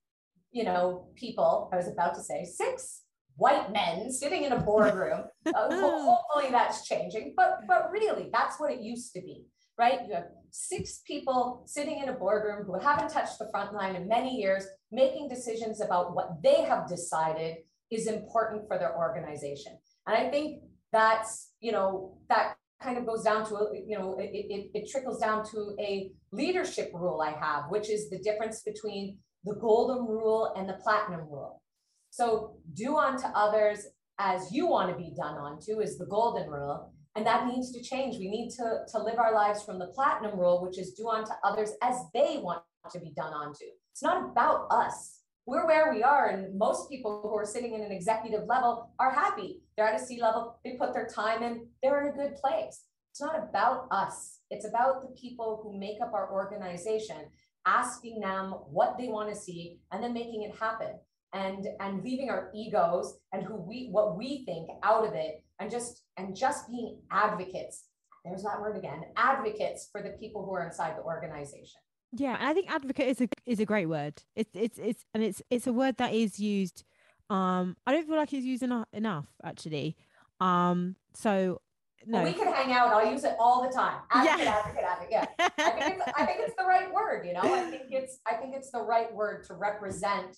you 0.51 0.63
know 0.63 1.07
people. 1.15 1.69
I 1.73 1.77
was 1.77 1.87
about 1.87 2.15
to 2.15 2.21
say 2.21 2.45
six 2.45 3.03
white 3.35 3.71
men 3.71 4.11
sitting 4.11 4.43
in 4.43 4.51
a 4.51 4.59
boardroom. 4.59 5.25
uh, 5.45 5.69
hopefully 5.69 6.51
that's 6.51 6.87
changing, 6.87 7.33
but 7.35 7.59
but 7.67 7.91
really 7.91 8.29
that's 8.31 8.59
what 8.59 8.71
it 8.71 8.81
used 8.81 9.13
to 9.13 9.21
be 9.21 9.45
right? 9.77 9.99
You 10.07 10.15
have 10.15 10.27
six 10.51 11.01
people 11.05 11.63
sitting 11.65 12.01
in 12.01 12.09
a 12.09 12.13
boardroom 12.13 12.65
who 12.65 12.79
haven't 12.79 13.09
touched 13.09 13.37
the 13.39 13.47
front 13.51 13.73
line 13.73 13.95
in 13.95 14.07
many 14.07 14.35
years, 14.35 14.65
making 14.91 15.29
decisions 15.29 15.81
about 15.81 16.15
what 16.15 16.41
they 16.41 16.63
have 16.63 16.87
decided 16.87 17.57
is 17.91 18.07
important 18.07 18.67
for 18.67 18.77
their 18.77 18.97
organization. 18.97 19.77
And 20.05 20.15
I 20.15 20.29
think 20.29 20.61
that's, 20.91 21.51
you 21.59 21.71
know, 21.71 22.17
that 22.29 22.55
kind 22.81 22.97
of 22.97 23.05
goes 23.05 23.23
down 23.23 23.45
to, 23.49 23.69
you 23.85 23.97
know, 23.97 24.17
it, 24.19 24.29
it, 24.33 24.71
it 24.73 24.89
trickles 24.89 25.19
down 25.19 25.43
to 25.51 25.75
a 25.79 26.11
leadership 26.31 26.91
rule 26.93 27.21
I 27.21 27.31
have, 27.31 27.65
which 27.69 27.89
is 27.89 28.09
the 28.09 28.19
difference 28.19 28.61
between 28.61 29.17
the 29.43 29.55
golden 29.55 30.05
rule 30.05 30.53
and 30.55 30.67
the 30.67 30.73
platinum 30.83 31.21
rule. 31.21 31.61
So 32.09 32.57
do 32.73 32.97
unto 32.97 33.27
others 33.27 33.87
as 34.19 34.51
you 34.51 34.67
want 34.67 34.91
to 34.91 34.97
be 34.97 35.13
done 35.15 35.37
unto 35.37 35.79
is 35.79 35.97
the 35.97 36.05
golden 36.05 36.49
rule. 36.49 36.93
And 37.15 37.25
that 37.25 37.47
needs 37.47 37.71
to 37.71 37.81
change. 37.81 38.17
We 38.17 38.29
need 38.29 38.51
to, 38.57 38.81
to 38.91 38.99
live 38.99 39.17
our 39.17 39.33
lives 39.33 39.63
from 39.63 39.79
the 39.79 39.87
platinum 39.87 40.39
rule, 40.39 40.61
which 40.63 40.77
is 40.77 40.93
do 40.93 41.09
unto 41.09 41.31
others 41.43 41.71
as 41.81 41.95
they 42.13 42.37
want 42.37 42.61
to 42.91 42.99
be 42.99 43.11
done 43.15 43.33
unto. 43.33 43.65
It's 43.97 44.03
not 44.03 44.29
about 44.29 44.67
us. 44.69 45.21
We're 45.47 45.65
where 45.65 45.91
we 45.91 46.03
are. 46.03 46.27
And 46.27 46.55
most 46.55 46.87
people 46.87 47.19
who 47.23 47.35
are 47.35 47.47
sitting 47.47 47.73
in 47.73 47.81
an 47.81 47.91
executive 47.91 48.45
level 48.45 48.91
are 48.99 49.11
happy. 49.11 49.63
They're 49.75 49.87
at 49.87 49.99
a 49.99 50.05
C 50.05 50.21
level, 50.21 50.59
they 50.63 50.73
put 50.73 50.93
their 50.93 51.07
time 51.07 51.41
in, 51.41 51.65
they're 51.81 52.03
in 52.03 52.13
a 52.13 52.15
good 52.15 52.35
place. 52.35 52.83
It's 53.09 53.19
not 53.19 53.49
about 53.49 53.87
us. 53.89 54.41
It's 54.51 54.67
about 54.67 55.01
the 55.01 55.15
people 55.19 55.61
who 55.63 55.79
make 55.79 55.97
up 55.99 56.13
our 56.13 56.31
organization, 56.31 57.25
asking 57.65 58.19
them 58.19 58.51
what 58.69 58.99
they 58.99 59.07
want 59.07 59.33
to 59.33 59.35
see 59.35 59.79
and 59.91 60.03
then 60.03 60.13
making 60.13 60.43
it 60.43 60.55
happen 60.59 60.99
and 61.33 61.65
and 61.79 62.03
leaving 62.03 62.29
our 62.29 62.51
egos 62.53 63.17
and 63.33 63.43
who 63.43 63.55
we 63.55 63.89
what 63.89 64.15
we 64.15 64.45
think 64.45 64.69
out 64.83 65.07
of 65.07 65.15
it 65.15 65.43
and 65.59 65.71
just 65.71 66.03
and 66.17 66.35
just 66.35 66.69
being 66.69 66.99
advocates 67.11 67.85
there's 68.23 68.43
that 68.43 68.61
word 68.61 68.77
again 68.77 69.01
advocates 69.17 69.89
for 69.91 70.01
the 70.01 70.11
people 70.21 70.45
who 70.45 70.53
are 70.53 70.65
inside 70.65 70.95
the 70.95 71.01
organization 71.01 71.81
yeah 72.13 72.37
i 72.39 72.53
think 72.53 72.69
advocate 72.71 73.07
is 73.07 73.21
a 73.21 73.27
is 73.45 73.59
a 73.59 73.65
great 73.65 73.87
word 73.87 74.21
it's 74.35 74.51
it's 74.53 74.79
it's 74.79 75.05
and 75.13 75.23
it's 75.23 75.41
it's 75.49 75.67
a 75.67 75.73
word 75.73 75.97
that 75.97 76.13
is 76.13 76.39
used 76.39 76.83
um 77.29 77.75
i 77.85 77.91
don't 77.91 78.07
feel 78.07 78.15
like 78.15 78.33
it's 78.33 78.45
used 78.45 78.63
enough 78.63 78.87
enough 78.93 79.27
actually 79.43 79.95
um 80.39 80.95
so 81.13 81.59
no. 82.05 82.19
Well, 82.19 82.27
we 82.27 82.33
can 82.33 82.53
hang 82.53 82.71
out. 82.71 82.89
I'll 82.89 83.11
use 83.11 83.23
it 83.23 83.35
all 83.39 83.63
the 83.67 83.73
time. 83.73 83.97
Advocate, 84.11 84.45
yeah. 84.45 84.53
advocate, 84.53 84.83
advocate. 84.83 85.11
Yeah. 85.11 85.47
I 85.57 85.71
think 85.71 85.95
it's 85.95 86.11
I 86.15 86.25
think 86.25 86.39
it's 86.41 86.55
the 86.55 86.63
right 86.63 86.93
word, 86.93 87.25
you 87.25 87.33
know. 87.33 87.41
I 87.41 87.61
think 87.71 87.87
it's 87.89 88.19
I 88.25 88.35
think 88.35 88.55
it's 88.55 88.71
the 88.71 88.81
right 88.81 89.13
word 89.13 89.43
to 89.47 89.55
represent 89.55 90.37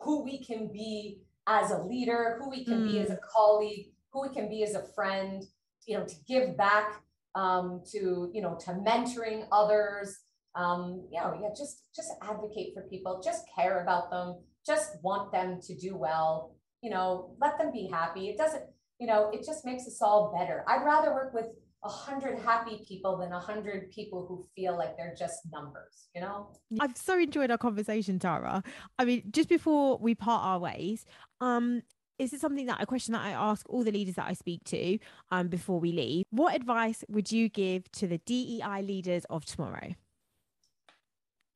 who 0.00 0.22
we 0.22 0.42
can 0.44 0.70
be 0.72 1.20
as 1.46 1.70
a 1.70 1.82
leader, 1.82 2.38
who 2.38 2.50
we 2.50 2.64
can 2.64 2.80
mm. 2.80 2.92
be 2.92 2.98
as 3.00 3.10
a 3.10 3.14
mm. 3.14 3.20
colleague, 3.34 3.86
who 4.12 4.22
we 4.22 4.28
can 4.28 4.48
be 4.48 4.62
as 4.62 4.74
a 4.74 4.82
friend, 4.94 5.44
you 5.86 5.96
know, 5.96 6.04
to 6.04 6.14
give 6.26 6.56
back 6.56 7.02
um, 7.34 7.82
to, 7.92 8.30
you 8.32 8.42
know, 8.42 8.56
to 8.60 8.72
mentoring 8.72 9.46
others. 9.50 10.18
Um, 10.58 11.06
you 11.10 11.20
know, 11.20 11.38
yeah, 11.40 11.50
just 11.56 11.84
just 11.94 12.10
advocate 12.20 12.74
for 12.74 12.82
people, 12.90 13.22
just 13.24 13.44
care 13.54 13.82
about 13.82 14.10
them, 14.10 14.40
just 14.66 14.96
want 15.02 15.30
them 15.32 15.60
to 15.62 15.74
do 15.76 15.96
well, 15.96 16.56
you 16.82 16.90
know, 16.90 17.36
let 17.40 17.56
them 17.58 17.70
be 17.72 17.88
happy. 17.90 18.28
It 18.28 18.36
doesn't, 18.36 18.64
you 18.98 19.06
know, 19.06 19.30
it 19.32 19.46
just 19.46 19.64
makes 19.64 19.86
us 19.86 20.02
all 20.02 20.34
better. 20.36 20.64
I'd 20.66 20.84
rather 20.84 21.14
work 21.14 21.32
with 21.32 21.46
a 21.84 21.88
hundred 21.88 22.40
happy 22.40 22.84
people 22.88 23.18
than 23.18 23.32
a 23.32 23.38
hundred 23.38 23.90
people 23.92 24.26
who 24.26 24.44
feel 24.56 24.76
like 24.76 24.96
they're 24.96 25.14
just 25.16 25.38
numbers, 25.52 26.08
you 26.12 26.20
know? 26.20 26.50
I've 26.80 26.96
so 26.96 27.16
enjoyed 27.16 27.52
our 27.52 27.58
conversation, 27.58 28.18
Tara. 28.18 28.64
I 28.98 29.04
mean, 29.04 29.22
just 29.30 29.48
before 29.48 29.96
we 29.98 30.16
part 30.16 30.44
our 30.44 30.58
ways, 30.58 31.06
um, 31.40 31.82
is 32.18 32.32
it 32.32 32.40
something 32.40 32.66
that 32.66 32.82
a 32.82 32.86
question 32.86 33.12
that 33.12 33.24
I 33.24 33.30
ask 33.30 33.64
all 33.68 33.84
the 33.84 33.92
leaders 33.92 34.16
that 34.16 34.26
I 34.26 34.32
speak 34.32 34.64
to 34.64 34.98
um, 35.30 35.46
before 35.46 35.78
we 35.78 35.92
leave? 35.92 36.24
What 36.30 36.56
advice 36.56 37.04
would 37.08 37.30
you 37.30 37.48
give 37.48 37.90
to 37.92 38.08
the 38.08 38.18
DEI 38.18 38.82
leaders 38.82 39.24
of 39.30 39.44
tomorrow? 39.44 39.94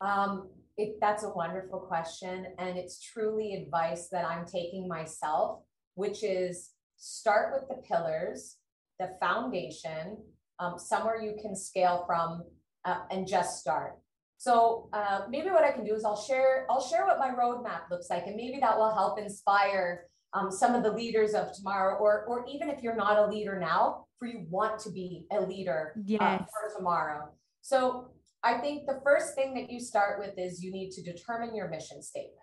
Um, 0.02 0.48
it, 0.76 0.98
that's 1.00 1.24
a 1.24 1.30
wonderful 1.30 1.80
question. 1.80 2.46
And 2.58 2.76
it's 2.76 3.00
truly 3.00 3.54
advice 3.54 4.08
that 4.08 4.24
I'm 4.26 4.44
taking 4.44 4.88
myself, 4.88 5.60
which 5.94 6.24
is 6.24 6.70
start 6.96 7.52
with 7.54 7.68
the 7.68 7.82
pillars 7.86 8.56
the 9.02 9.10
foundation, 9.20 10.18
um, 10.58 10.78
somewhere 10.78 11.20
you 11.20 11.34
can 11.40 11.56
scale 11.56 12.04
from 12.06 12.44
uh, 12.84 13.00
and 13.10 13.26
just 13.26 13.60
start. 13.60 13.98
So 14.38 14.88
uh, 14.92 15.22
maybe 15.28 15.50
what 15.50 15.64
I 15.64 15.72
can 15.72 15.84
do 15.84 15.94
is 15.94 16.04
I'll 16.04 16.20
share 16.20 16.66
I'll 16.68 16.82
share 16.82 17.06
what 17.06 17.18
my 17.18 17.30
roadmap 17.30 17.90
looks 17.90 18.10
like, 18.10 18.26
and 18.26 18.36
maybe 18.36 18.58
that 18.60 18.76
will 18.76 18.92
help 18.92 19.18
inspire 19.18 20.06
um, 20.34 20.50
some 20.50 20.74
of 20.74 20.82
the 20.82 20.90
leaders 20.90 21.34
of 21.34 21.52
tomorrow, 21.52 21.96
or 21.96 22.24
or 22.26 22.44
even 22.52 22.68
if 22.68 22.82
you're 22.82 22.96
not 22.96 23.18
a 23.18 23.30
leader 23.30 23.58
now, 23.58 24.06
for 24.18 24.26
you 24.26 24.46
want 24.50 24.80
to 24.80 24.90
be 24.90 25.26
a 25.30 25.40
leader 25.40 25.94
yes. 26.04 26.20
uh, 26.20 26.38
for 26.38 26.76
tomorrow. 26.76 27.28
So 27.60 28.10
I 28.44 28.58
think 28.58 28.86
the 28.86 29.00
first 29.04 29.34
thing 29.34 29.54
that 29.54 29.70
you 29.70 29.78
start 29.78 30.18
with 30.18 30.36
is 30.36 30.62
you 30.62 30.72
need 30.72 30.90
to 30.92 31.02
determine 31.02 31.54
your 31.54 31.68
mission 31.68 32.02
statement. 32.02 32.38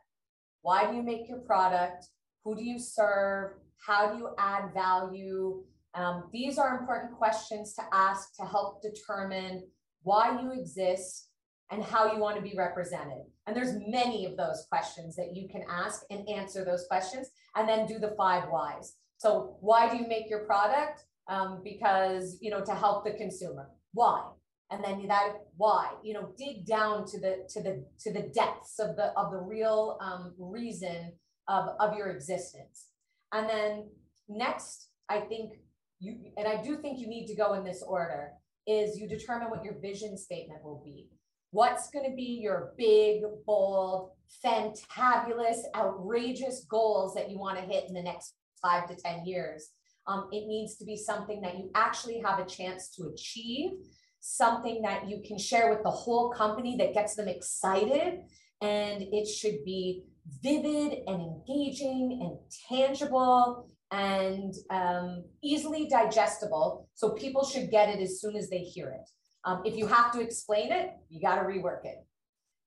Why 0.62 0.89
do 0.89 0.95
you 0.95 1.04
make 1.04 1.28
your 1.28 1.39
product? 1.39 2.08
Who 2.43 2.56
do 2.56 2.64
you 2.64 2.80
serve? 2.80 3.52
How 3.86 4.12
do 4.12 4.18
you 4.18 4.30
add 4.38 4.74
value? 4.74 5.64
Um, 5.93 6.30
these 6.32 6.58
are 6.58 6.78
important 6.78 7.18
questions 7.18 7.74
to 7.74 7.82
ask 7.91 8.36
to 8.36 8.45
help 8.45 8.82
determine 8.82 9.68
why 10.04 10.39
you 10.41 10.52
exist 10.54 11.30
and 11.72 11.84
how 11.84 12.14
you 12.14 12.20
want 12.20 12.36
to 12.38 12.41
be 12.41 12.56
represented. 12.58 13.24
And 13.45 13.56
there's 13.56 13.76
many 13.88 14.26
of 14.26 14.38
those 14.38 14.66
questions 14.70 15.16
that 15.18 15.36
you 15.36 15.47
can 15.50 15.64
ask 15.70 16.04
and 16.10 16.28
answer 16.30 16.64
those 16.64 16.86
questions 16.88 17.30
and 17.56 17.68
then 17.68 17.86
do 17.86 18.00
the 18.00 18.16
five 18.18 18.45
whys. 18.50 18.95
So 19.18 19.58
why 19.60 19.89
do 19.89 19.97
you 19.97 20.08
make 20.08 20.30
your 20.30 20.45
product? 20.45 21.04
Um, 21.28 21.62
because, 21.64 22.38
you 22.41 22.50
know, 22.50 22.64
to 22.64 22.74
help 22.74 23.06
the 23.06 23.12
consumer. 23.12 23.70
Why? 23.93 24.24
And 24.72 24.84
then 24.84 25.07
that 25.07 25.34
why, 25.57 25.93
you 26.03 26.13
know, 26.13 26.30
dig 26.38 26.65
down 26.65 27.05
to 27.07 27.20
the 27.20 27.47
to 27.49 27.61
the 27.61 27.86
to 28.01 28.13
the 28.13 28.32
depths 28.34 28.80
of 28.80 28.95
the 28.95 29.11
of 29.17 29.32
the 29.32 29.39
real 29.39 29.97
um, 29.99 30.34
reason 30.38 31.13
of, 31.47 31.70
of 31.80 31.97
your 31.97 32.09
existence. 32.09 32.88
And 33.34 33.49
then 33.49 33.89
next, 34.28 34.89
I 35.09 35.22
think 35.22 35.53
you 35.99 36.32
and 36.38 36.47
I 36.47 36.61
do 36.61 36.78
think 36.78 36.99
you 36.99 37.07
need 37.07 37.28
to 37.28 37.36
go 37.36 37.53
in 37.53 37.63
this 37.63 37.84
order 37.86 38.32
is 38.67 38.99
you 38.99 39.07
determine 39.07 39.49
what 39.49 39.63
your 39.63 39.80
vision 39.80 40.17
statement 40.17 40.63
will 40.63 40.82
be. 40.86 41.09
What's 41.51 41.89
going 41.89 42.07
to 42.07 42.15
be 42.15 42.39
your 42.41 42.74
big, 42.78 43.24
bold, 43.47 44.11
fantabulous, 44.45 45.61
outrageous 45.76 46.65
goals 46.70 47.15
that 47.15 47.32
you 47.32 47.39
want 47.39 47.57
to 47.57 47.65
hit 47.65 47.86
in 47.88 47.95
the 47.95 48.03
next 48.03 48.36
five 48.61 48.88
to 48.88 48.95
10 48.95 49.26
years? 49.26 49.72
Um, 50.07 50.28
it 50.32 50.47
needs 50.47 50.76
to 50.78 50.86
be 50.86 50.95
something 50.95 51.41
that 51.41 51.57
you 51.57 51.72
actually 51.74 52.20
have 52.20 52.39
a 52.39 52.45
chance 52.45 52.89
to 52.95 53.11
achieve, 53.11 53.72
something 54.20 54.82
that 54.82 55.07
you 55.09 55.22
can 55.26 55.38
share 55.38 55.70
with 55.70 55.84
the 55.84 55.89
whole 55.89 56.30
company 56.32 56.76
that 56.78 56.93
gets 56.93 57.15
them 57.15 57.28
excited. 57.28 58.22
And 58.61 59.03
it 59.11 59.28
should 59.28 59.63
be 59.63 60.03
vivid 60.43 60.99
and 61.07 61.22
engaging 61.22 62.20
and 62.22 62.38
tangible 62.67 63.67
and 63.91 64.53
um, 64.70 65.24
easily 65.43 65.88
digestible. 65.88 66.88
So 66.93 67.11
people 67.11 67.45
should 67.45 67.72
get 67.72 67.89
it 67.89 67.99
as 68.01 68.22
soon 68.22 68.36
as 68.36 68.49
they 68.49 68.59
hear 68.59 68.89
it. 68.89 69.09
Um, 69.45 69.61
if 69.65 69.76
you 69.76 69.88
have 69.88 70.11
to 70.11 70.22
explain 70.22 70.72
it, 70.72 70.91
you 71.09 71.22
got 71.22 71.36
to 71.36 71.41
rework 71.41 71.86
it. 71.86 72.05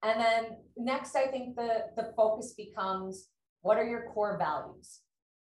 And 0.03 0.21
then 0.21 0.45
next, 0.77 1.15
I 1.15 1.27
think 1.27 1.55
the, 1.55 1.85
the 1.97 2.13
focus 2.17 2.55
becomes 2.57 3.29
what 3.61 3.77
are 3.77 3.87
your 3.87 4.11
core 4.13 4.37
values? 4.39 5.01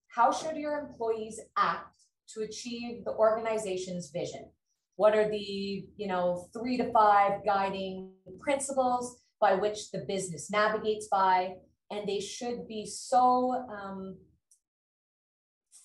How 0.09 0.33
should 0.33 0.57
your 0.57 0.79
employees 0.79 1.41
act 1.57 2.01
to 2.35 2.41
achieve 2.41 3.05
the 3.05 3.13
organization's 3.13 4.11
vision? 4.11 4.51
What 5.01 5.17
are 5.17 5.31
the 5.31 5.87
you 5.97 6.09
know 6.09 6.47
three 6.53 6.77
to 6.77 6.93
five 6.93 7.43
guiding 7.43 8.13
principles 8.39 9.17
by 9.41 9.55
which 9.55 9.91
the 9.93 10.05
business 10.07 10.51
navigates 10.51 11.09
by? 11.11 11.55
And 11.91 12.07
they 12.07 12.21
should 12.21 12.69
be 12.69 12.85
so 12.85 13.65
um, 13.77 14.19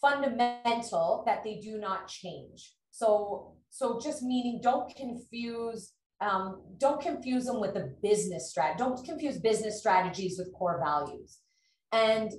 fundamental 0.01 1.23
that 1.25 1.45
they 1.45 1.61
do 1.63 1.77
not 1.77 2.09
change. 2.09 2.73
So, 2.91 3.53
so 3.69 4.01
just 4.03 4.21
meaning 4.21 4.59
don't 4.61 4.93
confuse 4.93 5.93
um, 6.19 6.61
don't 6.77 7.01
confuse 7.01 7.45
them 7.45 7.61
with 7.61 7.73
the 7.73 7.95
business 8.03 8.49
strategy. 8.49 8.83
Don't 8.83 9.05
confuse 9.05 9.39
business 9.39 9.79
strategies 9.79 10.37
with 10.37 10.53
core 10.53 10.81
values. 10.83 11.39
And 11.93 12.33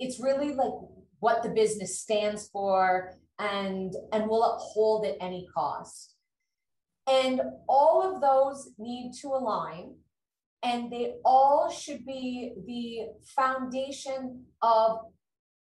it's 0.00 0.20
really 0.20 0.52
like 0.52 0.78
what 1.20 1.44
the 1.44 1.50
business 1.50 2.00
stands 2.00 2.48
for 2.48 3.14
and 3.38 3.94
and 4.12 4.28
will 4.28 4.44
uphold 4.44 5.06
at 5.06 5.16
any 5.20 5.46
cost. 5.54 6.14
And 7.06 7.40
all 7.68 8.14
of 8.14 8.20
those 8.20 8.70
need 8.78 9.12
to 9.22 9.28
align 9.28 9.94
and 10.62 10.90
they 10.90 11.14
all 11.24 11.70
should 11.70 12.04
be 12.04 12.52
the 12.66 13.12
foundation 13.36 14.44
of 14.60 14.98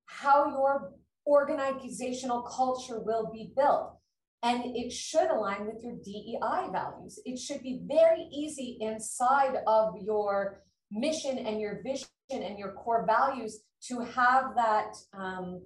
how 0.05 0.47
your 0.47 0.93
organizational 1.27 2.43
culture 2.43 2.99
will 2.99 3.29
be 3.31 3.51
built. 3.55 3.97
And 4.43 4.75
it 4.75 4.91
should 4.91 5.29
align 5.29 5.65
with 5.65 5.83
your 5.83 5.95
DEI 6.03 6.71
values. 6.71 7.19
It 7.25 7.39
should 7.39 7.63
be 7.63 7.81
very 7.83 8.27
easy 8.31 8.77
inside 8.79 9.57
of 9.65 9.95
your 10.01 10.61
mission 10.91 11.39
and 11.39 11.59
your 11.59 11.81
vision 11.83 12.07
and 12.31 12.57
your 12.57 12.73
core 12.73 13.05
values 13.07 13.63
to 13.87 13.99
have 14.01 14.55
that 14.55 14.95
um, 15.13 15.61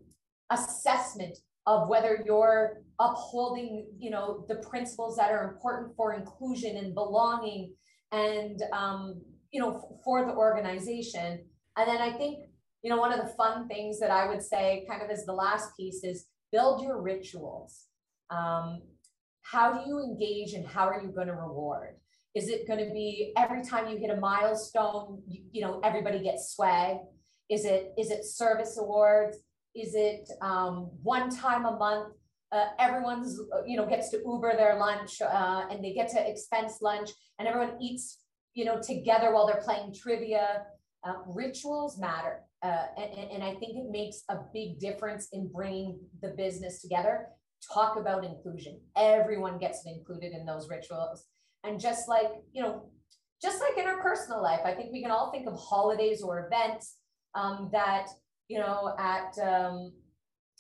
assessment 0.50 1.38
of 1.66 1.90
whether 1.90 2.24
you're 2.26 2.82
upholding 3.00 3.88
you 3.98 4.10
know 4.10 4.46
the 4.50 4.56
principles 4.56 5.16
that 5.18 5.32
are 5.32 5.52
important 5.52 5.96
for 5.96 6.14
inclusion 6.14 6.78
and 6.78 6.94
belonging 6.94 7.74
and 8.12 8.62
um, 8.74 9.22
you 9.52 9.62
know 9.62 9.98
for 10.04 10.26
the 10.26 10.34
organization 10.34 11.44
and 11.78 11.88
then 11.88 12.02
i 12.02 12.12
think 12.12 12.50
you 12.82 12.90
know, 12.90 12.98
one 12.98 13.12
of 13.12 13.26
the 13.26 13.34
fun 13.34 13.68
things 13.68 14.00
that 14.00 14.12
I 14.12 14.28
would 14.28 14.42
say, 14.42 14.86
kind 14.90 15.02
of 15.02 15.10
as 15.10 15.26
the 15.26 15.34
last 15.34 15.76
piece, 15.76 16.04
is 16.04 16.28
build 16.52 16.82
your 16.82 17.02
rituals. 17.02 17.86
Um, 18.30 18.82
how 19.42 19.74
do 19.74 19.88
you 19.88 20.00
engage 20.00 20.54
and 20.54 20.66
how 20.66 20.88
are 20.88 21.02
you 21.02 21.12
going 21.12 21.28
to 21.28 21.34
reward? 21.34 21.96
Is 22.36 22.48
it 22.48 22.68
going 22.68 22.80
to 22.80 22.92
be 22.92 23.34
every 23.38 23.64
time 23.64 23.90
you 23.90 23.98
hit 23.98 24.12
a 24.12 24.16
milestone, 24.16 25.22
you, 25.28 25.42
you 25.52 25.62
know, 25.62 25.82
everybody 25.84 26.24
gets 26.24 26.54
swag? 26.54 26.98
Is 27.50 27.66
it 27.66 27.94
is 27.98 28.12
it 28.12 28.24
service 28.24 28.78
awards? 28.80 29.38
Is 29.76 29.94
it 29.96 30.30
um, 30.42 30.90
one 31.04 31.30
time 31.30 31.66
a 31.66 31.78
month? 31.78 32.14
Uh, 32.52 32.66
everyone's 32.80 33.40
you 33.68 33.78
know 33.78 33.86
gets 33.86 34.10
to 34.10 34.18
Uber 34.26 34.58
their 34.58 34.80
lunch 34.80 35.22
uh, 35.22 35.66
and 35.70 35.84
they 35.84 35.94
get 35.94 36.10
to 36.10 36.30
expense 36.30 36.82
lunch 36.82 37.12
and 37.38 37.48
everyone 37.48 37.78
eats 37.80 38.24
you 38.56 38.66
know 38.66 38.82
together 38.82 39.32
while 39.34 39.46
they're 39.46 39.62
playing 39.64 39.94
trivia. 39.94 40.64
Uh, 41.06 41.14
rituals 41.28 41.98
matter, 41.98 42.42
uh, 42.62 42.88
and, 42.98 43.32
and 43.32 43.44
I 43.44 43.52
think 43.52 43.78
it 43.78 43.90
makes 43.90 44.24
a 44.28 44.36
big 44.54 44.80
difference 44.80 45.30
in 45.32 45.48
bringing 45.48 45.98
the 46.22 46.30
business 46.36 46.82
together. 46.82 47.28
Talk 47.74 47.98
about 47.98 48.26
inclusion. 48.26 48.82
Everyone 48.98 49.60
gets 49.60 49.86
included 49.86 50.34
in 50.34 50.46
those 50.46 50.68
rituals, 50.70 51.24
and 51.64 51.80
just 51.80 52.10
like 52.10 52.32
you 52.52 52.62
know, 52.62 52.90
just 53.42 53.62
like 53.62 53.78
in 53.78 53.88
our 53.88 54.02
personal 54.02 54.44
life, 54.44 54.60
I 54.66 54.74
think 54.74 54.92
we 54.92 55.02
can 55.02 55.12
all 55.12 55.32
think 55.32 55.48
of 55.48 55.58
holidays 55.58 56.22
or 56.22 56.48
events 56.48 56.98
um, 57.34 57.70
that 57.72 58.08
you 58.50 58.60
know 58.60 58.94
at 59.00 59.38
um, 59.40 59.94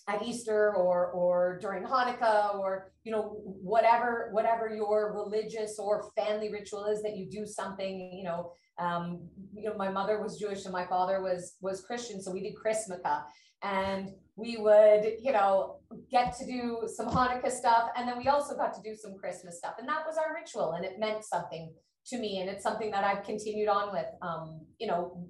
at 0.08 0.24
Easter 0.24 0.74
or 0.76 1.08
or 1.08 1.60
during 1.62 1.84
Hanukkah 1.84 2.56
or 2.56 2.92
you 3.04 3.12
know 3.12 3.42
whatever 3.44 4.30
whatever 4.32 4.74
your 4.74 5.14
religious 5.14 5.78
or 5.78 6.10
family 6.16 6.52
ritual 6.52 6.86
is 6.86 7.02
that 7.02 7.18
you 7.18 7.30
do 7.30 7.46
something 7.46 8.14
you 8.14 8.24
know 8.24 8.52
um, 8.80 9.28
you 9.54 9.70
know 9.70 9.76
my 9.76 9.90
mother 9.90 10.22
was 10.22 10.40
Jewish 10.40 10.64
and 10.64 10.72
my 10.72 10.86
father 10.86 11.22
was 11.22 11.56
was 11.62 11.82
Christian 11.82 12.22
so 12.22 12.32
we 12.32 12.42
did 12.42 12.54
Chrismukkah 12.56 13.24
and 13.62 14.12
we 14.36 14.58
would 14.58 15.16
you 15.22 15.34
know 15.34 15.78
get 16.10 16.38
to 16.38 16.46
do 16.46 16.88
some 16.88 17.08
Hanukkah 17.08 17.52
stuff 17.52 17.90
and 17.98 18.08
then 18.08 18.18
we 18.18 18.28
also 18.28 18.56
got 18.56 18.74
to 18.76 18.82
do 18.82 18.96
some 18.96 19.16
Christmas 19.16 19.58
stuff 19.58 19.74
and 19.80 19.90
that 19.90 20.06
was 20.06 20.18
our 20.18 20.34
ritual 20.34 20.72
and 20.74 20.86
it 20.86 21.00
meant 21.00 21.26
something 21.26 21.74
to 22.08 22.18
me 22.18 22.40
and 22.40 22.50
it's 22.50 22.64
something 22.64 22.90
that 22.92 23.04
I've 23.04 23.24
continued 23.24 23.68
on 23.68 23.92
with 23.92 24.08
um, 24.22 24.62
you 24.78 24.88
know 24.88 25.28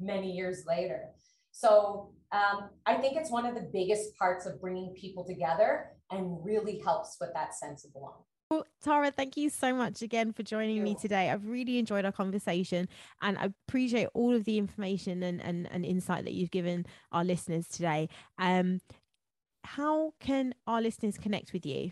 many 0.00 0.32
years 0.32 0.64
later 0.66 1.10
so 1.58 2.10
um, 2.30 2.70
I 2.86 2.94
think 2.94 3.16
it's 3.16 3.32
one 3.32 3.44
of 3.44 3.56
the 3.56 3.68
biggest 3.72 4.16
parts 4.16 4.46
of 4.46 4.60
bringing 4.60 4.94
people 4.94 5.24
together 5.24 5.86
and 6.08 6.38
really 6.44 6.80
helps 6.84 7.16
with 7.20 7.30
that 7.34 7.52
sense 7.52 7.84
of 7.84 7.92
belonging. 7.92 8.22
Well, 8.50 8.64
Tara, 8.82 9.10
thank 9.10 9.36
you 9.36 9.50
so 9.50 9.74
much 9.74 10.00
again 10.00 10.32
for 10.32 10.44
joining 10.44 10.82
me 10.84 10.94
today. 10.94 11.30
I've 11.30 11.44
really 11.44 11.78
enjoyed 11.78 12.04
our 12.04 12.12
conversation 12.12 12.88
and 13.20 13.36
I 13.36 13.50
appreciate 13.66 14.08
all 14.14 14.34
of 14.34 14.44
the 14.44 14.56
information 14.56 15.24
and, 15.24 15.42
and, 15.42 15.68
and 15.70 15.84
insight 15.84 16.24
that 16.24 16.32
you've 16.32 16.52
given 16.52 16.86
our 17.10 17.24
listeners 17.24 17.66
today. 17.66 18.08
Um, 18.38 18.80
how 19.64 20.12
can 20.20 20.54
our 20.66 20.80
listeners 20.80 21.18
connect 21.18 21.52
with 21.52 21.66
you? 21.66 21.90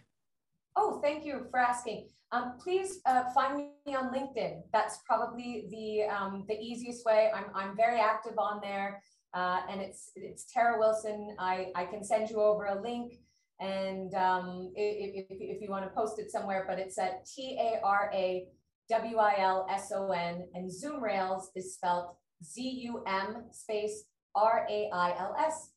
Oh, 0.77 1.01
thank 1.03 1.25
you 1.25 1.47
for 1.51 1.59
asking. 1.59 2.07
Um, 2.31 2.55
please 2.63 3.01
uh, 3.05 3.25
find 3.35 3.57
me 3.57 3.95
on 3.95 4.15
LinkedIn. 4.15 4.63
That's 4.73 4.99
probably 5.07 5.67
the 5.71 6.13
um, 6.13 6.45
the 6.49 6.59
easiest 6.59 7.05
way. 7.05 7.31
I'm, 7.35 7.47
I'm 7.55 7.77
very 7.77 8.01
active 8.01 8.35
on 8.39 8.61
there. 8.63 9.01
Uh, 9.37 9.61
and 9.71 9.83
it's 9.83 10.13
it's 10.17 10.51
Tara 10.51 10.79
Wilson. 10.79 11.37
I, 11.39 11.67
I 11.75 11.85
can 11.85 12.03
send 12.03 12.31
you 12.31 12.41
over 12.41 12.65
a 12.65 12.81
link 12.81 13.19
and 13.61 14.15
um, 14.15 14.73
if, 14.75 15.27
if, 15.31 15.37
if 15.39 15.63
you 15.63 15.69
want 15.69 15.85
to 15.85 15.91
post 15.91 16.19
it 16.19 16.31
somewhere, 16.31 16.65
but 16.67 16.79
it's 16.79 16.99
at 16.99 17.27
T 17.27 17.59
A 17.61 17.79
R 17.85 18.11
A 18.15 18.47
W 18.89 19.19
I 19.19 19.35
L 19.39 19.67
S 19.71 19.93
O 19.95 20.11
N 20.11 20.47
and 20.55 20.71
Zūm 20.71 21.03
Rails 21.03 21.51
is 21.55 21.75
spelled 21.75 22.17
Z 22.43 22.63
U 22.85 23.03
M 23.07 23.45
space 23.51 24.05
R 24.35 24.67
A 24.71 24.91
I 24.91 25.11
L 25.19 25.37
S. 25.39 25.71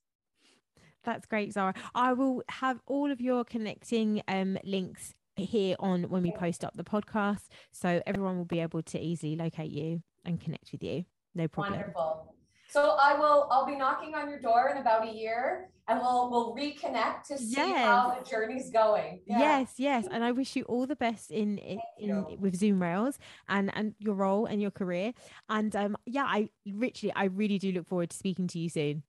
That's 1.03 1.25
great, 1.25 1.53
Tara. 1.53 1.73
I 1.93 2.13
will 2.13 2.43
have 2.49 2.79
all 2.85 3.11
of 3.11 3.19
your 3.19 3.43
connecting 3.43 4.21
um, 4.29 4.57
links 4.63 5.13
here 5.35 5.75
on 5.79 6.03
when 6.03 6.23
we 6.23 6.31
post 6.31 6.63
up 6.63 6.75
the 6.75 6.83
podcast, 6.83 7.47
so 7.71 8.01
everyone 8.05 8.37
will 8.37 8.45
be 8.45 8.61
able 8.61 8.83
to 8.83 8.99
easily 8.99 9.35
locate 9.35 9.71
you 9.71 10.01
and 10.23 10.39
connect 10.39 10.71
with 10.71 10.83
you. 10.83 11.03
No 11.35 11.47
problem. 11.47 11.79
Wonderful. 11.79 12.35
So 12.69 12.97
I 13.01 13.17
will 13.17 13.47
I'll 13.51 13.65
be 13.65 13.75
knocking 13.75 14.13
on 14.15 14.29
your 14.29 14.39
door 14.39 14.69
in 14.69 14.77
about 14.77 15.07
a 15.07 15.11
year 15.11 15.69
and 15.87 15.99
we'll 15.99 16.29
we'll 16.29 16.55
reconnect 16.55 17.23
to 17.29 17.37
see 17.37 17.57
yes. 17.57 17.85
how 17.85 18.15
the 18.17 18.29
journey's 18.29 18.69
going. 18.69 19.21
Yeah. 19.25 19.39
Yes, 19.39 19.73
yes. 19.77 20.07
And 20.09 20.23
I 20.23 20.31
wish 20.31 20.55
you 20.55 20.63
all 20.63 20.85
the 20.85 20.95
best 20.95 21.31
in 21.31 21.57
in, 21.57 21.79
in 21.97 22.39
with 22.39 22.59
Zūm 22.59 22.79
Rails 22.79 23.17
and 23.47 23.71
and 23.75 23.95
your 23.97 24.13
role 24.13 24.45
and 24.45 24.61
your 24.61 24.71
career. 24.71 25.13
And 25.49 25.75
um 25.75 25.97
yeah, 26.05 26.25
I 26.25 26.49
literally 26.65 27.13
I 27.15 27.25
really 27.25 27.57
do 27.57 27.71
look 27.71 27.87
forward 27.87 28.11
to 28.11 28.17
speaking 28.17 28.47
to 28.49 28.59
you 28.59 28.69
soon. 28.69 29.03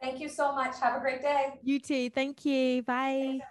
Thank 0.00 0.20
you 0.20 0.28
so 0.28 0.54
much. 0.54 0.78
Have 0.80 0.96
a 0.96 1.00
great 1.00 1.22
day. 1.22 1.54
You 1.62 1.80
too. 1.80 2.10
Thank 2.10 2.44
you. 2.44 2.82
Bye. 2.82 3.20
Thanks, 3.20 3.46